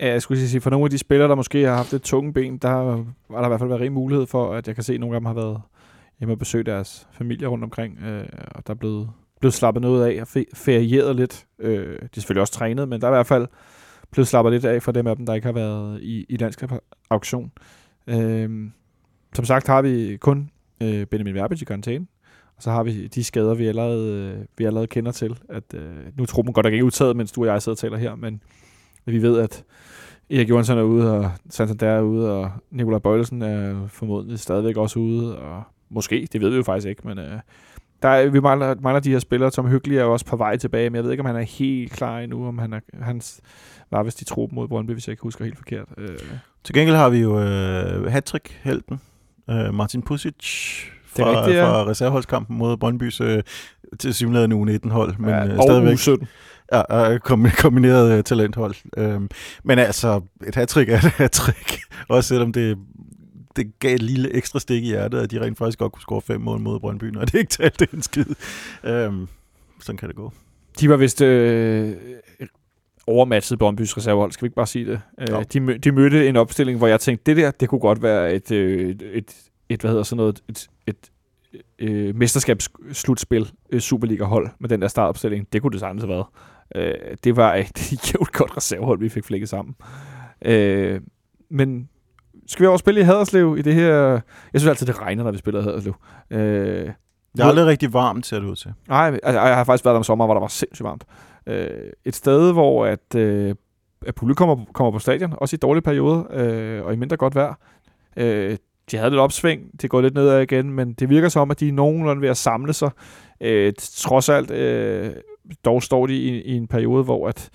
Ja, 0.00 0.12
jeg 0.12 0.22
skulle 0.22 0.48
sige, 0.48 0.60
for 0.60 0.70
nogle 0.70 0.84
af 0.84 0.90
de 0.90 0.98
spillere, 0.98 1.28
der 1.28 1.34
måske 1.34 1.66
har 1.66 1.76
haft 1.76 1.94
et 1.94 2.02
tunge 2.02 2.32
ben, 2.32 2.58
der 2.58 2.68
har 2.68 2.84
der 3.30 3.44
i 3.44 3.48
hvert 3.48 3.60
fald 3.60 3.68
været 3.68 3.80
rig 3.80 3.92
mulighed 3.92 4.26
for, 4.26 4.54
at 4.54 4.66
jeg 4.66 4.74
kan 4.74 4.84
se, 4.84 4.94
at 4.94 5.00
nogle 5.00 5.16
af 5.16 5.20
dem 5.20 5.26
har 5.26 5.34
været 5.34 5.60
hjemme 6.18 6.34
og 6.34 6.38
besøge 6.38 6.64
deres 6.64 7.08
familier 7.12 7.48
rundt 7.48 7.64
omkring, 7.64 7.98
øh, 7.98 8.28
og 8.50 8.66
der 8.66 8.72
er 8.72 8.78
blevet, 8.78 9.10
blevet 9.40 9.54
slappet 9.54 9.82
noget 9.82 10.06
af 10.06 10.20
og 10.20 10.28
ferieret 10.54 11.16
lidt. 11.16 11.46
Øh, 11.58 11.88
de 11.88 11.94
er 12.02 12.08
selvfølgelig 12.14 12.40
også 12.40 12.52
trænet, 12.52 12.88
men 12.88 13.00
der 13.00 13.06
er 13.06 13.10
i 13.10 13.14
hvert 13.14 13.26
fald 13.26 13.46
blevet 14.10 14.28
slappet 14.28 14.52
lidt 14.52 14.64
af 14.64 14.82
for 14.82 14.92
dem 14.92 15.06
af 15.06 15.16
dem, 15.16 15.26
der 15.26 15.34
ikke 15.34 15.46
har 15.46 15.52
været 15.52 16.02
i, 16.02 16.26
i 16.28 16.36
dansk 16.36 16.62
auktion. 17.10 17.52
Øh, 18.06 18.70
som 19.34 19.44
sagt 19.44 19.66
har 19.66 19.82
vi 19.82 20.16
kun 20.20 20.50
øh, 20.82 21.06
Benjamin 21.06 21.34
Verbitz 21.34 21.62
i 21.62 21.64
karantæne. 21.64 22.06
Og 22.56 22.62
så 22.62 22.70
har 22.70 22.82
vi 22.82 23.06
de 23.06 23.24
skader, 23.24 23.54
vi 23.54 23.66
allerede, 23.66 24.46
vi 24.58 24.64
allerede 24.64 24.86
kender 24.86 25.12
til. 25.12 25.38
At, 25.48 25.74
øh, 25.74 25.96
nu 26.18 26.26
tror 26.26 26.42
man 26.42 26.52
godt 26.52 26.64
nok 26.64 26.72
ikke 26.72 26.84
udtaget, 26.84 27.16
mens 27.16 27.32
du 27.32 27.40
og 27.40 27.46
jeg 27.46 27.62
sidder 27.62 27.74
og 27.74 27.78
taler 27.78 27.96
her, 27.96 28.14
men 28.14 28.42
vi 29.06 29.22
ved, 29.22 29.38
at 29.38 29.64
Erik 30.30 30.48
Johansson 30.48 30.78
er 30.78 30.82
ude, 30.82 31.18
og 31.18 31.30
Santander 31.50 31.86
er 31.86 32.00
ude, 32.00 32.32
og 32.32 32.50
Nikolaj 32.70 32.98
Bøjlesen 32.98 33.42
er 33.42 33.86
formodentlig 33.88 34.38
stadigvæk 34.38 34.76
også 34.76 34.98
ude, 34.98 35.38
og 35.38 35.62
måske, 35.90 36.28
det 36.32 36.40
ved 36.40 36.50
vi 36.50 36.56
jo 36.56 36.62
faktisk 36.62 36.88
ikke, 36.88 37.08
men 37.08 37.18
øh, 37.18 37.38
der 38.02 38.08
er, 38.08 38.28
vi 38.28 38.40
mangler, 38.40 38.74
mangler 38.80 39.00
de 39.00 39.10
her 39.10 39.18
spillere. 39.18 39.50
Tom 39.50 39.68
Hyggelig 39.68 39.98
er 39.98 40.02
jo 40.02 40.12
også 40.12 40.26
på 40.26 40.36
vej 40.36 40.56
tilbage, 40.56 40.90
men 40.90 40.96
jeg 40.96 41.04
ved 41.04 41.10
ikke, 41.10 41.20
om 41.20 41.26
han 41.26 41.36
er 41.36 41.40
helt 41.40 41.92
klar 41.92 42.18
endnu, 42.18 42.48
om 42.48 42.58
han 42.58 42.72
er, 42.72 42.80
hans 43.02 43.40
var 43.90 44.02
vist 44.02 44.20
i 44.20 44.24
truppen 44.24 44.56
mod 44.56 44.68
Brøndby, 44.68 44.92
hvis 44.92 45.08
jeg 45.08 45.12
ikke 45.12 45.22
husker 45.22 45.44
helt 45.44 45.56
forkert. 45.56 45.88
Øh. 45.98 46.18
Til 46.64 46.74
gengæld 46.74 46.96
har 46.96 47.08
vi 47.08 47.18
jo 47.18 47.40
øh, 47.40 48.12
Hattrick-helten, 48.12 49.00
øh, 49.50 49.74
Martin 49.74 50.02
Pusic, 50.02 50.34
fra, 51.06 51.22
det 51.22 51.34
er 51.34 51.40
rigtigt, 51.40 51.56
ja. 51.56 51.70
fra 51.70 51.90
reserveholdskampen 51.90 52.58
mod 52.58 52.76
Brøndbys 52.76 53.20
øh, 53.20 53.42
til 53.98 54.14
simuleret 54.14 54.52
u 54.52 54.64
19 54.64 54.90
hold, 54.90 55.14
men 55.18 55.30
ja, 55.30 55.46
øh, 55.46 55.62
stadigvæk... 55.62 55.98
17. 56.72 56.84
Ja, 56.90 57.18
kombineret 57.58 58.18
uh, 58.18 58.24
talenthold. 58.24 58.74
Øhm, 58.96 59.28
men 59.64 59.78
altså, 59.78 60.20
et 60.46 60.54
hattrick 60.54 60.88
er 60.88 60.96
et 60.96 61.02
hattrick. 61.22 61.80
Også 62.08 62.28
selvom 62.28 62.52
det, 62.52 62.78
det 63.56 63.78
gav 63.78 63.94
et 63.94 64.02
lille 64.02 64.34
ekstra 64.34 64.58
stik 64.58 64.82
i 64.82 64.86
hjertet, 64.86 65.18
at 65.18 65.30
de 65.30 65.40
rent 65.40 65.58
faktisk 65.58 65.78
godt 65.78 65.92
kunne 65.92 66.02
score 66.02 66.20
fem 66.20 66.40
mål 66.40 66.60
mod 66.60 66.80
Brøndby, 66.80 67.04
når 67.04 67.24
det 67.24 67.34
ikke 67.34 67.50
talte 67.50 67.88
en 67.92 68.02
skid. 68.02 68.24
Øhm, 68.84 69.28
sådan 69.80 69.96
kan 69.96 70.08
det 70.08 70.16
gå. 70.16 70.32
De 70.80 70.88
var 70.88 70.96
vist 70.96 71.22
øh, 71.22 71.92
overmatchet 73.06 73.58
Brøndbys 73.58 73.96
reservehold, 73.96 74.32
skal 74.32 74.42
vi 74.42 74.46
ikke 74.46 74.56
bare 74.56 74.66
sige 74.66 74.86
det? 74.86 75.00
Øh, 75.20 75.44
de, 75.52 75.60
mø- 75.60 75.76
de 75.76 75.92
mødte 75.92 76.28
en 76.28 76.36
opstilling, 76.36 76.78
hvor 76.78 76.86
jeg 76.86 77.00
tænkte, 77.00 77.22
det 77.26 77.36
der, 77.36 77.50
det 77.50 77.68
kunne 77.68 77.80
godt 77.80 78.02
være 78.02 78.34
et, 78.34 78.50
øh, 78.52 78.96
et, 79.12 79.34
et 79.68 79.80
hvad 79.80 79.90
hedder 79.90 80.02
sådan 80.04 80.16
noget, 80.16 80.42
et, 80.48 80.68
et 80.86 81.10
øh, 81.78 82.16
mesterskabsslutspil, 82.16 83.50
øh, 83.70 83.80
Superliga-hold 83.80 84.48
med 84.58 84.68
den 84.68 84.82
der 84.82 84.88
startopstilling. 84.88 85.52
Det 85.52 85.62
kunne 85.62 85.72
det 85.72 85.80
sagtens 85.80 86.02
have 86.02 86.08
været. 86.08 86.26
Øh, 86.74 86.94
det 87.24 87.36
var 87.36 87.54
et 87.54 87.92
jævnt 88.12 88.32
godt 88.32 88.56
reservehold, 88.56 88.98
vi 88.98 89.08
fik 89.08 89.24
flækket 89.24 89.48
sammen. 89.48 89.74
Øh, 90.44 91.00
men 91.50 91.88
skal 92.46 92.62
vi 92.62 92.66
over 92.66 92.76
spille 92.76 93.00
i 93.00 93.04
Haderslev 93.04 93.56
i 93.58 93.62
det 93.62 93.74
her... 93.74 93.92
Jeg 94.52 94.60
synes 94.60 94.66
altid, 94.66 94.86
det 94.86 95.00
regner, 95.00 95.24
når 95.24 95.30
vi 95.30 95.38
spiller 95.38 95.60
i 95.60 95.64
Haderslev. 95.64 95.94
Øh, 96.30 96.90
det 97.36 97.42
er 97.42 97.48
aldrig 97.48 97.66
rigtig 97.66 97.92
varmt, 97.92 98.26
ser 98.26 98.40
det 98.40 98.46
ud 98.46 98.56
til. 98.56 98.72
Nej, 98.88 99.18
altså, 99.22 99.40
jeg 99.40 99.56
har 99.56 99.64
faktisk 99.64 99.84
været 99.84 99.94
der 99.94 99.98
om 99.98 100.04
sommer, 100.04 100.24
hvor 100.24 100.34
der 100.34 100.40
var 100.40 100.48
sindssygt 100.48 100.84
varmt. 100.84 101.04
Øh, 101.46 101.90
et 102.04 102.14
sted, 102.14 102.52
hvor 102.52 102.86
at, 102.86 103.14
øh, 103.16 103.54
at 104.06 104.14
publikum 104.14 104.48
kommer, 104.48 104.64
kommer 104.72 104.90
på 104.90 104.98
stadion, 104.98 105.34
også 105.36 105.56
i 105.56 105.58
dårlige 105.58 105.82
perioder, 105.82 106.24
øh, 106.30 106.84
og 106.84 106.92
i 106.92 106.96
mindre 106.96 107.16
godt 107.16 107.34
vejr. 107.34 107.54
Øh, 108.16 108.56
de 108.90 108.96
havde 108.96 109.10
lidt 109.10 109.20
opsving, 109.20 109.82
det 109.82 109.90
går 109.90 110.00
lidt 110.00 110.14
nedad 110.14 110.42
igen, 110.42 110.70
men 110.70 110.92
det 110.92 111.08
virker 111.08 111.28
som, 111.28 111.50
at 111.50 111.60
de 111.60 111.68
er 111.68 111.72
nogenlunde 111.72 112.22
ved 112.22 112.28
at 112.28 112.36
samle 112.36 112.72
sig. 112.72 112.90
Øh, 113.40 113.72
trods 113.78 114.28
alt, 114.28 114.50
øh, 114.50 115.10
dog 115.64 115.82
står 115.82 116.06
de 116.06 116.14
i, 116.14 116.42
i 116.42 116.56
en 116.56 116.66
periode, 116.66 117.04
hvor 117.04 117.28
at 117.28 117.50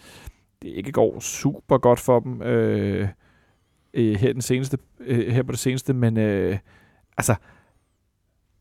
det 0.61 0.69
ikke 0.69 0.91
går 0.91 1.19
super 1.19 1.77
godt 1.77 1.99
for 1.99 2.19
dem 2.19 2.41
øh, 2.41 3.07
øh, 3.93 4.15
her, 4.15 4.33
den 4.33 4.41
seneste, 4.41 4.77
øh, 4.99 5.33
her 5.33 5.43
på 5.43 5.51
det 5.51 5.59
seneste, 5.59 5.93
men 5.93 6.17
øh, 6.17 6.57
altså, 7.17 7.35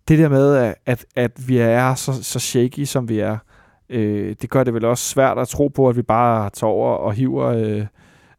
det 0.08 0.18
der 0.18 0.28
med, 0.28 0.74
at, 0.86 1.06
at 1.16 1.48
vi 1.48 1.58
er 1.58 1.94
så, 1.94 2.22
så 2.22 2.38
shaky, 2.38 2.84
som 2.84 3.08
vi 3.08 3.18
er, 3.18 3.38
øh, 3.88 4.36
det 4.42 4.50
gør 4.50 4.64
det 4.64 4.74
vel 4.74 4.84
også 4.84 5.04
svært 5.04 5.38
at 5.38 5.48
tro 5.48 5.68
på, 5.68 5.88
at 5.88 5.96
vi 5.96 6.02
bare 6.02 6.50
tager 6.50 6.70
over 6.70 6.94
og 6.94 7.12
hiver 7.12 7.46
øh, 7.46 7.86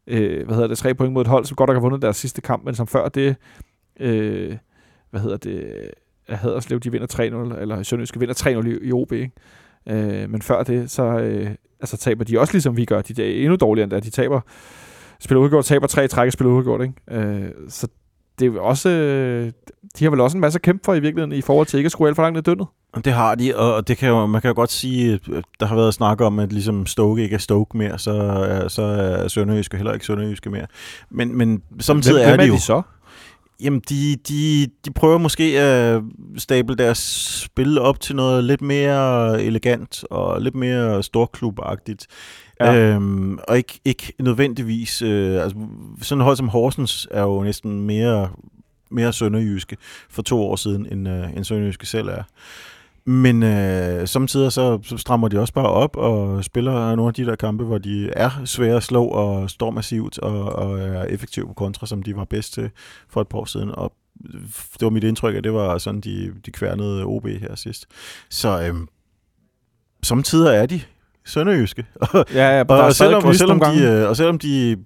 øh, 0.08 0.46
hvad 0.46 0.56
hedder 0.56 0.68
det, 0.68 0.78
tre 0.78 0.96
point 0.96 1.14
mod 1.14 1.22
et 1.22 1.28
hold, 1.28 1.46
som 1.46 1.56
godt 1.56 1.68
nok 1.68 1.76
har 1.76 1.82
vundet 1.82 2.02
deres 2.02 2.18
sidste 2.18 2.42
kamp, 2.42 2.64
men 2.66 2.76
som 2.76 2.88
før 2.88 3.10
det 3.10 3.36
øh, 4.00 4.58
hvad 5.10 5.22
hedder 5.22 5.38
det, 5.38 5.92
at 6.28 6.38
Haderslev, 6.38 6.80
de 6.80 6.92
vinder 6.92 7.08
3-0, 7.56 7.60
eller 7.62 7.84
Sønderjyske 7.84 8.20
vinder 8.20 8.62
3-0 8.62 8.68
i, 8.68 8.88
i 8.88 8.92
OB, 8.92 9.12
ikke? 9.12 9.32
Øh, 9.90 10.30
men 10.30 10.42
før 10.42 10.64
det, 10.64 10.92
så 10.92 11.04
øh, 11.04 11.50
altså, 11.80 11.98
taber 11.98 12.24
de 12.24 12.40
også 12.40 12.54
ligesom 12.54 12.78
vi 12.78 12.86
gør. 12.86 13.02
De 13.02 13.24
er 13.24 13.44
endnu 13.44 13.56
dårligere 13.56 13.84
end 13.84 13.92
det. 13.92 14.04
De 14.04 14.10
taber, 14.10 14.42
spiller 15.20 15.42
udgjort, 15.42 15.66
taber 15.66 15.88
tre 15.88 16.08
træk 16.08 16.28
og 16.28 16.34
spiller 16.34 16.54
udgjort, 16.54 16.82
ikke? 16.82 16.94
Øh, 17.12 17.52
så 17.70 17.88
det 18.40 18.56
er 18.56 18.60
også, 18.60 18.90
øh, 18.90 19.52
de 20.00 20.04
har 20.04 20.12
vel 20.12 20.20
også 20.20 20.38
en 20.38 20.42
masse 20.42 20.58
at 20.58 20.62
kæmpe 20.62 20.82
for 20.86 20.94
i 20.94 21.00
virkeligheden 21.00 21.38
i 21.38 21.42
forhold 21.42 21.68
til 21.68 21.78
ikke 21.78 21.86
at 21.86 21.92
skrue 21.92 22.08
alt 22.08 22.16
for 22.16 22.24
langt 22.24 22.36
ned 22.36 22.44
døgnet. 22.44 22.68
Det 23.06 23.14
har 23.14 23.36
de, 23.36 23.56
og 23.56 23.88
det 23.88 23.98
kan 23.98 24.10
jo, 24.10 24.26
man 24.26 24.42
kan 24.42 24.48
jo 24.48 24.56
godt 24.56 24.72
sige, 24.72 25.20
der 25.60 25.66
har 25.66 25.76
været 25.76 25.94
snak 25.94 26.22
om, 26.22 26.40
at 26.40 26.54
ligesom 26.54 26.86
Stoke 26.86 27.24
ikke 27.24 27.34
er 27.34 27.40
Stoke 27.40 27.78
mere, 27.78 28.00
så, 28.00 28.66
så 28.68 28.82
er 28.82 29.28
Sønderjyske 29.28 29.78
heller 29.78 29.94
ikke 29.94 30.06
Sønderjyske 30.06 30.50
mere. 30.50 30.66
Men, 31.10 31.38
men 31.38 31.62
samtidig 31.80 32.26
hvem, 32.26 32.34
er 32.34 32.44
de 32.44 32.48
jo... 32.48 32.54
de 32.54 32.62
så? 32.62 32.82
Jamen, 33.64 33.82
de, 33.90 34.16
de, 34.16 34.68
de 34.86 34.92
prøver 34.92 35.18
måske 35.18 35.60
at 35.60 36.02
stable 36.38 36.76
deres 36.76 36.98
spil 37.44 37.80
op 37.80 38.00
til 38.00 38.16
noget 38.16 38.44
lidt 38.44 38.62
mere 38.62 39.44
elegant 39.44 40.04
og 40.10 40.42
lidt 40.42 40.56
mere 40.56 41.04
storklubagtigt. 41.04 42.08
Ja. 42.60 42.76
Øhm, 42.76 43.40
og 43.48 43.58
ikke, 43.58 43.80
ikke 43.86 44.14
nødvendigvis... 44.20 45.02
Øh, 45.02 45.44
altså, 45.44 45.58
sådan 46.02 46.24
hold 46.24 46.38
som 46.38 46.50
Horsens 46.50 47.08
er 47.12 47.22
jo 47.22 47.44
næsten 47.44 47.82
mere, 47.82 48.30
mere 48.92 49.14
sønderjyske 49.14 49.78
for 50.10 50.22
to 50.22 50.42
år 50.42 50.56
siden, 50.56 50.88
end, 50.92 51.10
øh, 51.10 51.36
end 51.36 51.44
sønderjyske 51.44 51.86
selv 51.86 52.08
er. 52.08 52.24
Men 53.06 53.44
øh, 53.44 54.08
samtidig 54.08 54.52
så, 54.52 54.80
så 54.84 54.98
strammer 54.98 55.28
de 55.28 55.40
også 55.40 55.54
bare 55.54 55.70
op 55.70 55.98
og 55.98 56.44
spiller 56.44 56.96
nogle 56.96 57.08
af 57.08 57.14
de 57.14 57.26
der 57.26 57.36
kampe, 57.36 57.64
hvor 57.64 57.78
de 57.78 58.10
er 58.10 58.30
svære 58.46 58.76
at 58.76 58.84
slå 58.84 59.06
og 59.06 59.50
står 59.50 59.72
massivt 59.72 60.20
og, 60.20 60.44
og 60.44 60.80
er 60.80 61.04
effektive 61.04 61.48
på 61.48 61.54
kontra, 61.54 61.88
som 61.88 62.04
de 62.04 62.16
var 62.16 62.26
bedst 62.26 62.54
til 62.54 62.70
for 63.10 63.22
et 63.22 63.28
par 63.28 63.38
år 63.38 63.46
siden. 63.46 63.72
Og 63.76 63.94
det 64.54 64.82
var 64.82 64.90
mit 64.90 65.04
indtryk, 65.04 65.36
at 65.36 65.44
det 65.44 65.54
var 65.54 65.78
sådan, 65.78 66.02
de, 66.02 66.34
de 66.46 66.52
kværnede 66.52 67.04
OB 67.06 67.28
her 67.28 67.56
sidst. 67.56 67.86
Så 68.30 68.62
øh, 68.62 68.76
samtidig 70.04 70.56
er 70.56 70.66
de 70.66 70.82
sønderjyske. 71.26 71.86
Ja, 72.34 72.58
ja, 72.58 72.64
og, 72.70 72.78
og, 72.78 72.94
selvom, 72.94 73.24
og, 73.24 73.36
selvom 73.36 73.60
de, 73.60 73.84
øh, 73.84 74.10
og 74.10 74.18
selvom 74.18 74.40
de 74.40 74.78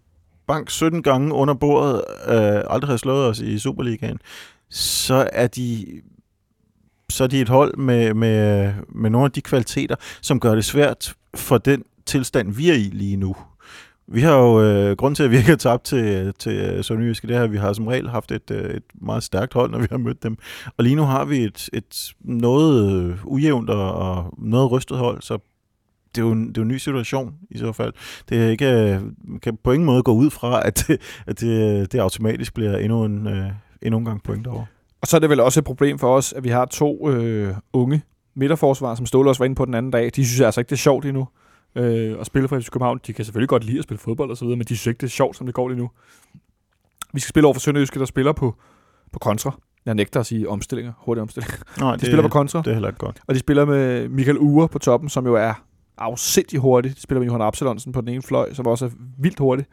bank 0.48 0.70
17 0.70 1.04
gange 1.04 1.34
under 1.34 1.54
bordet 1.54 2.02
øh, 2.28 2.62
aldrig 2.70 2.90
har 2.90 2.98
slået 2.98 3.28
os 3.28 3.40
i 3.40 3.60
Superligaen, 3.60 4.20
så 4.70 5.30
er 5.34 5.48
de 5.48 5.86
så 7.16 7.24
er 7.24 7.28
de 7.28 7.42
et 7.42 7.50
hold 7.50 7.78
med, 7.78 8.14
med, 8.14 8.74
med 8.90 9.10
nogle 9.10 9.26
af 9.26 9.32
de 9.32 9.42
kvaliteter, 9.42 9.96
som 10.22 10.40
gør 10.40 10.56
det 10.56 10.66
svært 10.66 11.16
for 11.36 11.58
den 11.58 11.84
tilstand, 12.06 12.54
vi 12.54 12.70
er 12.70 12.74
i 12.74 12.90
lige 12.94 13.18
nu. 13.18 13.36
Vi 14.08 14.22
har 14.22 14.38
jo, 14.38 14.62
øh, 14.62 14.98
grund 14.98 15.16
til, 15.16 15.24
at 15.24 15.32
vi 15.32 15.38
ikke 15.38 15.50
har 15.50 15.56
tabt 15.56 15.84
til, 15.84 16.34
til 16.40 16.52
øh, 16.52 16.84
Sønderjyske, 16.84 17.28
det 17.28 17.36
her, 17.36 17.48
vi 17.48 17.58
har 17.58 17.74
som 17.74 17.88
regel 17.88 18.10
haft 18.10 18.32
et, 18.32 18.52
øh, 18.52 18.76
et 18.76 18.84
meget 18.94 19.24
stærkt 19.24 19.54
hold, 19.54 19.72
når 19.72 19.80
vi 19.80 19.88
har 19.92 19.98
mødt 19.98 20.24
dem. 20.24 20.38
Og 20.78 20.84
lige 20.84 20.96
nu 20.96 21.04
har 21.04 21.26
vi 21.26 21.38
et, 21.38 21.70
et 21.74 22.14
noget 22.20 23.04
øh, 23.04 23.26
ujævnt 23.26 23.70
og, 23.70 23.94
og 23.94 24.34
noget 24.38 24.72
rystet 24.72 24.98
hold, 24.98 25.22
så 25.22 25.38
det 26.16 26.22
er, 26.22 26.26
jo 26.26 26.32
en, 26.32 26.48
det 26.48 26.58
er 26.58 26.62
jo 26.62 26.64
en 26.64 26.68
ny 26.68 26.78
situation 26.78 27.34
i 27.52 27.58
så 27.58 27.72
fald. 27.72 27.94
Det 28.30 28.44
er 28.44 28.50
ikke, 28.50 29.02
kan 29.42 29.58
på 29.64 29.72
ingen 29.72 29.86
måde 29.86 30.04
gå 30.04 30.14
ud 30.14 30.30
fra, 30.30 30.68
at 30.68 30.84
det, 30.88 31.02
at 31.28 31.40
det, 31.40 31.92
det 31.92 32.00
automatisk 32.00 32.54
bliver 32.54 32.78
endnu 32.78 33.06
en, 33.06 33.28
øh, 33.28 33.50
endnu 33.82 33.98
en 33.98 34.06
gang 34.06 34.24
point 34.24 34.46
derovre. 34.46 34.66
Og 35.06 35.10
så 35.10 35.18
er 35.18 35.20
det 35.20 35.30
vel 35.30 35.40
også 35.40 35.60
et 35.60 35.64
problem 35.64 36.00
for 36.00 36.16
os, 36.16 36.34
at 36.34 36.44
vi 36.44 36.50
har 36.50 36.66
to 36.66 37.10
øh, 37.10 37.56
unge 37.74 38.02
midterforsvar, 38.36 38.96
som 38.96 39.06
Ståle 39.06 39.30
også 39.30 39.40
var 39.40 39.46
inde 39.46 39.56
på 39.56 39.66
den 39.66 39.74
anden 39.74 39.92
dag. 39.92 40.12
De 40.16 40.26
synes 40.26 40.42
altså 40.42 40.62
ikke, 40.62 40.70
det 40.70 40.76
er 40.76 40.78
sjovt 40.78 41.06
endnu 41.06 41.28
øh, 41.76 42.20
at 42.20 42.26
spille 42.26 42.48
for 42.48 42.60
FC 42.60 42.70
København. 42.70 43.00
De 43.08 43.14
kan 43.14 43.26
selvfølgelig 43.26 43.50
godt 43.50 43.64
lide 43.64 43.78
at 43.78 43.84
spille 43.84 44.00
fodbold 44.00 44.32
og 44.32 44.38
så 44.38 44.46
videre, 44.46 44.58
men 44.58 44.66
de 44.66 44.78
synes 44.78 44.88
ikke, 44.88 44.98
det 44.98 45.08
er 45.08 45.12
sjovt, 45.12 45.38
som 45.38 45.46
det 45.46 45.56
går 45.56 45.70
lige 45.70 45.78
nu. 45.78 45.90
Vi 47.14 47.20
skal 47.20 47.30
spille 47.30 47.48
over 47.48 47.54
for 47.54 47.60
Sønderjyske, 47.60 48.00
der 48.00 48.06
spiller 48.06 48.32
på, 48.32 48.56
på 49.14 49.20
kontra. 49.20 49.52
Jeg 49.86 49.96
nægter 49.96 50.20
at 50.20 50.26
sige 50.26 50.50
omstillinger, 50.50 50.94
hurtige 50.98 51.22
omstillinger. 51.22 51.58
Nej, 51.80 51.92
de 51.92 51.98
det, 51.98 52.08
spiller 52.08 52.22
på 52.22 52.30
kontra. 52.30 52.60
Det 52.60 52.68
er 52.68 52.74
heller 52.74 52.90
ikke 52.90 53.00
godt. 53.00 53.20
Og 53.28 53.36
de 53.36 53.40
spiller 53.40 53.66
med 53.66 54.10
Michael 54.10 54.38
Ure 54.38 54.68
på 54.68 54.80
toppen, 54.80 55.10
som 55.10 55.26
jo 55.26 55.36
er 55.36 55.54
afsindig 55.98 56.60
hurtig. 56.60 56.96
De 56.96 57.02
spiller 57.02 57.20
med 57.20 57.28
Johan 57.28 57.42
Absalonsen 57.42 57.92
på 57.92 58.02
den 58.02 58.10
ene 58.10 58.22
fløj, 58.22 58.54
som 58.54 58.68
også 58.68 58.86
er 58.86 58.90
vildt 59.18 59.40
hurtig. 59.40 59.66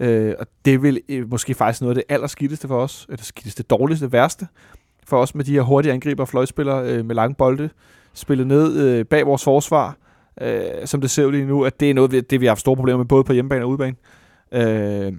Øh, 0.00 0.34
og 0.38 0.46
det 0.64 0.82
vil 0.82 1.00
øh, 1.08 1.30
måske 1.30 1.54
faktisk 1.54 1.80
noget 1.80 1.96
af 1.96 2.02
det 2.02 2.14
allerskitteste 2.14 2.68
for 2.68 2.82
os, 2.82 3.06
eller 3.08 3.24
skitteste, 3.24 3.62
dårligste, 3.62 4.12
værste 4.12 4.46
for 5.06 5.18
os 5.22 5.34
med 5.34 5.44
de 5.44 5.52
her 5.52 5.60
hurtige 5.60 5.92
angriber 5.92 6.22
og 6.22 6.28
fløjspillere 6.28 6.90
øh, 6.90 7.04
med 7.04 7.14
lange 7.14 7.34
bolde, 7.34 7.70
spillet 8.14 8.46
ned 8.46 8.76
øh, 8.76 9.04
bag 9.04 9.26
vores 9.26 9.44
forsvar, 9.44 9.96
øh, 10.40 10.60
som 10.84 11.00
det 11.00 11.10
ser 11.10 11.24
ud 11.24 11.32
lige 11.32 11.46
nu, 11.46 11.64
at 11.64 11.80
det 11.80 11.90
er 11.90 11.94
noget, 11.94 12.30
det 12.30 12.40
vi 12.40 12.46
har 12.46 12.50
haft 12.50 12.60
store 12.60 12.76
problemer 12.76 12.98
med, 12.98 13.06
både 13.06 13.24
på 13.24 13.32
hjemmebane 13.32 13.64
og 13.64 13.68
udebane. 13.68 13.96
Øh, 14.52 15.12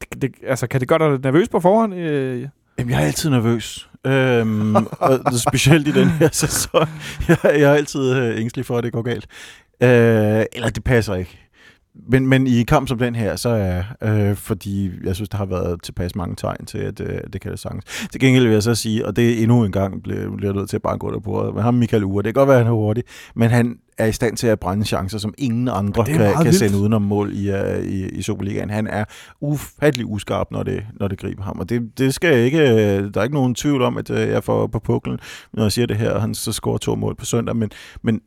det, 0.00 0.22
det, 0.22 0.34
altså, 0.46 0.66
kan 0.66 0.80
det 0.80 0.88
gøre 0.88 0.98
dig 0.98 1.20
nervøs 1.22 1.48
på 1.48 1.60
forhånd? 1.60 1.94
Øh? 1.94 2.48
Jamen, 2.78 2.90
jeg 2.90 3.02
er 3.02 3.06
altid 3.06 3.30
nervøs. 3.30 3.90
Øhm, 4.06 4.76
og 4.76 5.20
specielt 5.50 5.88
i 5.88 5.92
den 5.92 6.08
her 6.08 6.28
sæson. 6.32 6.88
Jeg, 7.28 7.38
jeg 7.44 7.60
er 7.60 7.74
altid 7.74 8.14
øh, 8.14 8.40
ængstelig 8.40 8.66
for, 8.66 8.78
at 8.78 8.84
det 8.84 8.92
går 8.92 9.02
galt. 9.02 9.26
Øh, 9.82 10.44
eller 10.52 10.70
det 10.74 10.84
passer 10.84 11.14
ikke. 11.14 11.47
Men, 12.08 12.26
men 12.26 12.46
i 12.46 12.62
kamp 12.62 12.88
som 12.88 12.98
den 12.98 13.14
her, 13.14 13.36
så 13.36 13.48
er 13.48 13.82
øh, 14.02 14.36
fordi 14.36 14.90
jeg 15.04 15.14
synes, 15.14 15.28
der 15.28 15.38
har 15.38 15.46
været 15.46 15.82
tilpas 15.82 16.16
mange 16.16 16.36
tegn 16.36 16.66
til, 16.66 16.78
at 16.78 17.00
øh, 17.00 17.20
det 17.32 17.40
kan 17.40 17.50
det 17.50 17.60
sagtens. 17.60 18.08
Til 18.12 18.20
gengæld 18.20 18.44
vil 18.44 18.52
jeg 18.52 18.62
så 18.62 18.74
sige, 18.74 19.06
og 19.06 19.16
det 19.16 19.30
er 19.30 19.42
endnu 19.42 19.64
en 19.64 19.72
gang 19.72 20.02
bliver, 20.02 20.36
bliver 20.36 20.52
nødt 20.52 20.70
til 20.70 20.76
at 20.76 20.82
bare 20.82 20.98
gå 20.98 21.12
der 21.12 21.18
på 21.18 21.52
men 21.54 21.62
ham 21.62 21.74
Michael 21.74 22.04
Ure, 22.04 22.22
det 22.22 22.34
kan 22.34 22.40
godt 22.40 22.48
være, 22.48 22.58
at 22.58 22.64
han 22.64 22.72
er 22.72 22.76
hurtig, 22.76 23.04
men 23.34 23.50
han, 23.50 23.78
er 23.98 24.06
i 24.06 24.12
stand 24.12 24.36
til 24.36 24.46
at 24.46 24.60
brænde 24.60 24.84
chancer, 24.84 25.18
som 25.18 25.34
ingen 25.38 25.68
andre 25.68 26.04
kan, 26.04 26.34
kan 26.42 26.52
sende 26.52 26.78
udenom 26.78 27.02
mål 27.02 27.32
i, 27.34 27.52
uh, 27.52 27.84
i, 27.84 28.08
i 28.08 28.22
Superligaen. 28.22 28.70
Han 28.70 28.86
er 28.86 29.04
ufattelig 29.40 30.06
uskarp, 30.06 30.50
når 30.50 30.62
det, 30.62 30.86
når 31.00 31.08
det 31.08 31.18
griber 31.18 31.42
ham. 31.42 31.58
Og 31.58 31.68
det, 31.68 31.98
det 31.98 32.14
skal 32.14 32.36
jeg 32.36 32.44
ikke, 32.44 32.58
der 33.08 33.20
er 33.20 33.22
ikke 33.22 33.34
nogen 33.34 33.54
tvivl 33.54 33.82
om, 33.82 33.96
at 33.96 34.10
jeg 34.10 34.44
får 34.44 34.66
på 34.66 34.78
puklen, 34.78 35.18
når 35.52 35.62
jeg 35.62 35.72
siger 35.72 35.86
det 35.86 35.96
her, 35.96 36.10
og 36.10 36.20
han 36.20 36.34
så 36.34 36.52
scorer 36.52 36.78
to 36.78 36.94
mål 36.94 37.16
på 37.16 37.24
søndag. 37.24 37.56
Men, 37.56 37.70
men 38.02 38.20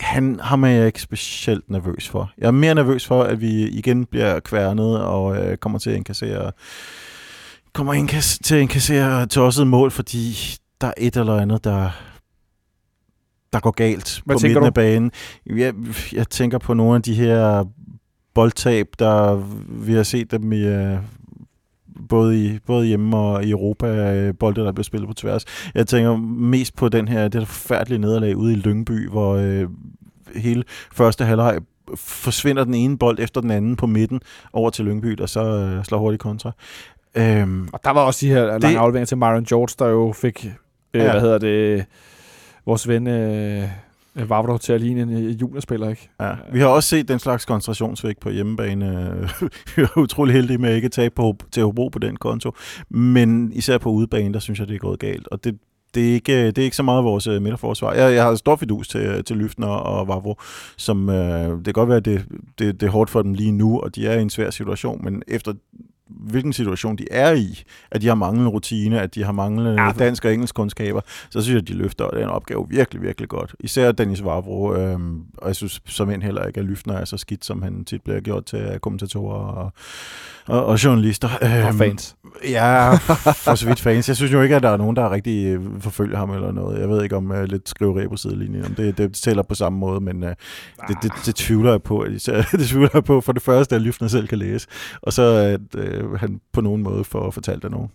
han 0.00 0.40
har 0.40 0.56
man 0.56 0.86
ikke 0.86 1.02
specielt 1.02 1.70
nervøs 1.70 2.08
for. 2.08 2.30
Jeg 2.38 2.46
er 2.46 2.50
mere 2.50 2.74
nervøs 2.74 3.06
for, 3.06 3.22
at 3.22 3.40
vi 3.40 3.68
igen 3.68 4.04
bliver 4.06 4.40
kværnet 4.40 4.98
og 5.04 5.36
øh, 5.36 5.56
kommer 5.56 5.78
til 5.78 5.90
at 5.90 5.96
inkassere 5.96 6.52
kommer 7.72 7.94
indkass- 7.94 8.38
til 8.44 8.54
at 8.54 8.60
inkassere 8.60 9.26
tosset 9.26 9.66
mål, 9.66 9.90
fordi 9.90 10.36
der 10.80 10.86
er 10.86 10.92
et 10.98 11.16
eller 11.16 11.36
andet, 11.36 11.64
der, 11.64 11.90
der 13.52 13.60
går 13.60 13.70
galt 13.70 14.22
Hvad 14.24 14.36
på 14.36 14.40
midten 14.42 14.60
du? 14.62 14.66
af 14.66 14.74
banen. 14.74 15.10
Jeg, 15.46 15.74
jeg 16.12 16.28
tænker 16.28 16.58
på 16.58 16.74
nogle 16.74 16.94
af 16.96 17.02
de 17.02 17.14
her 17.14 17.64
boldtab, 18.34 18.86
der 18.98 19.34
vi 19.68 19.92
har 19.92 20.02
set 20.02 20.30
dem 20.30 20.52
i, 20.52 20.68
uh, 20.68 20.98
både, 22.08 22.44
i, 22.44 22.58
både 22.66 22.86
hjemme 22.86 23.16
og 23.16 23.44
i 23.44 23.50
Europa, 23.50 24.28
uh, 24.28 24.34
bolde, 24.34 24.60
der 24.60 24.72
bliver 24.72 24.84
spillet 24.84 25.08
på 25.08 25.14
tværs. 25.14 25.44
Jeg 25.74 25.86
tænker 25.86 26.16
mest 26.16 26.76
på 26.76 26.88
den 26.88 27.08
her, 27.08 27.28
det 27.28 27.40
her 27.40 27.46
forfærdelige 27.46 27.98
nederlag 27.98 28.36
ude 28.36 28.52
i 28.52 28.56
Lyngby, 28.56 29.08
hvor 29.08 29.36
uh, 29.36 29.70
hele 30.36 30.64
første 30.92 31.24
halvleg 31.24 31.58
forsvinder 31.96 32.64
den 32.64 32.74
ene 32.74 32.98
bold 32.98 33.18
efter 33.18 33.40
den 33.40 33.50
anden 33.50 33.76
på 33.76 33.86
midten 33.86 34.20
over 34.52 34.70
til 34.70 34.84
Lyngby, 34.84 35.20
og 35.20 35.28
så 35.28 35.74
uh, 35.76 35.84
slår 35.84 35.98
hurtigt 35.98 36.22
kontra. 36.22 36.52
Øhm, 37.16 37.68
og 37.72 37.80
der 37.84 37.90
var 37.90 38.00
også 38.00 38.26
de 38.26 38.30
her 38.30 38.46
lange 38.46 38.68
det, 38.68 38.76
afleveringer 38.76 39.06
til 39.06 39.16
Myron 39.16 39.44
George, 39.44 39.74
der 39.78 39.90
jo 39.90 40.12
fik, 40.12 40.50
øh, 40.94 41.04
ja. 41.04 41.10
hvad 41.10 41.20
hedder 41.20 41.38
det, 41.38 41.86
vores 42.66 42.88
ven 42.88 43.06
øh, 43.06 43.68
Øh, 44.16 44.30
Vavro 44.30 44.58
til 44.58 44.72
at 44.72 44.80
ligne 44.80 45.02
en 45.02 45.12
øh, 45.12 45.40
juniorspiller, 45.40 45.88
ikke? 45.90 46.10
Ja. 46.20 46.34
Vi 46.52 46.60
har 46.60 46.66
også 46.66 46.88
set 46.88 47.08
den 47.08 47.18
slags 47.18 47.44
koncentrationsvægt 47.44 48.20
på 48.20 48.30
hjemmebane. 48.30 48.86
Vi 49.76 49.82
er 49.82 49.98
utrolig 49.98 50.34
heldige 50.34 50.58
med 50.58 50.70
at 50.70 50.76
ikke 50.76 50.88
tage 50.88 51.10
på, 51.10 51.36
til 51.52 51.62
Hobro 51.62 51.88
på 51.88 51.98
den 51.98 52.16
konto. 52.16 52.52
Men 52.90 53.52
især 53.52 53.78
på 53.78 53.90
udebane, 53.90 54.34
der 54.34 54.40
synes 54.40 54.60
jeg, 54.60 54.68
det 54.68 54.74
er 54.74 54.78
gået 54.78 54.98
galt. 54.98 55.28
Og 55.28 55.44
det, 55.44 55.58
det 55.94 56.08
er 56.08 56.14
ikke, 56.14 56.46
det 56.46 56.58
er 56.58 56.62
ikke 56.62 56.76
så 56.76 56.82
meget 56.82 57.04
vores 57.04 57.26
øh, 57.26 57.42
midterforsvar. 57.42 57.92
Jeg, 57.92 58.14
jeg 58.14 58.24
har 58.24 58.34
stor 58.34 58.56
fidus 58.56 58.88
til, 58.88 59.24
til 59.24 59.36
Lyftner 59.36 59.66
og 59.66 60.08
Vavro, 60.08 60.34
som 60.76 61.10
øh, 61.10 61.50
det 61.50 61.64
kan 61.64 61.72
godt 61.72 61.88
være, 61.88 61.96
at 61.96 62.04
det, 62.04 62.24
det, 62.58 62.80
det 62.80 62.86
er 62.86 62.90
hårdt 62.90 63.10
for 63.10 63.22
dem 63.22 63.34
lige 63.34 63.52
nu, 63.52 63.80
og 63.80 63.96
de 63.96 64.06
er 64.06 64.18
i 64.18 64.22
en 64.22 64.30
svær 64.30 64.50
situation, 64.50 65.04
men 65.04 65.22
efter 65.28 65.52
hvilken 66.08 66.52
situation 66.52 66.96
de 66.96 67.06
er 67.10 67.32
i, 67.32 67.62
at 67.90 68.02
de 68.02 68.06
har 68.06 68.14
manglende 68.14 68.50
rutine, 68.50 69.00
at 69.00 69.14
de 69.14 69.24
har 69.24 69.32
manglende 69.32 69.82
ja. 69.82 69.92
dansk 69.98 70.24
og 70.24 70.34
engelsk 70.34 70.54
kundskaber, 70.54 71.00
så 71.30 71.42
synes 71.42 71.54
jeg, 71.54 71.62
at 71.62 71.68
de 71.68 71.74
løfter 71.74 72.08
den 72.08 72.28
opgave 72.28 72.66
virkelig, 72.68 73.02
virkelig 73.02 73.28
godt. 73.28 73.54
Især 73.60 73.92
Dennis 73.92 74.24
Vavro, 74.24 74.74
øh, 74.74 74.98
og 75.38 75.48
jeg 75.48 75.56
synes 75.56 75.82
som 75.86 76.10
end 76.10 76.22
heller 76.22 76.44
ikke, 76.44 76.60
at 76.60 76.66
Lyftner 76.66 76.94
er 76.94 77.04
så 77.04 77.16
skidt, 77.16 77.44
som 77.44 77.62
han 77.62 77.84
tit 77.84 78.02
bliver 78.02 78.20
gjort 78.20 78.44
til 78.44 78.78
kommentatorer 78.82 79.38
og, 79.38 79.72
og, 80.46 80.66
og 80.66 80.84
journalister. 80.84 81.28
Og 81.42 81.48
øhm, 81.48 81.78
fans. 81.78 82.16
Ja, 82.44 82.94
for 82.94 83.54
så 83.54 83.66
vidt 83.66 83.80
fans. 83.80 84.08
Jeg 84.08 84.16
synes 84.16 84.32
jo 84.32 84.42
ikke, 84.42 84.56
at 84.56 84.62
der 84.62 84.68
er 84.68 84.76
nogen, 84.76 84.96
der 84.96 85.12
rigtig 85.12 85.46
øh, 85.46 85.60
forfølger 85.80 86.18
ham 86.18 86.30
eller 86.30 86.52
noget. 86.52 86.80
Jeg 86.80 86.88
ved 86.88 87.02
ikke 87.02 87.16
om 87.16 87.30
uh, 87.30 87.42
lidt 87.42 87.68
skriveri 87.68 88.08
på 88.08 88.16
sidelinjen, 88.16 88.64
om 88.64 88.74
det, 88.74 88.98
det 88.98 89.14
tæller 89.14 89.42
på 89.42 89.54
samme 89.54 89.78
måde, 89.78 90.00
men 90.00 90.22
uh, 90.22 90.28
det, 90.88 90.96
det, 91.02 91.12
det, 91.26 91.34
tvivler 91.34 91.70
jeg 91.70 91.82
på. 91.82 92.06
Det 92.56 92.68
tvivler 92.68 92.88
jeg 92.94 93.04
på 93.04 93.20
for 93.20 93.32
det 93.32 93.42
første, 93.42 93.76
at 93.76 93.82
Lyftner 93.82 94.08
selv 94.08 94.28
kan 94.28 94.38
læse, 94.38 94.66
og 95.02 95.12
så 95.12 95.22
at 95.22 95.60
uh, 95.74 95.95
Øh, 95.96 96.12
han 96.12 96.40
på 96.52 96.60
nogen 96.60 96.82
måde 96.82 97.04
får 97.04 97.30
fortalt 97.30 97.64
af 97.64 97.70
nogen. 97.70 97.90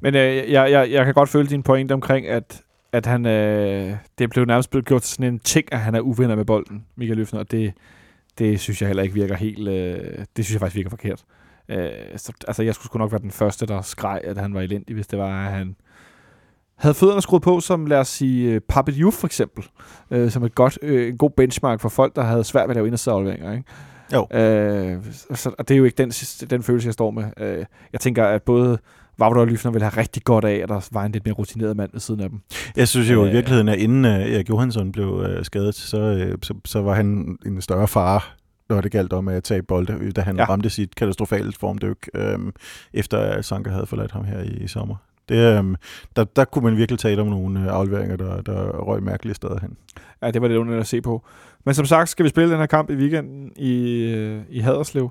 Men 0.00 0.14
øh, 0.14 0.52
jeg, 0.52 0.70
jeg, 0.70 0.90
jeg 0.90 1.04
kan 1.04 1.14
godt 1.14 1.28
føle 1.28 1.48
din 1.48 1.62
pointe 1.62 1.92
omkring, 1.92 2.26
at, 2.26 2.62
at 2.92 3.06
han, 3.06 3.26
øh, 3.26 3.96
det 4.18 4.30
blev 4.30 4.44
nærmest 4.44 4.70
blevet 4.70 4.86
gjort 4.86 5.02
til 5.02 5.14
sådan 5.14 5.32
en 5.32 5.38
ting, 5.38 5.72
at 5.72 5.78
han 5.78 5.94
er 5.94 6.00
uvenner 6.00 6.36
med 6.36 6.44
bolden, 6.44 6.84
Michael 6.96 7.18
Løfner, 7.18 7.40
og 7.40 7.50
det, 7.50 7.72
det 8.38 8.60
synes 8.60 8.80
jeg 8.80 8.86
heller 8.86 9.02
ikke 9.02 9.14
virker 9.14 9.36
helt, 9.36 9.68
øh, 9.68 9.98
det 10.36 10.44
synes 10.44 10.52
jeg 10.52 10.60
faktisk 10.60 10.76
virker 10.76 10.90
forkert. 10.90 11.24
Øh, 11.68 11.88
så, 12.16 12.32
altså, 12.48 12.62
jeg 12.62 12.74
skulle 12.74 12.86
sgu 12.86 12.98
nok 12.98 13.12
være 13.12 13.22
den 13.22 13.30
første, 13.30 13.66
der 13.66 13.82
skreg, 13.82 14.20
at 14.24 14.38
han 14.38 14.54
var 14.54 14.60
elendig, 14.60 14.94
hvis 14.94 15.06
det 15.06 15.18
var, 15.18 15.46
at 15.46 15.52
han 15.52 15.76
havde 16.76 16.94
fødderne 16.94 17.22
skruet 17.22 17.42
på, 17.42 17.60
som 17.60 17.86
lad 17.86 17.98
os 17.98 18.08
sige 18.08 18.52
øh, 18.52 18.60
Papet 18.60 18.94
Youth 18.98 19.16
for 19.16 19.26
eksempel, 19.26 19.64
øh, 20.10 20.30
som 20.30 20.44
et 20.44 20.54
godt, 20.54 20.78
øh, 20.82 21.08
en 21.08 21.18
god 21.18 21.30
benchmark 21.30 21.80
for 21.80 21.88
folk, 21.88 22.16
der 22.16 22.22
havde 22.22 22.44
svært 22.44 22.68
ved 22.68 22.70
at 22.70 22.76
lave 22.76 22.86
indersideafleveringer, 22.86 23.52
ikke? 23.52 23.64
Jo. 24.12 24.26
Øh, 24.38 25.04
så, 25.34 25.54
og 25.58 25.68
det 25.68 25.74
er 25.74 25.78
jo 25.78 25.84
ikke 25.84 25.96
den, 25.98 26.10
den 26.50 26.62
følelse, 26.62 26.86
jeg 26.86 26.92
står 26.92 27.10
med. 27.10 27.24
Øh, 27.36 27.64
jeg 27.92 28.00
tænker, 28.00 28.24
at 28.24 28.42
både 28.42 28.78
Vavro 29.18 29.40
og 29.40 29.46
Lyfner 29.46 29.72
vil 29.72 29.82
have 29.82 29.96
rigtig 29.96 30.24
godt 30.24 30.44
af, 30.44 30.54
at 30.54 30.68
der 30.68 30.88
var 30.92 31.04
en 31.04 31.12
lidt 31.12 31.24
mere 31.24 31.34
rutineret 31.34 31.76
mand 31.76 31.90
ved 31.92 32.00
siden 32.00 32.20
af 32.20 32.30
dem. 32.30 32.40
Jeg 32.76 32.88
synes 32.88 33.10
jo 33.10 33.24
øh, 33.24 33.30
i 33.30 33.32
virkeligheden, 33.32 33.68
at 33.68 33.78
inden 33.78 34.04
uh, 34.04 34.10
Erik 34.10 34.48
Johansson 34.48 34.92
blev 34.92 35.08
uh, 35.08 35.42
skadet, 35.42 35.74
så, 35.74 36.30
uh, 36.32 36.38
så, 36.42 36.54
så 36.64 36.82
var 36.82 36.94
han 36.94 37.38
en 37.46 37.60
større 37.62 37.88
fare 37.88 38.20
når 38.68 38.80
det 38.80 38.92
galt 38.92 39.12
om 39.12 39.28
at 39.28 39.44
tage 39.44 39.62
bolde, 39.62 40.12
da 40.12 40.20
han 40.20 40.36
ja. 40.36 40.44
ramte 40.44 40.70
sit 40.70 40.94
katastrofale 40.94 41.52
formdyk, 41.52 42.08
øhm, 42.14 42.52
efter 42.92 43.18
at 43.18 43.44
Sanka 43.44 43.70
havde 43.70 43.86
forladt 43.86 44.12
ham 44.12 44.24
her 44.24 44.40
i, 44.40 44.48
i 44.48 44.66
sommer. 44.66 44.96
Det, 45.28 45.58
øhm, 45.58 45.76
der, 46.16 46.24
der 46.24 46.44
kunne 46.44 46.64
man 46.64 46.76
virkelig 46.76 46.98
tale 46.98 47.20
om 47.20 47.28
nogle 47.28 47.70
afleveringer, 47.70 48.16
der, 48.16 48.40
der 48.40 48.78
røg 48.78 49.02
mærkelige 49.02 49.34
steder 49.34 49.60
hen. 49.60 49.76
Ja, 50.22 50.30
det 50.30 50.42
var 50.42 50.48
lidt 50.48 50.58
underligt 50.58 50.80
at 50.80 50.86
se 50.86 51.00
på. 51.00 51.24
Men 51.66 51.74
som 51.74 51.86
sagt, 51.86 52.08
skal 52.08 52.24
vi 52.24 52.28
spille 52.28 52.50
den 52.50 52.58
her 52.58 52.66
kamp 52.66 52.90
i 52.90 52.94
weekenden 52.94 53.52
i, 53.56 54.02
øh, 54.04 54.42
i 54.48 54.60
Haderslev. 54.60 55.10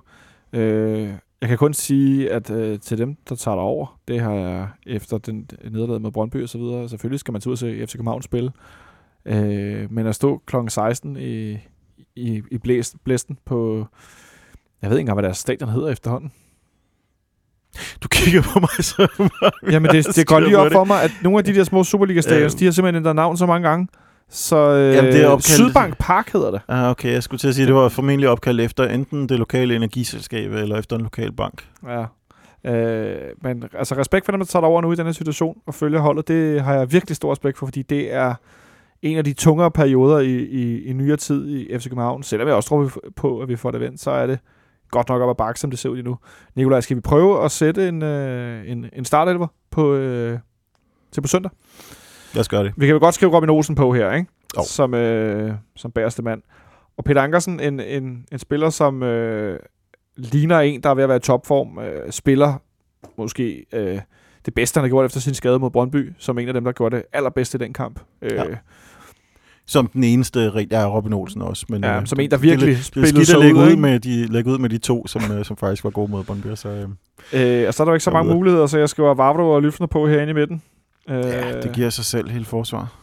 Øh, 0.54 1.10
jeg 1.41 1.50
kan 1.50 1.58
kun 1.58 1.74
sige, 1.74 2.32
at 2.32 2.50
øh, 2.50 2.80
til 2.80 2.98
dem, 2.98 3.15
der 3.30 3.36
tager 3.36 3.58
over, 3.58 4.00
det 4.08 4.20
har 4.20 4.34
jeg 4.34 4.68
efter 4.86 5.18
den 5.18 5.50
nederlag 5.72 6.02
med 6.02 6.12
Brøndby 6.12 6.44
og 6.44 6.50
så 6.50 6.58
videre, 6.58 6.89
selvfølgelig 6.89 7.20
skal 7.20 7.32
man 7.32 7.41
tage 7.41 7.52
ud 7.52 7.58
se 7.58 7.86
FC 7.88 7.91
København 7.91 8.22
spille. 8.22 8.52
Øh, 9.26 9.91
men 9.91 10.08
at 10.08 10.15
stå 10.15 10.41
kl. 10.46 10.56
16 10.68 11.18
i, 11.18 11.52
i, 12.15 12.41
i 12.52 12.58
blæst, 12.58 12.96
blæsten 13.04 13.38
på, 13.46 13.88
jeg 14.82 14.89
ved 14.89 14.98
ikke 14.98 15.02
engang, 15.02 15.15
hvad 15.15 15.24
deres 15.24 15.38
stadion 15.38 15.70
hedder 15.70 15.89
efterhånden. 15.89 16.32
Du 18.04 18.08
kigger 18.08 18.41
på 18.41 18.60
mig 18.60 18.70
så 18.70 19.08
meget. 19.18 19.74
Jamen, 19.74 19.91
det, 19.91 20.15
det 20.15 20.28
går 20.28 20.39
lige 20.39 20.58
op 20.58 20.72
for 20.72 20.84
mig, 20.84 21.04
at 21.04 21.12
nogle 21.24 21.38
af 21.38 21.44
de 21.44 21.56
der 21.56 21.63
små 21.63 21.84
Superliga-stadions, 21.84 22.54
øhm. 22.54 22.60
de 22.60 22.65
har 22.65 22.72
simpelthen 22.72 23.02
ændret 23.02 23.15
navn 23.15 23.38
så 23.38 23.46
mange 23.46 23.70
gange. 23.70 23.88
Så 24.36 24.56
øh, 24.56 24.95
Jamen, 24.95 25.12
det 25.12 25.21
er 25.21 25.28
opkaldt... 25.28 25.45
Sydbank 25.45 25.98
Park 26.00 26.32
hedder 26.34 26.52
det. 26.52 26.62
Ah, 26.67 26.89
okay, 26.89 27.12
jeg 27.12 27.24
skulle 27.24 27.39
til 27.39 27.48
at 27.48 27.56
sige, 27.56 27.63
at 27.63 27.67
det 27.67 27.76
var 27.76 27.89
formentlig 27.89 28.30
opkaldt 28.30 28.62
efter 28.62 28.88
enten 28.88 29.30
det 29.30 29.39
lokale 29.39 29.76
energiselskab 29.76 30.52
eller 30.52 30.78
efter 30.78 30.95
en 30.95 31.02
lokal 31.02 31.32
bank. 31.32 31.67
Ja. 31.88 32.06
Øh, 32.71 33.17
men 33.41 33.63
altså 33.74 33.95
respekt 33.98 34.26
for 34.26 34.32
dem, 34.32 34.39
der 34.39 34.45
tager 34.45 34.65
over 34.65 34.82
nu 34.82 34.91
i 34.91 34.95
den 34.95 35.06
her 35.06 35.13
situation 35.13 35.58
og 35.67 35.74
følger 35.74 36.00
holdet, 36.00 36.28
det 36.28 36.62
har 36.62 36.74
jeg 36.74 36.91
virkelig 36.91 37.15
stor 37.15 37.32
respekt 37.32 37.58
for, 37.58 37.65
fordi 37.65 37.82
det 37.82 38.13
er 38.13 38.34
en 39.02 39.17
af 39.17 39.24
de 39.24 39.34
tungere 39.34 39.71
perioder 39.71 40.19
i, 40.19 40.36
i, 40.36 40.84
i 40.84 40.93
nyere 40.93 41.17
tid 41.17 41.48
i 41.48 41.78
FC 41.80 41.84
København. 41.84 42.24
Selvom 42.24 42.48
jeg 42.48 42.56
også 42.56 42.69
tror 42.69 42.91
på, 43.15 43.39
at 43.39 43.50
vi 43.50 43.56
får 43.56 43.71
det 43.71 43.82
vendt, 43.82 44.02
så 44.02 44.12
er 44.12 44.28
det 44.28 44.39
godt 44.91 45.10
nok 45.10 45.21
op 45.21 45.30
ad 45.30 45.36
bakke, 45.36 45.60
som 45.60 45.69
det 45.69 45.80
ser 45.80 45.89
ud 45.89 45.95
lige 45.95 46.06
nu. 46.06 46.17
Nikolaj, 46.56 46.82
skal 46.82 46.95
vi 46.95 47.02
prøve 47.02 47.45
at 47.45 47.52
sætte 47.52 47.88
en, 47.88 48.04
øh, 48.04 48.71
en, 48.71 48.86
en 48.93 49.06
startelver 49.06 49.48
på, 49.71 49.93
øh, 49.93 50.39
til 51.12 51.21
på 51.21 51.28
søndag? 51.28 51.52
Lad 52.36 52.39
os 52.39 52.50
gøre 52.50 52.63
det. 52.63 52.74
Vi 52.78 52.86
kan 52.86 52.93
jo 52.93 53.00
godt 53.00 53.15
skrive 53.15 53.36
Robin 53.36 53.50
Olsen 53.50 53.76
på 53.76 53.93
her, 53.93 54.13
ikke? 54.13 54.28
Oh. 54.58 54.65
Som, 54.65 54.93
øh, 54.93 55.54
som 55.76 55.91
bæreste 55.91 56.24
mand. 56.24 56.41
Og 56.98 57.04
Peter 57.04 57.21
Ankersen, 57.21 57.60
en, 57.60 57.80
en, 57.80 58.26
en 58.32 58.39
spiller, 58.39 58.69
som 58.69 59.04
øh, 59.04 59.60
ligner 60.17 60.60
en, 60.60 60.84
der 60.84 60.89
er 60.89 60.93
ved 60.93 61.04
at 61.04 61.10
være 61.10 61.17
i 61.17 61.21
topform, 61.21 61.80
øh, 61.80 62.12
spiller 62.12 62.54
måske 63.17 63.65
øh, 63.74 64.00
det 64.45 64.54
bedste, 64.54 64.78
han 64.78 64.84
har 64.84 64.89
gjort 64.89 65.06
efter 65.06 65.19
sin 65.19 65.34
skade 65.34 65.60
mod 65.60 65.69
Brøndby, 65.69 66.13
som 66.17 66.39
en 66.39 66.48
af 66.48 66.54
dem, 66.54 66.63
der 66.63 66.71
gjorde 66.71 66.95
det 66.95 67.06
allerbedste 67.13 67.56
i 67.56 67.60
den 67.60 67.74
kamp. 67.74 68.00
Øh, 68.21 68.32
ja 68.32 68.43
som 69.67 69.88
den 69.88 70.04
eneste, 70.04 70.67
ja, 70.71 70.89
Robin 70.95 71.13
Olsen 71.13 71.41
også. 71.41 71.65
Men, 71.69 71.84
ja, 71.84 72.00
øh, 72.00 72.08
som 72.08 72.19
en, 72.19 72.32
der 72.32 72.38
virkelig 72.38 72.78
det, 72.78 72.86
spillede 72.86 73.15
det, 73.15 73.28
sig 73.28 73.39
ud, 73.39 73.54
ud 73.54 73.76
med 73.76 74.00
de, 74.00 74.26
lægge 74.26 74.52
ud 74.52 74.58
med 74.58 74.69
de 74.69 74.78
to, 74.78 75.08
som, 75.08 75.32
øh, 75.32 75.45
som 75.45 75.58
faktisk 75.58 75.84
var 75.84 75.89
gode 75.89 76.12
mod 76.12 76.24
Brøndby. 76.24 76.48
Så, 76.56 76.69
øh, 76.69 77.62
øh, 77.62 77.67
og 77.67 77.74
så 77.74 77.84
er 77.84 77.86
der 77.86 77.93
ikke 77.93 78.04
så 78.04 78.12
mange 78.12 78.34
muligheder, 78.34 78.65
så 78.65 78.78
jeg 78.78 78.89
skriver 78.89 79.13
Vavro 79.13 79.50
og 79.50 79.62
Lyfner 79.62 79.88
på 79.88 80.08
herinde 80.08 80.32
i 80.32 80.34
midten. 80.34 80.62
Øh, 81.10 81.26
ja, 81.26 81.62
det 81.62 81.72
giver 81.74 81.89
sig 81.89 82.06
selv 82.06 82.30
hele 82.30 82.46
forsvar. 82.46 82.94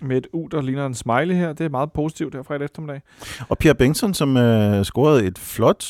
Med 0.00 0.16
et 0.16 0.26
U, 0.32 0.46
der 0.46 0.62
ligner 0.62 0.86
en 0.86 0.94
smiley 0.94 1.34
her. 1.34 1.52
Det 1.52 1.64
er 1.64 1.68
meget 1.68 1.92
positivt 1.92 2.34
her 2.34 2.42
fredag 2.42 2.64
eftermiddag. 2.64 3.00
Og 3.48 3.58
Pierre 3.58 3.74
Bengtsson, 3.74 4.14
som 4.14 4.36
øh, 4.36 4.84
scorede 4.84 5.24
et 5.24 5.38
flot 5.38 5.84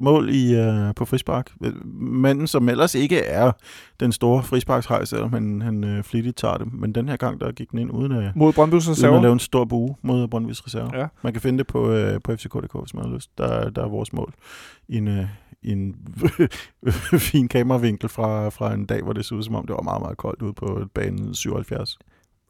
mål 0.00 0.28
i, 0.32 0.68
uh, 0.68 0.94
på 0.96 1.04
frispark. 1.04 1.52
Manden, 1.94 2.46
som 2.46 2.68
ellers 2.68 2.94
ikke 2.94 3.18
er 3.18 3.52
den 4.00 4.12
store 4.12 4.42
frisparkshej, 4.42 5.04
selvom 5.04 5.32
han, 5.32 5.62
han 5.62 5.84
uh, 5.84 6.02
flittigt 6.02 6.36
tager 6.36 6.56
det. 6.56 6.72
Men 6.72 6.92
den 6.94 7.08
her 7.08 7.16
gang, 7.16 7.40
der 7.40 7.52
gik 7.52 7.70
den 7.70 7.78
ind 7.78 7.90
uden 7.90 8.12
at, 8.12 8.36
mod 8.36 8.52
Brøndby's 8.52 8.90
reserve. 8.90 9.10
uden 9.10 9.16
at 9.16 9.22
lave 9.22 9.32
en 9.32 9.38
stor 9.38 9.64
bue 9.64 9.96
mod 10.02 10.28
Brøndby's 10.34 10.66
reserve. 10.66 10.98
Ja. 10.98 11.06
Man 11.22 11.32
kan 11.32 11.42
finde 11.42 11.58
det 11.58 11.66
på, 11.66 11.92
uh, 11.92 12.20
på 12.24 12.36
FCK.dk, 12.36 12.80
hvis 12.82 12.94
man 12.94 13.04
har 13.04 13.14
lyst. 13.14 13.38
Der, 13.38 13.70
der 13.70 13.84
er 13.84 13.88
vores 13.88 14.12
mål 14.12 14.34
i 14.88 14.96
en, 14.96 15.08
uh, 15.08 15.24
i 15.62 15.72
en 15.72 15.96
fin 17.30 17.48
kameravinkel 17.48 18.08
fra, 18.08 18.48
fra 18.48 18.74
en 18.74 18.86
dag, 18.86 19.02
hvor 19.02 19.12
det 19.12 19.24
så 19.24 19.34
ud 19.34 19.42
som 19.42 19.54
om, 19.54 19.66
det 19.66 19.76
var 19.76 19.82
meget, 19.82 20.02
meget 20.02 20.16
koldt 20.16 20.42
ude 20.42 20.52
på 20.52 20.80
banen 20.94 21.34
77. 21.34 21.98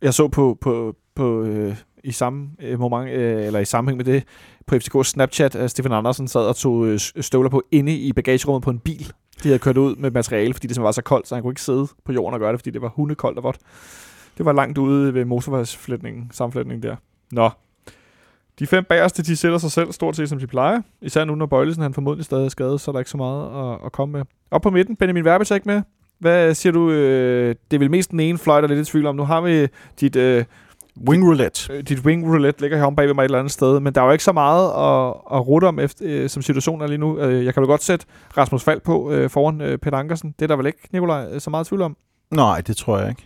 Jeg 0.03 0.15
så 0.15 0.29
på, 0.29 0.59
på, 0.61 0.97
på 1.15 1.43
øh, 1.43 1.77
i 2.05 2.13
samme 2.13 2.51
øh, 2.61 2.81
moment, 2.81 3.11
øh, 3.11 3.47
eller 3.47 3.61
i 3.61 3.65
sammenhæng 3.65 3.97
med 3.97 4.05
det, 4.05 4.25
på 4.67 4.75
FCK's 4.75 5.03
Snapchat, 5.03 5.55
at 5.55 5.71
Stefan 5.71 5.93
Andersen 5.93 6.29
sad 6.29 6.41
og 6.41 6.57
tog 6.57 6.87
øh, 6.87 6.99
støvler 6.99 7.51
på 7.51 7.63
inde 7.71 7.97
i 7.97 8.13
bagagerummet 8.13 8.63
på 8.63 8.71
en 8.71 8.79
bil. 8.79 9.13
De 9.43 9.49
havde 9.49 9.59
kørt 9.59 9.77
ud 9.77 9.97
med 9.97 10.11
materiale, 10.11 10.55
fordi 10.55 10.67
det 10.67 10.83
var 10.83 10.93
så 10.93 11.03
koldt, 11.03 11.29
så 11.29 11.35
han 11.35 11.43
kunne 11.43 11.53
ikke 11.53 11.63
sidde 11.63 11.89
på 12.05 12.13
jorden 12.13 12.35
og 12.35 12.41
gøre 12.41 12.53
det, 12.53 12.61
fordi 12.61 12.71
det 12.71 12.83
var 12.83 12.89
hundekoldt 12.89 13.39
og 13.39 13.45
vådt. 13.45 13.59
Det 14.39 14.47
var 14.47 14.53
langt 14.53 14.79
ude 14.79 15.15
ved 15.15 15.25
motorvejsflætningen, 15.25 16.31
sammenflætningen 16.33 16.83
der. 16.83 16.97
Nå, 17.33 17.51
de 18.61 18.67
fem 18.67 18.85
bagerste, 18.85 19.23
de 19.23 19.37
sætter 19.37 19.59
sig 19.59 19.73
selv 19.73 19.93
stort 19.93 20.17
set, 20.17 20.29
som 20.29 20.39
de 20.39 20.47
plejer. 20.47 20.81
Især 21.03 21.25
nu, 21.25 21.35
når 21.35 21.47
Bøjlesen 21.47 21.83
han 21.83 21.95
formodentlig 21.95 22.25
stadig 22.25 22.45
er 22.45 22.49
skadet, 22.49 22.81
så 22.81 22.91
er 22.91 22.93
der 22.93 22.99
ikke 22.99 23.11
så 23.11 23.17
meget 23.17 23.73
at, 23.73 23.87
at 23.87 23.93
komme 23.93 24.13
med. 24.13 24.23
Op 24.51 24.63
på 24.63 24.71
midten, 24.71 24.97
Benjamin 24.97 25.25
Verbis 25.25 25.51
ikke 25.51 25.69
med. 25.69 25.83
Hvad 26.19 26.55
siger 26.55 26.73
du? 26.73 26.91
Øh, 26.91 27.55
det 27.71 27.77
er 27.77 27.79
vel 27.79 27.91
mest 27.91 28.11
den 28.11 28.21
ene 28.21 28.39
fløjt, 28.39 28.63
der 28.63 28.69
er 28.69 28.75
lidt 28.75 28.89
i 28.89 28.91
tvivl 28.91 29.07
om. 29.07 29.17
Nu 29.17 29.25
har 29.25 29.41
vi 29.41 29.69
dit... 30.01 30.17
Øh, 30.17 30.45
Wing 31.09 31.27
roulette. 31.27 31.73
Øh, 31.73 31.83
dit 31.83 31.99
wing 31.99 32.27
roulette 32.27 32.61
ligger 32.61 32.79
her 32.79 32.85
om 32.85 32.97
bagved 32.97 33.15
mig 33.15 33.23
et 33.23 33.25
eller 33.25 33.39
andet 33.39 33.53
sted, 33.53 33.81
men 33.81 33.95
der 33.95 34.01
er 34.01 34.05
jo 34.05 34.13
ikke 34.13 34.25
så 34.25 34.33
meget 34.33 34.67
at, 34.69 35.15
at 35.37 35.47
rute 35.47 35.65
om, 35.65 35.79
efter, 35.79 36.05
øh, 36.09 36.29
som 36.29 36.43
situationen 36.43 36.83
er 36.83 36.87
lige 36.87 36.99
nu. 36.99 37.19
Øh, 37.19 37.45
jeg 37.45 37.55
kan 37.55 37.61
vel 37.61 37.69
godt 37.69 37.83
sætte 37.83 38.07
Rasmus 38.37 38.65
Fald 38.65 38.81
på 38.81 39.11
øh, 39.11 39.31
foran 39.31 39.61
øh, 39.61 39.79
Peter 39.79 39.99
Ankersen. 39.99 40.35
Det 40.39 40.43
er 40.43 40.47
der 40.47 40.57
vel 40.57 40.67
ikke, 40.67 40.89
Nikolaj, 40.93 41.27
øh, 41.33 41.41
så 41.41 41.51
meget 41.51 41.67
tvivl 41.67 41.83
om? 41.83 41.97
Nej, 42.31 42.61
det 42.61 42.77
tror 42.77 42.99
jeg 42.99 43.09
ikke. 43.09 43.23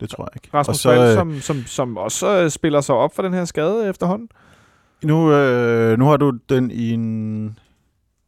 Det 0.00 0.10
tror 0.10 0.24
jeg 0.24 0.30
ikke. 0.36 0.48
Rasmus 0.54 0.76
så, 0.76 0.88
Fald, 0.88 1.14
som, 1.14 1.40
som, 1.40 1.64
som 1.66 1.96
også 1.96 2.42
øh, 2.42 2.50
spiller 2.50 2.80
sig 2.80 2.94
op 2.94 3.14
for 3.14 3.22
den 3.22 3.34
her 3.34 3.44
skade 3.44 3.88
efterhånden. 3.88 4.28
Nu, 5.04 5.32
øh, 5.32 5.98
nu 5.98 6.04
har 6.04 6.16
du 6.16 6.32
den 6.48 6.70
i 6.70 6.92
en... 6.92 7.58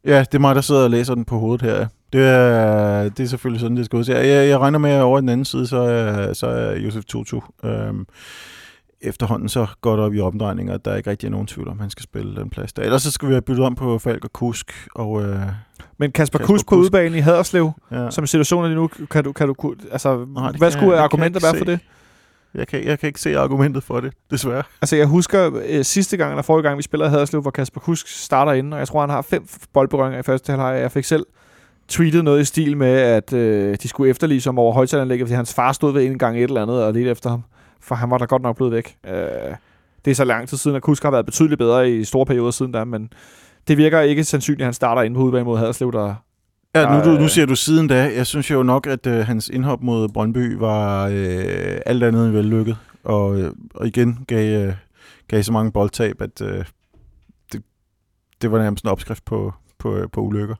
Ja, 0.05 0.19
det 0.19 0.35
er 0.35 0.39
mig, 0.39 0.55
der 0.55 0.61
sidder 0.61 0.83
og 0.83 0.89
læser 0.89 1.15
den 1.15 1.25
på 1.25 1.39
hovedet 1.39 1.61
her. 1.61 1.87
Det 2.13 2.21
er, 2.21 3.03
det 3.03 3.19
er 3.19 3.27
selvfølgelig 3.27 3.61
sådan, 3.61 3.77
det 3.77 3.85
skal 3.85 3.97
ud. 3.97 4.05
Jeg, 4.07 4.49
jeg 4.49 4.59
regner 4.59 4.79
med, 4.79 4.91
at 4.91 5.01
over 5.01 5.19
den 5.19 5.29
anden 5.29 5.45
side, 5.45 5.67
så 5.67 5.77
er, 5.77 6.33
så 6.33 6.47
er 6.47 6.79
Josef 6.79 7.05
Tutu 7.05 7.39
øhm, 7.63 8.05
efterhånden 9.01 9.49
så 9.49 9.67
godt 9.81 9.99
op 9.99 10.13
i 10.13 10.19
omdrejninger, 10.19 10.73
at 10.73 10.85
der 10.85 10.95
ikke 10.95 11.09
rigtig 11.09 11.27
er 11.27 11.31
nogen 11.31 11.47
tvivl 11.47 11.67
om, 11.67 11.79
han 11.79 11.89
skal 11.89 12.03
spille 12.03 12.35
den 12.35 12.49
plads 12.49 12.73
der. 12.73 12.83
Ellers 12.83 13.01
så 13.01 13.11
skal 13.11 13.27
vi 13.27 13.33
have 13.33 13.41
byttet 13.41 13.65
om 13.65 13.75
på 13.75 13.99
Falk 13.99 14.23
og 14.23 14.33
Kusk. 14.33 14.87
Og, 14.95 15.21
øh, 15.23 15.39
Men 15.97 16.11
Kasper, 16.11 16.39
Kasper 16.39 16.53
Kusk 16.53 16.69
på 16.69 16.75
udbanen 16.75 17.17
i 17.17 17.19
Haderslev, 17.19 17.71
ja. 17.91 18.11
som 18.11 18.27
situationen 18.27 18.71
lige 18.71 18.79
nu, 18.79 18.87
kan 18.87 19.23
du, 19.23 19.31
kan 19.31 19.47
du, 19.47 19.75
altså, 19.91 20.25
Nej, 20.35 20.51
hvad 20.57 20.71
skulle 20.71 20.99
argumentet 20.99 21.43
være 21.43 21.57
for 21.57 21.65
det? 21.65 21.79
Jeg 22.55 22.67
kan, 22.67 22.83
jeg 22.83 22.99
kan 22.99 23.07
ikke 23.07 23.21
se 23.21 23.37
argumentet 23.37 23.83
for 23.83 23.99
det, 23.99 24.13
desværre. 24.31 24.63
Altså, 24.81 24.95
jeg 24.95 25.07
husker 25.07 25.61
øh, 25.69 25.83
sidste 25.85 26.17
gang, 26.17 26.31
eller 26.31 26.43
forrige 26.43 26.63
gang, 26.63 26.77
vi 26.77 26.83
spillede 26.83 27.09
Haderslev, 27.09 27.41
hvor 27.41 27.51
Kasper 27.51 27.79
Kusk 27.79 28.07
starter 28.07 28.51
ind, 28.51 28.73
og 28.73 28.79
jeg 28.79 28.87
tror, 28.87 28.99
han 28.99 29.09
har 29.09 29.21
fem 29.21 29.47
boldberøringer 29.73 30.19
i 30.19 30.23
første 30.23 30.51
halvleg. 30.51 30.79
Jeg 30.81 30.91
fik 30.91 31.05
selv 31.05 31.25
tweetet 31.87 32.23
noget 32.23 32.41
i 32.41 32.45
stil 32.45 32.77
med, 32.77 32.95
at 32.95 33.33
øh, 33.33 33.77
de 33.83 33.87
skulle 33.87 34.09
efterlige 34.09 34.41
som 34.41 34.59
over 34.59 34.73
højtalanlægget, 34.73 35.27
fordi 35.27 35.35
hans 35.35 35.53
far 35.53 35.71
stod 35.71 35.93
ved 35.93 36.05
en 36.05 36.17
gang 36.17 36.37
et 36.37 36.43
eller 36.43 36.61
andet 36.61 36.83
og 36.83 36.93
lidt 36.93 37.07
efter 37.07 37.29
ham 37.29 37.43
for 37.83 37.95
han 37.95 38.09
var 38.09 38.17
da 38.17 38.25
godt 38.25 38.41
nok 38.41 38.55
blevet 38.55 38.73
væk. 38.73 38.95
Øh, 39.07 39.55
det 40.05 40.11
er 40.11 40.15
så 40.15 40.23
lang 40.23 40.49
tid 40.49 40.57
siden, 40.57 40.77
at 40.77 40.83
Kusk 40.83 41.03
har 41.03 41.11
været 41.11 41.25
betydeligt 41.25 41.59
bedre 41.59 41.91
i 41.91 42.03
store 42.03 42.25
perioder 42.25 42.51
siden 42.51 42.71
da, 42.71 42.83
men 42.83 43.09
det 43.67 43.77
virker 43.77 44.01
ikke 44.01 44.23
sandsynligt, 44.23 44.61
at 44.61 44.65
han 44.65 44.73
starter 44.73 45.01
ind 45.01 45.15
på 45.15 45.21
udbanen 45.21 45.45
mod 45.45 45.57
Haderslev, 45.57 45.91
der, 45.91 46.15
Ja, 46.75 46.97
nu, 46.97 47.11
du, 47.11 47.19
nu 47.19 47.27
siger 47.27 47.45
du 47.45 47.55
siden 47.55 47.87
da. 47.87 48.13
Jeg 48.15 48.27
synes 48.27 48.51
jo 48.51 48.63
nok, 48.63 48.87
at 48.87 49.07
øh, 49.07 49.25
hans 49.25 49.49
indhop 49.49 49.81
mod 49.81 50.09
Brøndby 50.09 50.55
var 50.55 51.07
øh, 51.07 51.77
alt 51.85 52.03
andet 52.03 52.25
end 52.25 52.33
vellykket. 52.33 52.77
Og, 53.03 53.39
øh, 53.39 53.51
og 53.73 53.87
igen 53.87 54.25
gav, 54.27 54.67
øh, 54.67 54.73
gav 55.27 55.43
så 55.43 55.51
mange 55.51 55.71
boldtab, 55.71 56.21
at 56.21 56.41
øh, 56.41 56.65
det, 57.51 57.63
det 58.41 58.51
var 58.51 58.59
nærmest 58.59 58.83
en 58.83 58.89
opskrift 58.89 59.25
på, 59.25 59.53
på, 59.79 60.09
på 60.11 60.21
ulykker. 60.21 60.55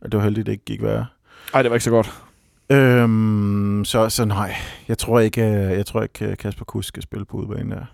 Og 0.00 0.12
det 0.12 0.18
var 0.18 0.24
heldigt, 0.24 0.46
det 0.46 0.52
ikke 0.52 0.64
gik 0.64 0.82
værre. 0.82 1.06
Nej, 1.52 1.62
det 1.62 1.70
var 1.70 1.76
ikke 1.76 1.84
så 1.84 1.90
godt. 1.90 2.22
Øhm, 2.70 3.84
så, 3.84 4.08
så 4.08 4.24
nej, 4.24 4.54
jeg 4.88 4.98
tror 4.98 5.20
ikke, 5.20 5.42
øh, 5.42 5.70
jeg 5.70 5.86
tror 5.86 6.02
ikke 6.02 6.24
øh, 6.24 6.36
Kasper 6.36 6.64
Kusk 6.64 6.88
skal 6.88 7.02
spille 7.02 7.24
på 7.24 7.36
udbanen 7.36 7.70
der. 7.70 7.84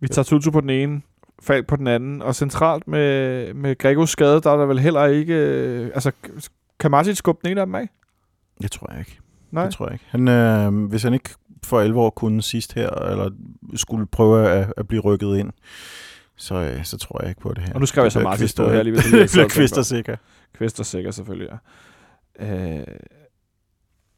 Vi 0.00 0.08
tager 0.08 0.24
Tutu 0.24 0.50
på 0.50 0.60
den 0.60 0.70
ene, 0.70 1.02
Falk 1.44 1.66
på 1.66 1.76
den 1.76 1.86
anden, 1.86 2.22
og 2.22 2.34
centralt 2.34 2.88
med, 2.88 3.54
med 3.54 3.78
Gregos 3.78 4.10
skade, 4.10 4.40
der 4.40 4.50
er 4.50 4.56
der 4.56 4.66
vel 4.66 4.78
heller 4.78 5.06
ikke... 5.06 5.34
Øh, 5.34 5.90
altså, 5.94 6.12
kan 6.80 6.90
Martin 6.90 7.14
skubbe 7.14 7.40
den 7.42 7.50
ene 7.50 7.60
af 7.60 7.66
dem 7.66 7.74
af? 7.74 7.88
Det 8.62 8.70
tror 8.70 8.90
jeg 8.90 9.00
ikke. 9.00 9.20
Nej. 9.50 9.64
Det 9.64 9.74
tror 9.74 9.86
jeg 9.86 9.92
ikke. 9.92 10.04
Han, 10.08 10.28
øh, 10.28 10.88
hvis 10.88 11.02
han 11.02 11.14
ikke 11.14 11.30
for 11.64 11.80
11 11.80 12.00
år 12.00 12.10
kunne 12.10 12.42
sidst 12.42 12.72
her, 12.72 12.90
eller 12.90 13.30
skulle 13.74 14.06
prøve 14.06 14.48
at, 14.48 14.72
at 14.76 14.88
blive 14.88 15.02
rykket 15.02 15.36
ind, 15.36 15.52
så, 16.36 16.54
øh, 16.54 16.84
så 16.84 16.98
tror 16.98 17.22
jeg 17.22 17.28
ikke 17.28 17.40
på 17.40 17.54
det 17.54 17.62
her. 17.62 17.74
Og 17.74 17.80
nu 17.80 17.86
skal 17.86 18.02
jeg 18.02 18.12
så 18.12 18.20
Martin 18.20 18.48
stå 18.48 18.70
her 18.70 18.82
lige 18.82 18.92
ved 18.92 19.02
det. 19.20 19.30
bliver 19.32 19.48
Kvister 19.48 19.82
sikker. 19.82 20.16
Kvister 20.54 20.84
sikker, 20.84 21.10
selvfølgelig, 21.10 21.48
ja. 22.40 22.78
Øh, 22.78 22.86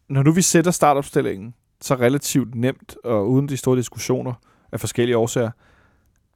når 0.09 0.23
nu 0.23 0.33
vi 0.33 0.43
sætter 0.43 0.71
startopstillingen 0.71 1.55
så 1.81 1.95
relativt 1.95 2.55
nemt 2.55 2.97
og 3.05 3.31
uden 3.31 3.49
de 3.49 3.57
store 3.57 3.77
diskussioner 3.77 4.33
af 4.73 4.81
forskellige 4.81 5.17
årsager, 5.17 5.51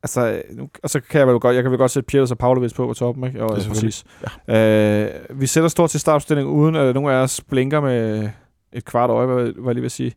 altså, 0.02 0.42
nu, 0.52 0.68
og 0.82 0.90
så 0.90 1.00
kan 1.00 1.18
jeg 1.18 1.28
vel 1.28 1.38
godt, 1.38 1.54
jeg 1.54 1.62
kan 1.62 1.70
vel 1.70 1.78
godt 1.78 1.90
sætte 1.90 2.06
Pieters 2.06 2.30
og 2.30 2.38
Pavlovic 2.38 2.74
på 2.74 2.86
på 2.86 2.94
toppen, 2.94 3.24
ikke? 3.24 3.42
Og, 3.42 3.56
det 3.56 3.68
præcis. 3.68 4.04
Ja. 4.48 5.04
Øh, 5.04 5.40
vi 5.40 5.46
sætter 5.46 5.68
stort 5.68 5.90
til 5.90 6.00
startopstillingen, 6.00 6.54
uden 6.54 6.74
at 6.74 6.94
nogen 6.94 7.10
af 7.10 7.14
os 7.14 7.40
blinker 7.40 7.80
med 7.80 8.28
et 8.72 8.84
kvart 8.84 9.10
øje, 9.10 9.26
hvad, 9.26 9.44
hvad 9.44 9.64
jeg 9.64 9.74
lige 9.74 9.82
vil 9.82 9.90
sige. 9.90 10.12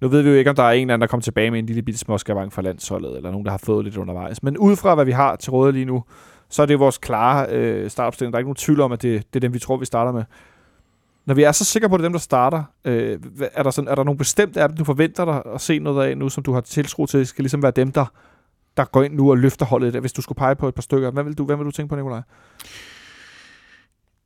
Nu 0.00 0.08
ved 0.08 0.22
vi 0.22 0.28
jo 0.28 0.34
ikke, 0.34 0.50
om 0.50 0.56
der 0.56 0.62
er 0.62 0.70
en 0.70 0.80
eller 0.80 0.94
anden, 0.94 1.00
der 1.00 1.06
kommer 1.06 1.22
tilbage 1.22 1.50
med 1.50 1.58
en 1.58 1.66
lille 1.66 1.82
bitte 1.82 2.00
småskavang 2.00 2.52
fra 2.52 2.62
landsholdet, 2.62 3.16
eller 3.16 3.30
nogen, 3.30 3.44
der 3.44 3.50
har 3.50 3.58
fået 3.58 3.84
lidt 3.84 3.96
undervejs. 3.96 4.42
Men 4.42 4.58
ud 4.58 4.76
fra, 4.76 4.94
hvad 4.94 5.04
vi 5.04 5.12
har 5.12 5.36
til 5.36 5.50
rådighed 5.50 5.72
lige 5.72 5.84
nu, 5.84 6.04
så 6.50 6.62
er 6.62 6.66
det 6.66 6.78
vores 6.78 6.98
klare 6.98 7.46
øh, 7.50 7.90
startopstilling. 7.90 8.32
Der 8.32 8.36
er 8.36 8.40
ikke 8.40 8.46
nogen 8.46 8.56
tvivl 8.56 8.80
om, 8.80 8.92
at 8.92 9.02
det, 9.02 9.34
det 9.34 9.36
er 9.36 9.40
dem, 9.40 9.54
vi 9.54 9.58
tror, 9.58 9.76
vi 9.76 9.84
starter 9.84 10.12
med. 10.12 10.24
Når 11.26 11.34
vi 11.34 11.42
er 11.42 11.52
så 11.52 11.64
sikre 11.64 11.88
på, 11.88 11.94
at 11.94 11.98
det 11.98 12.04
er 12.04 12.08
dem, 12.08 12.12
der 12.12 12.18
starter, 12.18 12.62
øh, 12.84 13.18
er, 13.54 13.62
der 13.62 13.70
sådan, 13.70 13.88
er 13.88 13.94
der 13.94 14.04
nogle 14.04 14.18
bestemte 14.18 14.62
af 14.62 14.68
dem, 14.68 14.76
du 14.76 14.84
forventer 14.84 15.24
dig 15.24 15.42
at 15.54 15.60
se 15.60 15.78
noget 15.78 16.06
af 16.06 16.18
nu, 16.18 16.28
som 16.28 16.42
du 16.42 16.52
har 16.52 16.60
tiltro 16.60 17.06
til, 17.06 17.26
skal 17.26 17.42
ligesom 17.42 17.62
være 17.62 17.72
dem, 17.76 17.92
der, 17.92 18.12
der 18.78 18.84
går 18.84 19.02
ind 19.02 19.14
nu 19.14 19.30
og 19.30 19.38
løfter 19.38 19.66
holdet? 19.66 19.94
der? 19.94 20.00
Hvis 20.00 20.12
du 20.12 20.22
skulle 20.22 20.36
pege 20.36 20.56
på 20.56 20.68
et 20.68 20.74
par 20.74 20.82
stykker, 20.82 21.10
hvad 21.10 21.24
vil 21.24 21.38
du, 21.38 21.44
hvad 21.44 21.56
vil 21.56 21.66
du 21.66 21.70
tænke 21.70 21.88
på, 21.88 21.96
Nikolaj? 21.96 22.22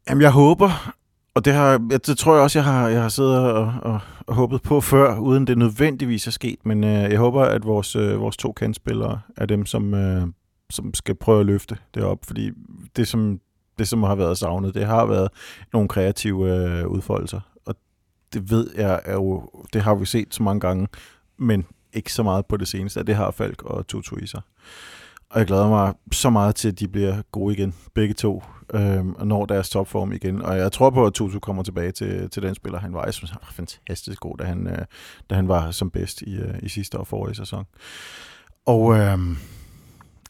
Jamen, 0.09 0.23
jeg 0.23 0.31
håber, 0.31 0.95
og 1.35 1.45
det, 1.45 1.53
har, 1.53 1.79
det 1.79 2.19
tror 2.19 2.35
jeg 2.35 2.43
også, 2.43 2.59
jeg 2.59 2.65
har, 2.65 2.89
jeg 2.89 3.03
har 3.03 3.09
siddet 3.09 3.39
og, 3.39 3.75
og, 3.83 4.01
og 4.27 4.35
håbet 4.35 4.63
på 4.63 4.81
før, 4.81 5.19
uden 5.19 5.47
det 5.47 5.59
nødvendigvis 5.59 6.27
er 6.27 6.31
sket. 6.31 6.59
Men 6.65 6.85
øh, 6.85 6.91
jeg 6.91 7.19
håber, 7.19 7.43
at 7.43 7.67
vores, 7.67 7.97
øh, 7.97 8.21
vores 8.21 8.37
to 8.37 8.53
kandspillere 8.53 9.21
er 9.37 9.47
dem, 9.47 9.67
som, 9.67 9.95
øh, 9.95 10.27
som 10.71 10.95
skal 10.95 11.15
prøve 11.15 11.41
at 11.41 11.47
løfte 11.47 11.77
det 11.95 12.03
op. 12.03 12.19
Fordi 12.25 12.51
det, 12.97 13.09
som 13.09 13.41
det, 13.79 13.89
som 13.89 14.03
har 14.03 14.15
været 14.15 14.39
savnet. 14.39 14.75
Det 14.75 14.87
har 14.87 15.07
været 15.07 15.29
nogle 15.73 15.89
kreative 15.89 16.55
øh, 16.55 16.89
udfoldelser, 16.89 17.41
og 17.67 17.75
det 18.33 18.51
ved 18.51 18.71
jeg 18.77 19.01
er 19.05 19.15
jo, 19.15 19.51
det 19.73 19.83
har 19.83 19.95
vi 19.95 20.05
set 20.05 20.35
så 20.35 20.43
mange 20.43 20.61
gange, 20.61 20.89
men 21.39 21.67
ikke 21.93 22.13
så 22.13 22.23
meget 22.23 22.47
på 22.47 22.57
det 22.57 22.69
seneste, 22.69 23.03
det 23.03 23.17
har 23.17 23.31
Falk 23.31 23.63
og 23.63 23.87
Tutu 23.87 24.17
i 24.17 24.27
sig. 24.27 24.41
Og 25.31 25.39
jeg 25.39 25.47
glæder 25.47 25.69
mig 25.69 25.95
så 26.13 26.31
meget 26.31 26.55
til, 26.55 26.69
at 26.69 26.81
de 26.81 26.89
bliver 26.89 27.23
gode 27.33 27.55
igen, 27.55 27.75
begge 27.95 28.15
to, 28.15 28.43
øh, 28.75 29.07
og 29.07 29.27
når 29.27 29.47
deres 29.47 29.71
topform 29.71 30.13
igen. 30.13 30.43
Og 30.43 30.59
jeg 30.59 30.73
tror 30.73 30.91
på, 30.91 31.07
at 31.07 31.13
Tutu 31.13 31.39
kommer 31.39 31.63
tilbage 31.63 31.93
til, 31.93 32.31
til 32.31 32.43
den 32.43 32.55
spiller, 32.55 32.79
han 32.79 32.95
var. 32.95 33.05
Jeg 33.05 33.15
synes, 33.15 33.31
han 33.31 33.41
var 33.43 33.53
fantastisk 33.53 34.21
god, 34.21 34.39
da 34.39 34.45
han, 34.45 34.67
øh, 34.67 34.85
da 35.31 35.35
han 35.35 35.49
var 35.49 35.71
som 35.71 35.91
bedst 35.91 36.23
i, 36.23 36.35
øh, 36.35 36.55
i 36.63 36.69
sidste 36.69 36.99
og 36.99 37.07
forrige 37.07 37.35
sæson. 37.35 37.65
Og 38.67 38.95
øh, 38.95 39.19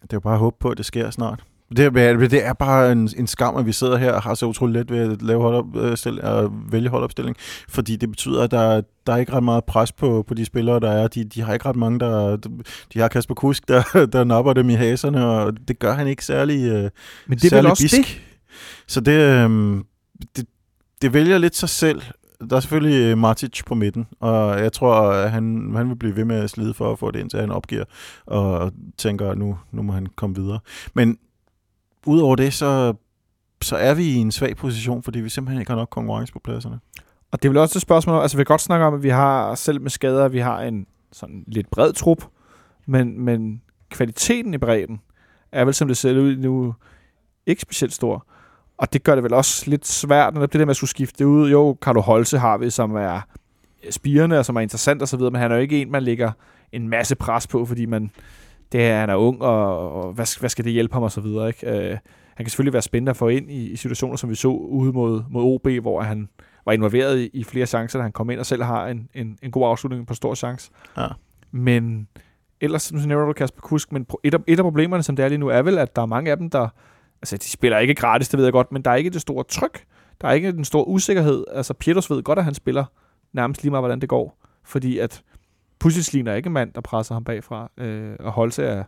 det 0.03 0.13
er 0.13 0.17
jo 0.17 0.21
bare 0.21 0.35
at 0.35 0.41
håbe 0.41 0.57
på, 0.61 0.69
at 0.69 0.79
det 0.79 0.87
sker 0.87 1.11
snart. 1.11 1.45
Det, 1.77 2.31
det 2.31 2.47
er 2.47 2.53
bare 2.53 2.93
en, 2.93 3.11
en 3.17 3.27
skam, 3.27 3.57
at 3.57 3.67
vi 3.67 3.73
sidder 3.73 3.97
her 3.97 4.13
og 4.13 4.23
har 4.23 4.35
så 4.35 4.47
utroligt 4.47 4.77
let 4.77 4.91
ved 4.91 5.13
at 5.13 5.23
lave 5.23 5.43
holdopstilling, 5.43 6.25
og 6.25 6.53
vælge 6.71 6.89
holdopstilling, 6.89 7.37
fordi 7.69 7.97
det 7.97 8.09
betyder, 8.09 8.43
at 8.43 8.51
der, 8.51 8.83
der 9.07 9.13
er 9.13 9.17
ikke 9.17 9.33
ret 9.33 9.43
meget 9.43 9.65
pres 9.65 9.93
på, 9.93 10.25
på 10.29 10.35
de 10.35 10.45
spillere, 10.45 10.81
der 10.81 10.91
er. 10.91 11.09
De, 11.09 11.25
de 11.25 11.41
har 11.43 11.53
ikke 11.53 11.67
ret 11.67 11.77
mange, 11.77 12.01
der... 12.01 12.37
De 12.95 12.99
har 12.99 13.09
Kasper 13.09 13.35
Kusk, 13.35 13.69
der, 13.69 13.83
der 14.13 14.25
napper 14.25 14.53
dem 14.53 14.71
i 14.71 14.75
haserne, 14.75 15.27
og 15.27 15.69
det 15.69 15.79
gør 15.79 15.95
han 15.95 16.07
ikke 16.07 16.25
særlig 16.25 16.73
øh, 16.73 16.91
Men 17.27 17.39
det 17.39 17.53
er 17.53 17.57
vel 17.57 17.67
også 17.67 17.83
bisk. 17.83 17.97
det? 17.97 18.21
Så 18.87 19.01
det, 19.01 19.21
øh, 19.21 19.81
det, 20.37 20.47
det 21.03 21.13
vælger 21.13 21.39
lidt 21.39 21.57
sig 21.57 21.69
selv. 21.69 22.03
Der 22.51 22.57
er 22.57 22.61
selvfølgelig 22.61 23.19
Martic 23.19 23.63
på 23.67 23.75
midten, 23.75 24.07
og 24.21 24.61
jeg 24.61 24.73
tror, 24.73 24.95
at 24.95 25.31
han, 25.31 25.73
han 25.77 25.89
vil 25.89 25.97
blive 25.97 26.17
ved 26.17 26.25
med 26.25 26.37
at 26.37 26.51
slide 26.51 26.75
for 26.75 26.93
at 26.93 26.99
få 26.99 27.11
det 27.11 27.21
ind, 27.21 27.31
til 27.31 27.41
han 27.41 27.51
opgiver, 27.51 27.85
og 28.27 28.73
tænker, 28.99 29.31
at 29.31 29.39
nu, 29.39 29.59
nu 29.73 29.83
må 29.83 29.93
han 29.93 30.07
komme 30.17 30.37
videre. 30.37 30.59
Men 30.95 31.19
udover 32.07 32.37
det, 32.37 32.53
så, 32.53 32.95
så 33.63 33.77
er 33.77 33.95
vi 33.95 34.05
i 34.05 34.15
en 34.15 34.33
svag 34.33 34.57
position, 34.57 35.03
fordi 35.03 35.21
vi 35.21 35.29
simpelthen 35.29 35.61
ikke 35.61 35.71
har 35.71 35.79
nok 35.79 35.89
konkurrence 35.91 36.33
på 36.33 36.39
pladserne. 36.39 36.81
Og 37.33 37.43
det 37.43 37.49
er 37.49 37.51
vel 37.51 37.59
også 37.59 37.79
et 37.79 37.83
spørgsmål, 37.83 38.23
altså 38.23 38.37
vi 38.37 38.41
kan 38.41 38.53
godt 38.53 38.61
snakke 38.61 38.87
om, 38.87 38.95
at 38.95 39.03
vi 39.03 39.09
har, 39.09 39.55
selv 39.55 39.81
med 39.81 39.91
skader, 39.91 40.29
vi 40.29 40.39
har 40.39 40.61
en 40.61 40.87
sådan 41.13 41.45
lidt 41.47 41.71
bred 41.71 41.93
trup, 41.93 42.25
men, 42.87 43.21
men 43.21 43.63
kvaliteten 43.91 44.55
i 44.55 44.59
bredden 44.59 45.01
er 45.53 45.65
vel, 45.65 45.75
som 45.75 45.89
det 45.89 45.97
ser 45.97 46.21
ud 46.21 46.37
nu, 46.37 46.75
ikke 47.47 47.63
specielt 47.63 47.93
stor. 47.93 48.27
Og 48.79 48.93
det 48.93 49.03
gør 49.03 49.15
det 49.15 49.25
vel 49.25 49.35
også 49.35 49.71
lidt 49.71 49.87
svært, 49.87 50.35
når 50.35 50.41
det 50.41 50.53
der 50.53 50.65
med 50.65 50.71
at 50.71 50.77
skulle 50.77 50.91
skifte 50.91 51.27
ud. 51.27 51.51
Jo, 51.51 51.77
Carlo 51.81 52.01
Holse 52.01 52.39
har 52.39 52.59
vi, 52.59 52.71
som 52.71 52.97
er 52.97 53.21
øh, 53.85 53.93
spirende 53.93 54.39
og 54.39 54.45
som 54.45 54.57
er 54.57 54.61
interessant 54.61 55.03
osv., 55.03 55.21
men 55.21 55.35
han 55.35 55.51
er 55.53 55.57
jo 55.57 55.63
ikke 55.63 55.83
en, 55.83 55.91
man 55.91 56.03
lægger 56.03 56.33
en 56.73 56.89
masse 56.89 57.15
pres 57.15 57.47
på, 57.47 57.67
fordi 57.67 57.87
man, 57.87 58.11
det 58.73 58.85
er, 58.85 59.01
han 59.01 59.11
er 59.11 59.17
ung, 59.17 59.43
og, 59.43 59.93
og 59.93 60.13
hvad, 60.13 60.41
hvad 60.41 60.51
skal 60.51 60.65
det 60.65 60.73
hjælpe 60.73 60.95
ham 60.95 61.03
og 61.03 61.13
så 61.13 61.21
videre. 61.21 61.49
Ikke? 61.49 61.91
Uh, 61.91 61.99
han 62.35 62.45
kan 62.45 62.51
selvfølgelig 62.51 62.73
være 62.73 62.83
spændende 62.83 63.11
at 63.11 63.17
få 63.17 63.29
ind 63.29 63.51
i, 63.51 63.71
i 63.71 63.77
situationer, 63.77 64.17
som 64.17 64.31
vi 64.31 64.35
så 64.35 64.49
ude 64.49 64.93
mod, 64.93 65.23
mod 65.31 65.43
OB, 65.45 65.69
hvor 65.83 66.03
han 66.03 66.29
var 66.65 66.73
involveret 66.73 67.19
i, 67.19 67.31
i 67.33 67.45
flere 67.45 67.67
chancer, 67.67 67.99
da 67.99 68.03
han 68.03 68.13
kom 68.13 68.31
ind 68.31 68.41
og 68.41 68.47
selv 68.47 68.63
har 68.63 68.87
en, 68.87 69.09
en, 69.15 69.39
en 69.43 69.51
god 69.51 69.69
afslutning 69.69 70.07
på 70.07 70.15
stor 70.15 70.35
chance. 70.35 70.71
Ja. 70.97 71.07
Men 71.51 72.09
ellers, 72.61 72.93
nu 72.93 73.01
nævner 73.01 73.27
du 73.27 73.33
Kasper 73.33 73.61
Kusk, 73.61 73.93
men 73.93 74.07
et 74.25 74.35
af, 74.35 74.39
et 74.47 74.59
af 74.59 74.65
problemerne, 74.65 75.03
som 75.03 75.17
det 75.17 75.25
er 75.25 75.29
lige 75.29 75.39
nu, 75.39 75.49
er 75.49 75.63
vel, 75.63 75.79
at 75.79 75.97
der 75.97 76.03
er 76.03 76.07
mange 76.07 76.31
af 76.31 76.37
dem, 76.37 76.51
der, 76.51 76.69
altså 77.23 77.37
de 77.37 77.51
spiller 77.51 77.79
ikke 77.79 77.95
gratis, 77.95 78.29
det 78.29 78.39
ved 78.39 78.45
jeg 78.45 78.53
godt, 78.53 78.73
men 78.73 78.83
der 78.83 78.91
er 78.91 78.95
ikke 78.95 79.11
det 79.11 79.21
store 79.21 79.45
tryk, 79.45 79.85
der 80.21 80.29
er 80.29 80.33
ikke 80.33 80.53
den 80.53 80.65
store 80.65 80.89
usikkerhed. 80.89 81.45
Altså 81.53 81.75
Pieters 81.75 82.11
ved 82.11 82.23
godt, 82.23 82.39
at 82.39 82.45
han 82.45 82.55
spiller 82.55 82.85
nærmest 83.33 83.63
lige 83.63 83.71
meget, 83.71 83.83
hvordan 83.83 84.01
det 84.01 84.09
går, 84.09 84.39
fordi 84.65 84.99
at 84.99 85.23
Pusic 85.83 86.13
ligner 86.13 86.35
ikke 86.35 86.47
en 86.47 86.53
mand, 86.53 86.73
der 86.75 86.81
presser 86.81 87.15
ham 87.15 87.25
bagfra, 87.25 87.71
øh, 87.79 88.17
og 88.21 88.33
Holse 88.33 88.65
er, 88.65 88.85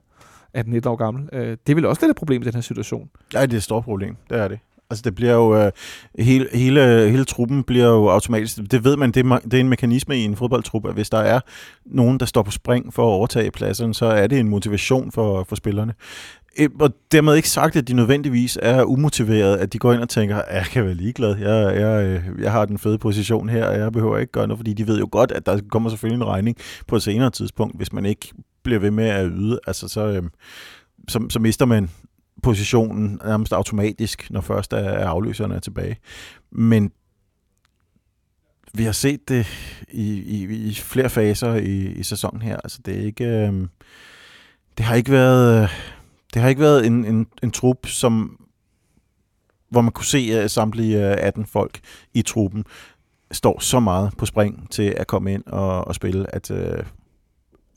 18-19 0.59 0.89
år 0.89 0.97
gammel. 0.97 1.29
Øh, 1.33 1.57
det 1.67 1.73
er 1.73 1.75
vel 1.75 1.87
også 1.87 2.03
lidt 2.03 2.11
et 2.11 2.17
problem 2.17 2.43
i 2.43 2.45
den 2.45 2.55
her 2.55 2.61
situation. 2.61 3.11
Ja, 3.35 3.43
det 3.43 3.53
er 3.53 3.57
et 3.57 3.63
stort 3.63 3.85
problem. 3.85 4.17
Det 4.31 4.39
er 4.39 4.49
det. 4.49 4.59
Altså 4.91 5.03
det 5.03 5.15
bliver 5.15 5.33
jo, 5.33 5.57
øh, 5.57 5.73
hele, 6.19 6.49
hele, 6.53 7.11
hele 7.11 7.25
truppen 7.25 7.63
bliver 7.65 7.87
jo 7.87 8.09
automatisk, 8.09 8.57
det 8.71 8.85
ved 8.85 8.97
man, 8.97 9.13
det 9.13 9.27
er, 9.27 9.39
det 9.39 9.55
er 9.55 9.61
en 9.61 9.69
mekanisme 9.69 10.19
i 10.19 10.25
en 10.25 10.37
fodboldtruppe, 10.37 10.89
at 10.89 10.95
hvis 10.95 11.11
der 11.11 11.19
er 11.19 11.41
nogen, 11.85 12.21
der 12.21 12.27
står 12.27 12.43
på 12.43 12.51
spring 12.51 12.95
for 12.95 13.03
at 13.03 13.13
overtage 13.13 13.51
pladsen, 13.51 13.95
så 13.95 14.07
er 14.07 14.27
det 14.27 14.41
en 14.41 14.49
motivation 14.49 15.13
for, 15.13 15.45
for 15.45 15.57
spillerne. 15.57 15.95
Og 16.81 16.91
dermed 17.13 17.37
ikke 17.37 17.49
sagt, 17.49 17.77
at 17.77 17.89
de 17.89 17.95
nødvendigvis 17.95 18.59
er 18.63 18.85
umotiveret, 18.85 19.57
at 19.57 19.73
de 19.73 19.79
går 19.79 19.93
ind 19.93 20.03
og 20.03 20.09
tænker, 20.09 20.43
jeg 20.51 20.65
kan 20.65 20.85
være 20.85 20.95
ligeglad, 20.95 21.37
jeg, 21.37 21.81
jeg, 21.81 22.05
øh, 22.07 22.43
jeg 22.43 22.53
har 22.53 22.65
den 22.65 22.79
fede 22.79 22.99
position 22.99 23.49
her, 23.49 23.67
og 23.67 23.79
jeg 23.79 23.93
behøver 23.93 24.19
ikke 24.19 24.33
gøre 24.33 24.47
noget, 24.47 24.59
fordi 24.59 24.73
de 24.73 24.87
ved 24.87 24.99
jo 24.99 25.09
godt, 25.13 25.33
at 25.33 25.47
der 25.47 25.61
kommer 25.71 25.91
selvfølgelig 25.91 26.25
en 26.25 26.29
regning 26.29 26.57
på 26.87 26.97
et 26.97 27.03
senere 27.03 27.31
tidspunkt, 27.31 27.77
hvis 27.77 27.93
man 27.93 28.07
ikke 28.07 28.33
bliver 28.63 28.81
ved 28.81 28.91
med 28.91 29.05
at 29.05 29.31
yde, 29.35 29.59
altså 29.67 29.89
så, 29.89 30.07
øhm, 30.07 30.31
så, 31.09 31.27
så 31.31 31.39
mister 31.39 31.67
man 31.67 31.91
positionen 32.43 33.21
nærmest 33.25 33.53
automatisk, 33.53 34.31
når 34.31 34.41
først 34.41 34.73
er 34.73 35.09
afløserne 35.09 35.55
er 35.55 35.61
tilbage. 35.61 35.97
Men 36.51 36.93
vi 38.75 38.85
har 38.85 38.93
set 38.93 39.29
det 39.29 39.47
i, 39.93 40.13
i, 40.13 40.69
i 40.69 40.75
flere 40.75 41.11
faser 41.11 41.55
i, 41.55 41.93
i 41.93 42.03
sæsonen 42.03 42.43
her. 42.43 42.57
Altså 42.65 42.79
det 42.85 42.99
er 42.99 43.03
ikke, 43.03 43.25
øh, 43.25 43.53
det 44.79 44.87
har 44.87 44.95
ikke 44.95 45.13
været, 45.13 45.63
øh, 45.63 45.69
det 46.35 46.43
har 46.43 46.49
ikke 46.49 46.61
været 46.61 46.87
en, 46.87 47.05
en, 47.05 47.27
en 47.43 47.51
trup, 47.51 47.87
som 47.87 48.41
hvor 49.69 49.81
man 49.81 49.93
kunne 49.93 50.05
se 50.05 50.31
at 50.33 50.51
samtlige 50.51 51.11
øh, 51.11 51.17
18 51.19 51.47
folk 51.47 51.81
i 52.15 52.23
truppen 52.23 52.65
står 53.31 53.61
så 53.61 53.81
meget 53.81 54.13
på 54.19 54.27
spring 54.27 54.71
til 54.71 54.95
at 54.97 55.07
komme 55.07 55.33
ind 55.33 55.43
og, 55.47 55.87
og 55.87 55.95
spille, 55.95 56.35
at, 56.35 56.51
øh, 56.51 56.85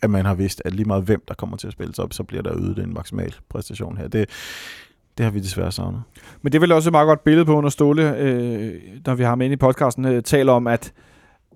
at 0.02 0.10
man 0.10 0.26
har 0.26 0.34
vidst, 0.34 0.62
at 0.66 0.74
lige 0.74 0.86
meget 0.86 1.04
hvem, 1.04 1.24
der 1.28 1.34
kommer 1.34 1.58
til 1.58 1.68
at 1.68 1.74
spille, 1.74 1.96
så, 1.96 2.08
så 2.12 2.24
bliver 2.24 2.44
der 2.44 2.58
ydet 2.58 2.80
en 2.80 2.94
maksimal 2.94 3.36
præstation 3.50 3.98
her. 3.98 4.08
Det, 4.08 4.30
det 5.18 5.24
har 5.24 5.32
vi 5.32 5.40
desværre 5.40 5.72
savnet. 5.72 6.04
Men 6.42 6.52
det 6.52 6.58
er 6.58 6.60
vel 6.60 6.72
også 6.72 6.90
et 6.90 6.92
meget 6.92 7.08
godt 7.08 7.24
billede 7.24 7.46
på, 7.46 7.62
når 7.62 7.70
Ståle, 7.70 8.18
øh, 8.18 8.82
når 9.06 9.16
vi 9.16 9.24
har 9.24 9.36
med 9.36 9.46
ind 9.46 9.54
i 9.54 9.58
podcasten, 9.58 10.06
øh, 10.06 10.24
taler 10.24 10.54
om, 10.54 10.68
at, 10.68 10.94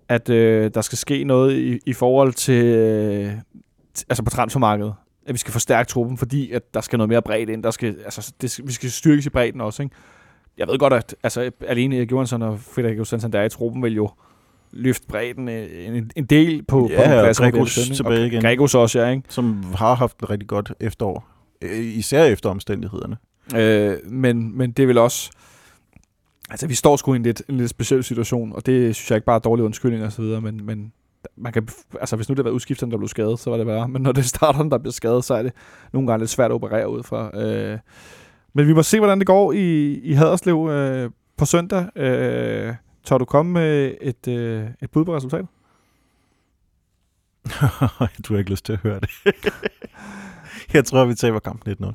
at 0.09 0.29
øh, 0.29 0.71
der 0.73 0.81
skal 0.81 0.97
ske 0.97 1.23
noget 1.23 1.57
i, 1.57 1.79
i 1.85 1.93
forhold 1.93 2.33
til, 2.33 2.65
øh, 2.65 3.33
altså 4.09 4.23
på 4.23 4.29
transfermarkedet. 4.29 4.93
At 5.25 5.33
vi 5.33 5.37
skal 5.37 5.51
forstærke 5.51 5.87
truppen, 5.87 6.17
fordi 6.17 6.51
at 6.51 6.73
der 6.73 6.81
skal 6.81 6.97
noget 6.97 7.09
mere 7.09 7.21
bredt 7.21 7.49
ind. 7.49 7.63
Der 7.63 7.71
skal, 7.71 7.97
altså, 8.03 8.33
det, 8.41 8.59
vi 8.63 8.71
skal 8.71 8.91
styrkes 8.91 9.25
i 9.25 9.29
bredden 9.29 9.61
også. 9.61 9.83
Ikke? 9.83 9.95
Jeg 10.57 10.67
ved 10.67 10.79
godt, 10.79 10.93
at 10.93 11.15
altså, 11.23 11.51
alene 11.67 11.97
Erik 11.97 12.11
Johansson 12.11 12.41
og 12.41 12.59
Frederik 12.59 12.97
Johansson, 12.97 13.31
der 13.31 13.39
er 13.39 13.45
i 13.45 13.49
truppen, 13.49 13.83
vil 13.83 13.95
jo 13.95 14.09
løfte 14.71 15.07
bredden 15.07 15.49
øh, 15.49 15.87
en, 15.97 16.11
en 16.15 16.25
del 16.25 16.63
på, 16.63 16.89
ja, 16.91 16.95
på 16.95 17.03
pladser. 17.03 17.45
Ja, 17.45 17.49
Gregos 17.49 17.79
tilbage 17.95 18.27
igen. 18.27 18.41
Gregos 18.41 18.75
også, 18.75 18.99
ja. 18.99 19.09
Ikke? 19.09 19.23
Som 19.29 19.63
har 19.75 19.93
haft 19.93 20.17
et 20.23 20.29
rigtig 20.29 20.47
godt 20.47 20.73
efterår. 20.79 21.27
Øh, 21.61 21.79
især 21.79 22.23
efter 22.23 22.49
omstændighederne. 22.49 23.17
Øh, 23.55 24.11
men, 24.11 24.57
men 24.57 24.71
det 24.71 24.87
vil 24.87 24.97
også... 24.97 25.31
Altså, 26.49 26.67
vi 26.67 26.75
står 26.75 26.95
sgu 26.95 27.13
i 27.13 27.15
en 27.15 27.23
lidt, 27.23 27.41
en 27.49 27.57
lidt 27.57 27.69
speciel 27.69 28.03
situation, 28.03 28.53
og 28.53 28.65
det 28.65 28.95
synes 28.95 29.11
jeg 29.11 29.15
ikke 29.17 29.25
bare 29.25 29.35
er 29.35 29.39
dårlig 29.39 29.65
undskyldning 29.65 30.03
og 30.03 30.11
så 30.11 30.21
videre, 30.21 30.41
men, 30.41 30.65
men 30.65 30.93
man 31.37 31.53
kan, 31.53 31.67
altså 31.99 32.15
hvis 32.15 32.29
nu 32.29 32.35
det 32.35 32.45
var 32.45 32.51
udskifteren, 32.51 32.91
der 32.91 32.97
blev 32.97 33.07
skadet, 33.07 33.39
så 33.39 33.49
var 33.49 33.57
det 33.57 33.67
værre. 33.67 33.87
Men 33.87 34.01
når 34.01 34.11
det 34.11 34.21
er 34.21 34.25
starteren, 34.25 34.71
der 34.71 34.77
bliver 34.77 34.93
skadet, 34.93 35.23
så 35.23 35.33
er 35.33 35.43
det 35.43 35.53
nogle 35.93 36.07
gange 36.07 36.19
lidt 36.21 36.29
svært 36.29 36.51
at 36.51 36.55
operere 36.55 36.89
ud 36.89 37.03
fra. 37.03 37.37
Øh, 37.41 37.79
men 38.53 38.67
vi 38.67 38.73
må 38.73 38.83
se, 38.83 38.99
hvordan 38.99 39.19
det 39.19 39.27
går 39.27 39.51
i, 39.51 39.93
i 39.99 40.13
Haderslev 40.13 40.67
øh, 40.71 41.11
på 41.37 41.45
søndag. 41.45 41.97
Øh, 41.97 42.75
tør 43.03 43.17
du 43.17 43.25
komme 43.25 43.51
med 43.51 43.95
et, 44.01 44.27
øh, 44.27 44.67
et 44.81 44.91
bud 44.91 45.05
på 45.05 45.15
resultatet? 45.15 45.47
du 48.27 48.33
har 48.33 48.37
ikke 48.37 48.51
lyst 48.51 48.65
til 48.65 48.73
at 48.73 48.79
høre 48.79 48.99
det. 48.99 49.09
jeg 50.73 50.85
tror, 50.85 51.05
vi 51.05 51.15
taber 51.15 51.39
kampen 51.39 51.75
1-0. 51.83 51.93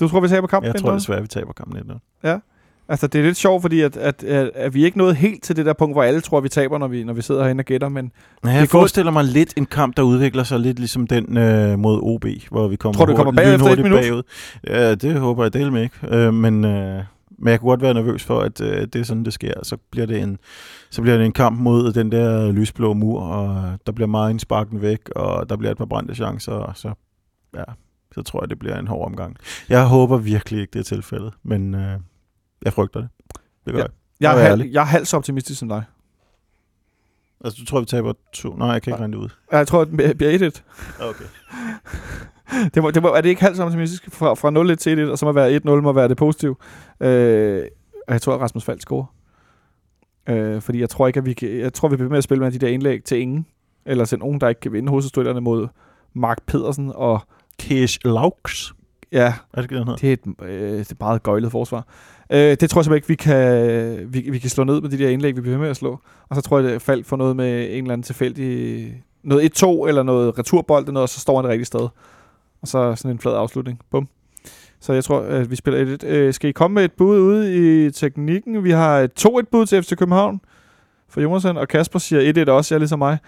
Du 0.00 0.08
tror, 0.08 0.20
vi 0.20 0.28
taber 0.28 0.46
kampen 0.46 0.72
Jeg 0.72 0.80
tror 0.80 0.92
desværre, 0.92 1.20
vi 1.20 1.28
taber 1.28 1.52
kampen 1.52 1.90
1-0. 1.90 1.98
Ja. 2.28 2.38
Altså, 2.90 3.06
det 3.06 3.18
er 3.18 3.22
lidt 3.22 3.36
sjovt, 3.36 3.62
fordi 3.62 3.80
at, 3.80 3.96
at, 3.96 4.24
at, 4.24 4.50
at 4.54 4.74
vi 4.74 4.84
ikke 4.84 4.98
nået 4.98 5.16
helt 5.16 5.42
til 5.42 5.56
det 5.56 5.66
der 5.66 5.72
punkt, 5.72 5.94
hvor 5.94 6.02
alle 6.02 6.20
tror, 6.20 6.38
at 6.38 6.44
vi 6.44 6.48
taber, 6.48 6.78
når 6.78 6.88
vi, 6.88 7.04
når 7.04 7.12
vi 7.12 7.22
sidder 7.22 7.42
herinde 7.42 7.60
og 7.60 7.64
gætter, 7.64 7.88
men... 7.88 8.12
Nej, 8.44 8.52
jeg 8.52 8.68
forestiller 8.68 9.12
mig 9.12 9.24
lidt 9.24 9.54
en 9.56 9.66
kamp, 9.66 9.96
der 9.96 10.02
udvikler 10.02 10.42
sig 10.42 10.60
lidt 10.60 10.78
ligesom 10.78 11.06
den 11.06 11.36
øh, 11.36 11.78
mod 11.78 12.00
OB, 12.02 12.24
hvor 12.50 12.68
vi 12.68 12.76
kommer, 12.76 12.96
tror, 12.96 13.06
du 13.06 13.16
kommer 13.16 13.32
bagud 13.32 13.54
efter 13.54 13.66
et 13.66 13.78
minut? 13.78 14.00
Bagud. 14.00 14.22
Ja, 14.66 14.94
det 14.94 15.20
håber 15.20 15.42
jeg 15.42 15.52
del 15.52 15.72
med 15.72 15.82
ikke. 15.82 15.96
Øh, 16.08 16.34
men, 16.34 16.64
øh, 16.64 17.02
men 17.38 17.50
jeg 17.50 17.60
kunne 17.60 17.68
godt 17.68 17.82
være 17.82 17.94
nervøs 17.94 18.24
for, 18.24 18.40
at 18.40 18.60
øh, 18.60 18.80
det 18.80 18.96
er 18.96 19.02
sådan, 19.02 19.24
det 19.24 19.32
sker. 19.32 19.52
Så 19.62 19.76
bliver 19.90 20.06
det 20.06 20.22
en, 20.22 20.38
så 20.90 21.02
bliver 21.02 21.16
det 21.16 21.26
en 21.26 21.32
kamp 21.32 21.60
mod 21.60 21.92
den 21.92 22.12
der 22.12 22.52
lysblå 22.52 22.92
mur, 22.92 23.20
og 23.20 23.78
der 23.86 23.92
bliver 23.92 24.08
meget 24.08 24.30
indsparken 24.30 24.82
væk, 24.82 25.00
og 25.16 25.48
der 25.48 25.56
bliver 25.56 25.70
et 25.70 25.78
par 25.78 25.84
brændte 25.84 26.14
chancer, 26.14 26.52
og 26.52 26.76
så, 26.76 26.92
ja, 27.56 27.64
så 28.14 28.22
tror 28.22 28.42
jeg, 28.42 28.50
det 28.50 28.58
bliver 28.58 28.78
en 28.78 28.86
hård 28.86 29.06
omgang. 29.06 29.36
Jeg 29.68 29.86
håber 29.86 30.16
virkelig 30.16 30.60
ikke, 30.60 30.70
det 30.72 30.78
er 30.78 30.84
tilfældet, 30.84 31.32
men 31.42 31.74
øh, 31.74 31.98
jeg 32.64 32.72
frygter 32.72 33.00
det. 33.00 33.08
Det 33.64 33.72
gør 33.72 33.78
ja. 33.78 33.84
jeg. 33.84 33.90
Jeg 34.20 34.44
er, 34.44 34.48
halv, 34.48 34.62
jeg 34.62 34.80
er 34.80 34.86
halvt 34.86 35.08
så 35.08 35.16
optimistisk 35.16 35.58
som 35.58 35.68
dig. 35.68 35.84
Altså, 37.44 37.58
du 37.60 37.66
tror, 37.66 37.80
vi 37.80 37.86
taber 37.86 38.12
to? 38.32 38.54
Nej, 38.56 38.68
jeg 38.68 38.82
kan 38.82 38.92
ikke 38.92 39.00
regne 39.00 39.16
det 39.16 39.22
ud. 39.22 39.28
Jeg 39.52 39.66
tror, 39.66 39.84
det 39.84 40.16
bliver 40.16 40.50
1-1. 40.50 40.62
Okay. 41.04 41.24
det 42.74 42.82
må, 42.82 42.90
det 42.90 43.02
må, 43.02 43.08
er 43.08 43.20
det 43.20 43.28
ikke 43.28 43.42
halvt 43.42 43.56
så 43.56 43.64
optimistisk? 43.64 44.10
Fra, 44.12 44.34
fra 44.34 44.50
0 44.50 44.76
til 44.76 44.98
1 44.98 45.10
og 45.10 45.18
så 45.18 45.26
må 45.26 45.32
være 45.32 45.56
1-0 45.56 45.70
må 45.70 45.92
være 45.92 46.08
det 46.08 46.16
positive. 46.16 46.56
Øh, 47.00 47.64
og 48.08 48.12
jeg 48.12 48.22
tror, 48.22 48.34
at 48.34 48.40
Rasmus 48.40 48.64
Falk 48.64 48.80
scorer. 48.80 49.14
Øh, 50.28 50.60
fordi 50.60 50.80
jeg 50.80 50.90
tror 50.90 51.06
ikke, 51.06 51.18
at 51.18 51.26
vi 51.26 51.32
kan, 51.32 51.58
jeg 51.58 51.72
tror, 51.72 51.88
vi 51.88 51.96
bliver 51.96 52.10
med 52.10 52.18
at 52.18 52.24
spille 52.24 52.44
med 52.44 52.52
de 52.52 52.58
der 52.58 52.68
indlæg 52.68 53.04
til 53.04 53.20
ingen. 53.20 53.46
Eller 53.86 54.04
til 54.04 54.18
nogen, 54.18 54.40
der 54.40 54.48
ikke 54.48 54.60
kan 54.60 54.72
vinde 54.72 54.88
hovedstøtterne 54.88 55.40
mod 55.40 55.68
Mark 56.14 56.38
Pedersen 56.46 56.92
og 56.94 57.20
Kish 57.58 57.98
Laux. 58.04 58.72
Ja, 59.12 59.34
er 59.52 59.60
det, 59.60 59.70
det, 59.70 60.00
det 60.00 60.08
er 60.08 60.12
et, 60.12 60.20
øh, 60.42 60.70
det 60.70 60.76
er 60.76 60.80
et 60.80 61.00
meget 61.00 61.22
gøjlet 61.22 61.50
forsvar. 61.50 61.86
Øh, 62.30 62.38
det 62.38 62.70
tror 62.70 62.80
jeg 62.80 62.84
simpelthen 62.84 62.94
ikke, 62.94 63.08
vi 63.08 63.14
kan, 63.14 64.12
vi, 64.12 64.30
vi 64.30 64.38
kan 64.38 64.50
slå 64.50 64.64
ned 64.64 64.80
med 64.80 64.90
de 64.90 64.98
der 64.98 65.08
indlæg, 65.08 65.36
vi 65.36 65.40
bliver 65.40 65.58
med 65.58 65.68
at 65.68 65.76
slå. 65.76 66.00
Og 66.28 66.36
så 66.36 66.42
tror 66.42 66.58
jeg, 66.58 66.72
det 66.72 66.82
faldt 66.82 67.06
for 67.06 67.16
noget 67.16 67.36
med 67.36 67.62
en 67.62 67.84
eller 67.84 67.92
anden 67.92 68.02
tilfældig... 68.02 69.02
Noget 69.22 69.62
1-2 69.62 69.88
eller 69.88 70.02
noget 70.02 70.38
returbold, 70.38 70.84
eller 70.84 70.92
noget, 70.92 71.02
og 71.02 71.08
så 71.08 71.20
står 71.20 71.36
han 71.36 71.44
det 71.44 71.50
rigtige 71.50 71.66
sted. 71.66 71.88
Og 72.62 72.68
så 72.68 72.94
sådan 72.94 73.10
en 73.10 73.18
flad 73.18 73.34
afslutning. 73.34 73.80
Bum. 73.90 74.08
Så 74.80 74.92
jeg 74.92 75.04
tror, 75.04 75.20
at 75.20 75.50
vi 75.50 75.56
spiller 75.56 75.94
et, 75.94 76.04
øh, 76.04 76.34
Skal 76.34 76.50
I 76.50 76.52
komme 76.52 76.74
med 76.74 76.84
et 76.84 76.92
bud 76.92 77.18
ude 77.18 77.86
i 77.86 77.90
teknikken? 77.90 78.64
Vi 78.64 78.70
har 78.70 78.98
et 78.98 79.26
2-1 79.26 79.42
bud 79.52 79.66
til 79.66 79.82
FC 79.82 79.96
København 79.96 80.40
for 81.08 81.20
Jonasen, 81.20 81.56
og 81.56 81.68
Kasper 81.68 81.98
siger 81.98 82.44
1-1 82.46 82.50
også, 82.50 82.74
jeg 82.74 82.80
ligesom 82.80 82.98
mig. 82.98 83.18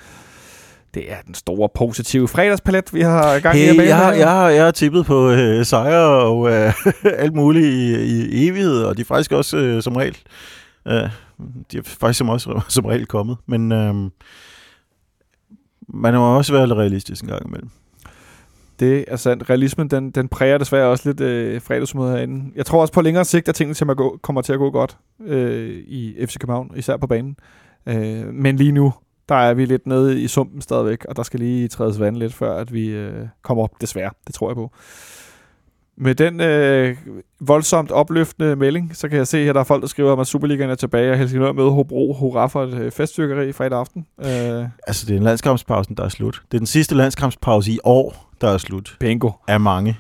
Det 0.95 1.13
er 1.13 1.17
den 1.27 1.35
store 1.35 1.69
positive 1.75 2.29
fredagspalet, 2.29 2.95
vi 2.95 3.01
har 3.01 3.41
gang 3.41 3.59
i. 3.59 3.61
Hey, 3.61 3.87
jeg, 3.87 3.97
har, 3.97 4.13
jeg, 4.13 4.31
har, 4.31 4.49
jeg 4.49 4.65
har 4.65 4.71
tippet 4.71 5.07
på 5.07 5.31
øh, 5.31 5.65
sejre 5.65 6.09
og 6.09 6.51
øh, 6.51 6.73
alt 7.23 7.35
muligt 7.35 7.67
i, 7.67 7.95
i 7.95 8.49
evighed, 8.49 8.83
og 8.83 8.97
de 8.97 9.01
er 9.01 9.07
faktisk 9.07 9.33
også 9.33 9.57
øh, 9.57 9.83
som 9.83 9.97
regel 9.97 10.17
øh, 10.89 11.11
de 11.73 11.79
er 11.79 11.83
faktisk 11.83 12.19
som 12.19 12.29
også 12.29 12.61
som 12.69 12.85
regel 12.85 13.07
kommet, 13.07 13.37
men 13.47 13.73
øh, 13.73 13.95
man 15.89 16.15
må 16.15 16.37
også 16.37 16.53
være 16.53 16.67
lidt 16.67 16.79
realistisk 16.79 17.23
en 17.23 17.29
gang 17.29 17.47
imellem. 17.47 17.71
Det 18.81 19.05
er 19.09 19.17
sandt. 19.17 19.51
Realismen, 19.51 19.91
den, 19.91 20.11
den 20.11 20.29
præger 20.29 20.59
desværre 20.59 20.89
også 20.89 21.09
lidt 21.09 21.21
øh, 21.21 21.61
fredagsmødet 21.61 22.13
herinde. 22.13 22.53
Jeg 22.57 22.67
tror 22.67 22.81
også 22.81 22.93
på 22.93 23.01
længere 23.01 23.25
sigt, 23.25 23.49
at 23.49 23.55
tingene 23.55 23.75
til 23.75 23.87
at 23.91 23.97
gå, 23.97 24.19
kommer 24.23 24.43
til 24.43 24.53
at 24.53 24.59
gå 24.59 24.71
godt 24.71 24.99
øh, 25.27 25.69
i 25.87 26.27
FC 26.27 26.39
København, 26.39 26.73
især 26.77 26.97
på 26.97 27.07
banen. 27.07 27.37
Øh, 27.87 28.35
men 28.35 28.57
lige 28.57 28.73
nu, 28.73 28.93
der 29.31 29.37
er 29.37 29.55
vi 29.55 29.65
lidt 29.65 29.87
nede 29.87 30.23
i 30.23 30.29
sumpen 30.29 30.61
stadigvæk, 30.61 31.05
og 31.05 31.17
der 31.17 31.23
skal 31.23 31.41
lige 31.41 31.69
trædes 31.69 32.01
vand 32.01 32.17
lidt, 32.17 32.35
før 32.35 32.57
at 32.57 32.73
vi 32.73 32.87
øh, 32.89 33.27
kommer 33.43 33.65
op, 33.65 33.71
desværre. 33.81 34.11
Det 34.27 34.35
tror 34.35 34.51
jeg 34.51 34.57
på. 34.57 34.71
Med 35.97 36.15
den 36.15 36.41
øh, 36.41 36.97
voldsomt 37.41 37.91
opløftende 37.91 38.57
melding, 38.57 38.97
så 38.97 39.09
kan 39.09 39.19
jeg 39.19 39.27
se, 39.27 39.39
at 39.39 39.55
der 39.55 39.61
er 39.61 39.65
folk, 39.65 39.83
der 39.83 39.89
skriver 39.89 40.13
om, 40.13 40.21
at 40.21 40.27
Superligaen 40.27 40.71
er 40.71 40.75
tilbage, 40.75 41.11
og 41.13 41.19
Helsingør 41.19 41.53
møder 41.53 41.71
Hobro. 41.71 42.13
Hurra 42.13 42.47
for 42.47 42.65
et 42.65 42.75
øh, 42.75 42.93
feststyrkeri 42.93 43.53
fredag 43.53 43.79
aften. 43.79 44.07
Øh. 44.19 44.65
Altså, 44.87 45.07
det 45.07 45.13
er 45.13 45.17
en 45.17 45.23
landskampspause, 45.23 45.95
der 45.95 46.05
er 46.05 46.09
slut. 46.09 46.43
Det 46.51 46.57
er 46.57 46.61
den 46.61 46.67
sidste 46.67 46.95
landskampspause 46.95 47.73
i 47.73 47.79
år, 47.85 48.33
der 48.41 48.49
er 48.49 48.59
slut. 48.59 48.97
Bingo. 49.01 49.31
Af 49.49 49.61
mange. 49.61 49.97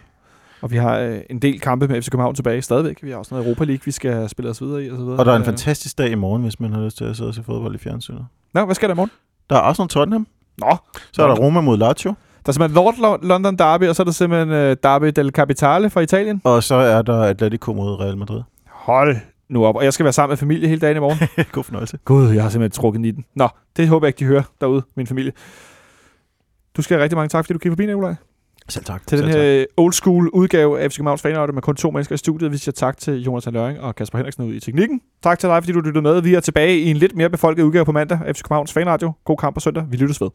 Og 0.62 0.70
vi 0.70 0.76
har 0.76 0.98
øh, 0.98 1.20
en 1.30 1.38
del 1.38 1.61
kampe 1.61 1.88
med 1.88 2.02
FC 2.02 2.11
København 2.11 2.34
tilbage 2.34 2.62
stadigvæk. 2.62 2.98
Vi 3.02 3.11
har 3.11 3.16
også 3.16 3.34
noget 3.34 3.46
Europa 3.46 3.64
League, 3.64 3.82
vi 3.84 3.90
skal 3.90 4.28
spille 4.28 4.50
os 4.50 4.62
videre 4.62 4.84
i. 4.84 4.90
Og, 4.90 4.96
så 4.96 5.02
videre. 5.02 5.18
og 5.18 5.24
der 5.24 5.32
er 5.32 5.36
en 5.36 5.42
øh. 5.42 5.46
fantastisk 5.46 5.98
dag 5.98 6.11
i 6.11 6.14
morgen, 6.14 6.42
hvis 6.42 6.61
man 6.61 6.72
har 6.72 6.84
lyst 6.84 6.96
til 6.96 7.04
at 7.04 7.16
sidde 7.16 7.28
og 7.28 7.34
se 7.34 7.42
fodbold 7.42 7.74
i 7.74 7.78
fjernsynet. 7.78 8.26
Nå, 8.54 8.64
hvad 8.64 8.74
sker 8.74 8.86
der 8.86 8.94
i 8.94 8.96
morgen? 8.96 9.11
Der 9.50 9.56
er 9.56 9.61
også 9.61 9.82
noget 9.82 9.90
Tottenham. 9.90 10.26
Nå. 10.58 10.76
Så 11.12 11.22
er 11.22 11.26
der 11.26 11.34
Roma 11.34 11.61
mod 11.61 11.78
Lazio. 11.78 12.14
Der 12.46 12.48
er 12.48 12.52
simpelthen 12.52 12.74
Lord 12.74 13.22
London 13.22 13.56
Derby, 13.56 13.88
og 13.88 13.96
så 13.96 14.02
er 14.02 14.04
der 14.04 14.12
simpelthen 14.12 14.50
uh, 14.50 14.76
Derby 14.82 15.12
del 15.16 15.30
Capitale 15.30 15.90
fra 15.90 16.00
Italien. 16.00 16.40
Og 16.44 16.62
så 16.62 16.74
er 16.74 17.02
der 17.02 17.22
Atletico 17.22 17.72
mod 17.72 18.00
Real 18.00 18.16
Madrid. 18.16 18.42
Hold 18.66 19.16
nu 19.48 19.66
op. 19.66 19.76
Og 19.76 19.84
jeg 19.84 19.92
skal 19.92 20.04
være 20.04 20.12
sammen 20.12 20.30
med 20.30 20.36
familie 20.36 20.68
hele 20.68 20.80
dagen 20.80 20.96
i 20.96 21.00
morgen. 21.00 21.18
God 21.52 21.64
fornøjelse. 21.64 21.98
Gud, 22.04 22.30
jeg 22.30 22.42
har 22.42 22.50
simpelthen 22.50 22.80
trukket 22.80 23.06
i 23.06 23.11
den. 23.11 23.24
Nå, 23.34 23.48
det 23.76 23.88
håber 23.88 24.06
jeg 24.06 24.08
ikke, 24.08 24.18
de 24.18 24.24
hører 24.24 24.42
derude, 24.61 24.82
min 24.94 25.06
familie. 25.06 25.32
Du 26.76 26.82
skal 26.82 26.94
have 26.94 27.02
rigtig 27.02 27.16
mange 27.16 27.28
tak, 27.28 27.44
fordi 27.44 27.52
du 27.52 27.58
kiggede 27.58 27.72
forbi, 27.72 27.86
Nikolaj. 27.86 28.14
Selv 28.70 28.84
tak. 28.84 29.06
Til 29.06 29.18
Selv 29.18 29.28
den 29.28 29.36
her 29.36 29.58
tak. 29.60 29.66
old 29.76 29.92
school 29.92 30.28
udgave 30.28 30.80
af 30.80 30.90
FC 30.90 30.96
Københavns 30.96 31.22
Fanradio 31.22 31.52
med 31.54 31.62
kun 31.62 31.76
to 31.76 31.90
mennesker 31.90 32.14
i 32.14 32.18
studiet. 32.18 32.52
Vi 32.52 32.56
siger 32.56 32.72
tak 32.72 32.98
til 32.98 33.22
Jonas 33.22 33.46
Løring 33.46 33.80
og 33.80 33.94
Kasper 33.96 34.18
Henriksen 34.18 34.44
ude 34.44 34.56
i 34.56 34.60
teknikken. 34.60 35.00
Tak 35.22 35.38
til 35.38 35.48
dig, 35.48 35.62
fordi 35.62 35.72
du 35.72 35.80
lyttede 35.80 36.02
med. 36.02 36.22
Vi 36.22 36.34
er 36.34 36.40
tilbage 36.40 36.78
i 36.78 36.90
en 36.90 36.96
lidt 36.96 37.16
mere 37.16 37.30
befolket 37.30 37.62
udgave 37.62 37.84
på 37.84 37.92
mandag 37.92 38.18
FC 38.36 38.42
Københavns 38.42 38.72
Fanradio. 38.72 39.12
God 39.24 39.36
kamp 39.36 39.54
på 39.54 39.60
søndag. 39.60 39.84
Vi 39.90 39.96
lyttes 39.96 40.20
ved. 40.20 40.28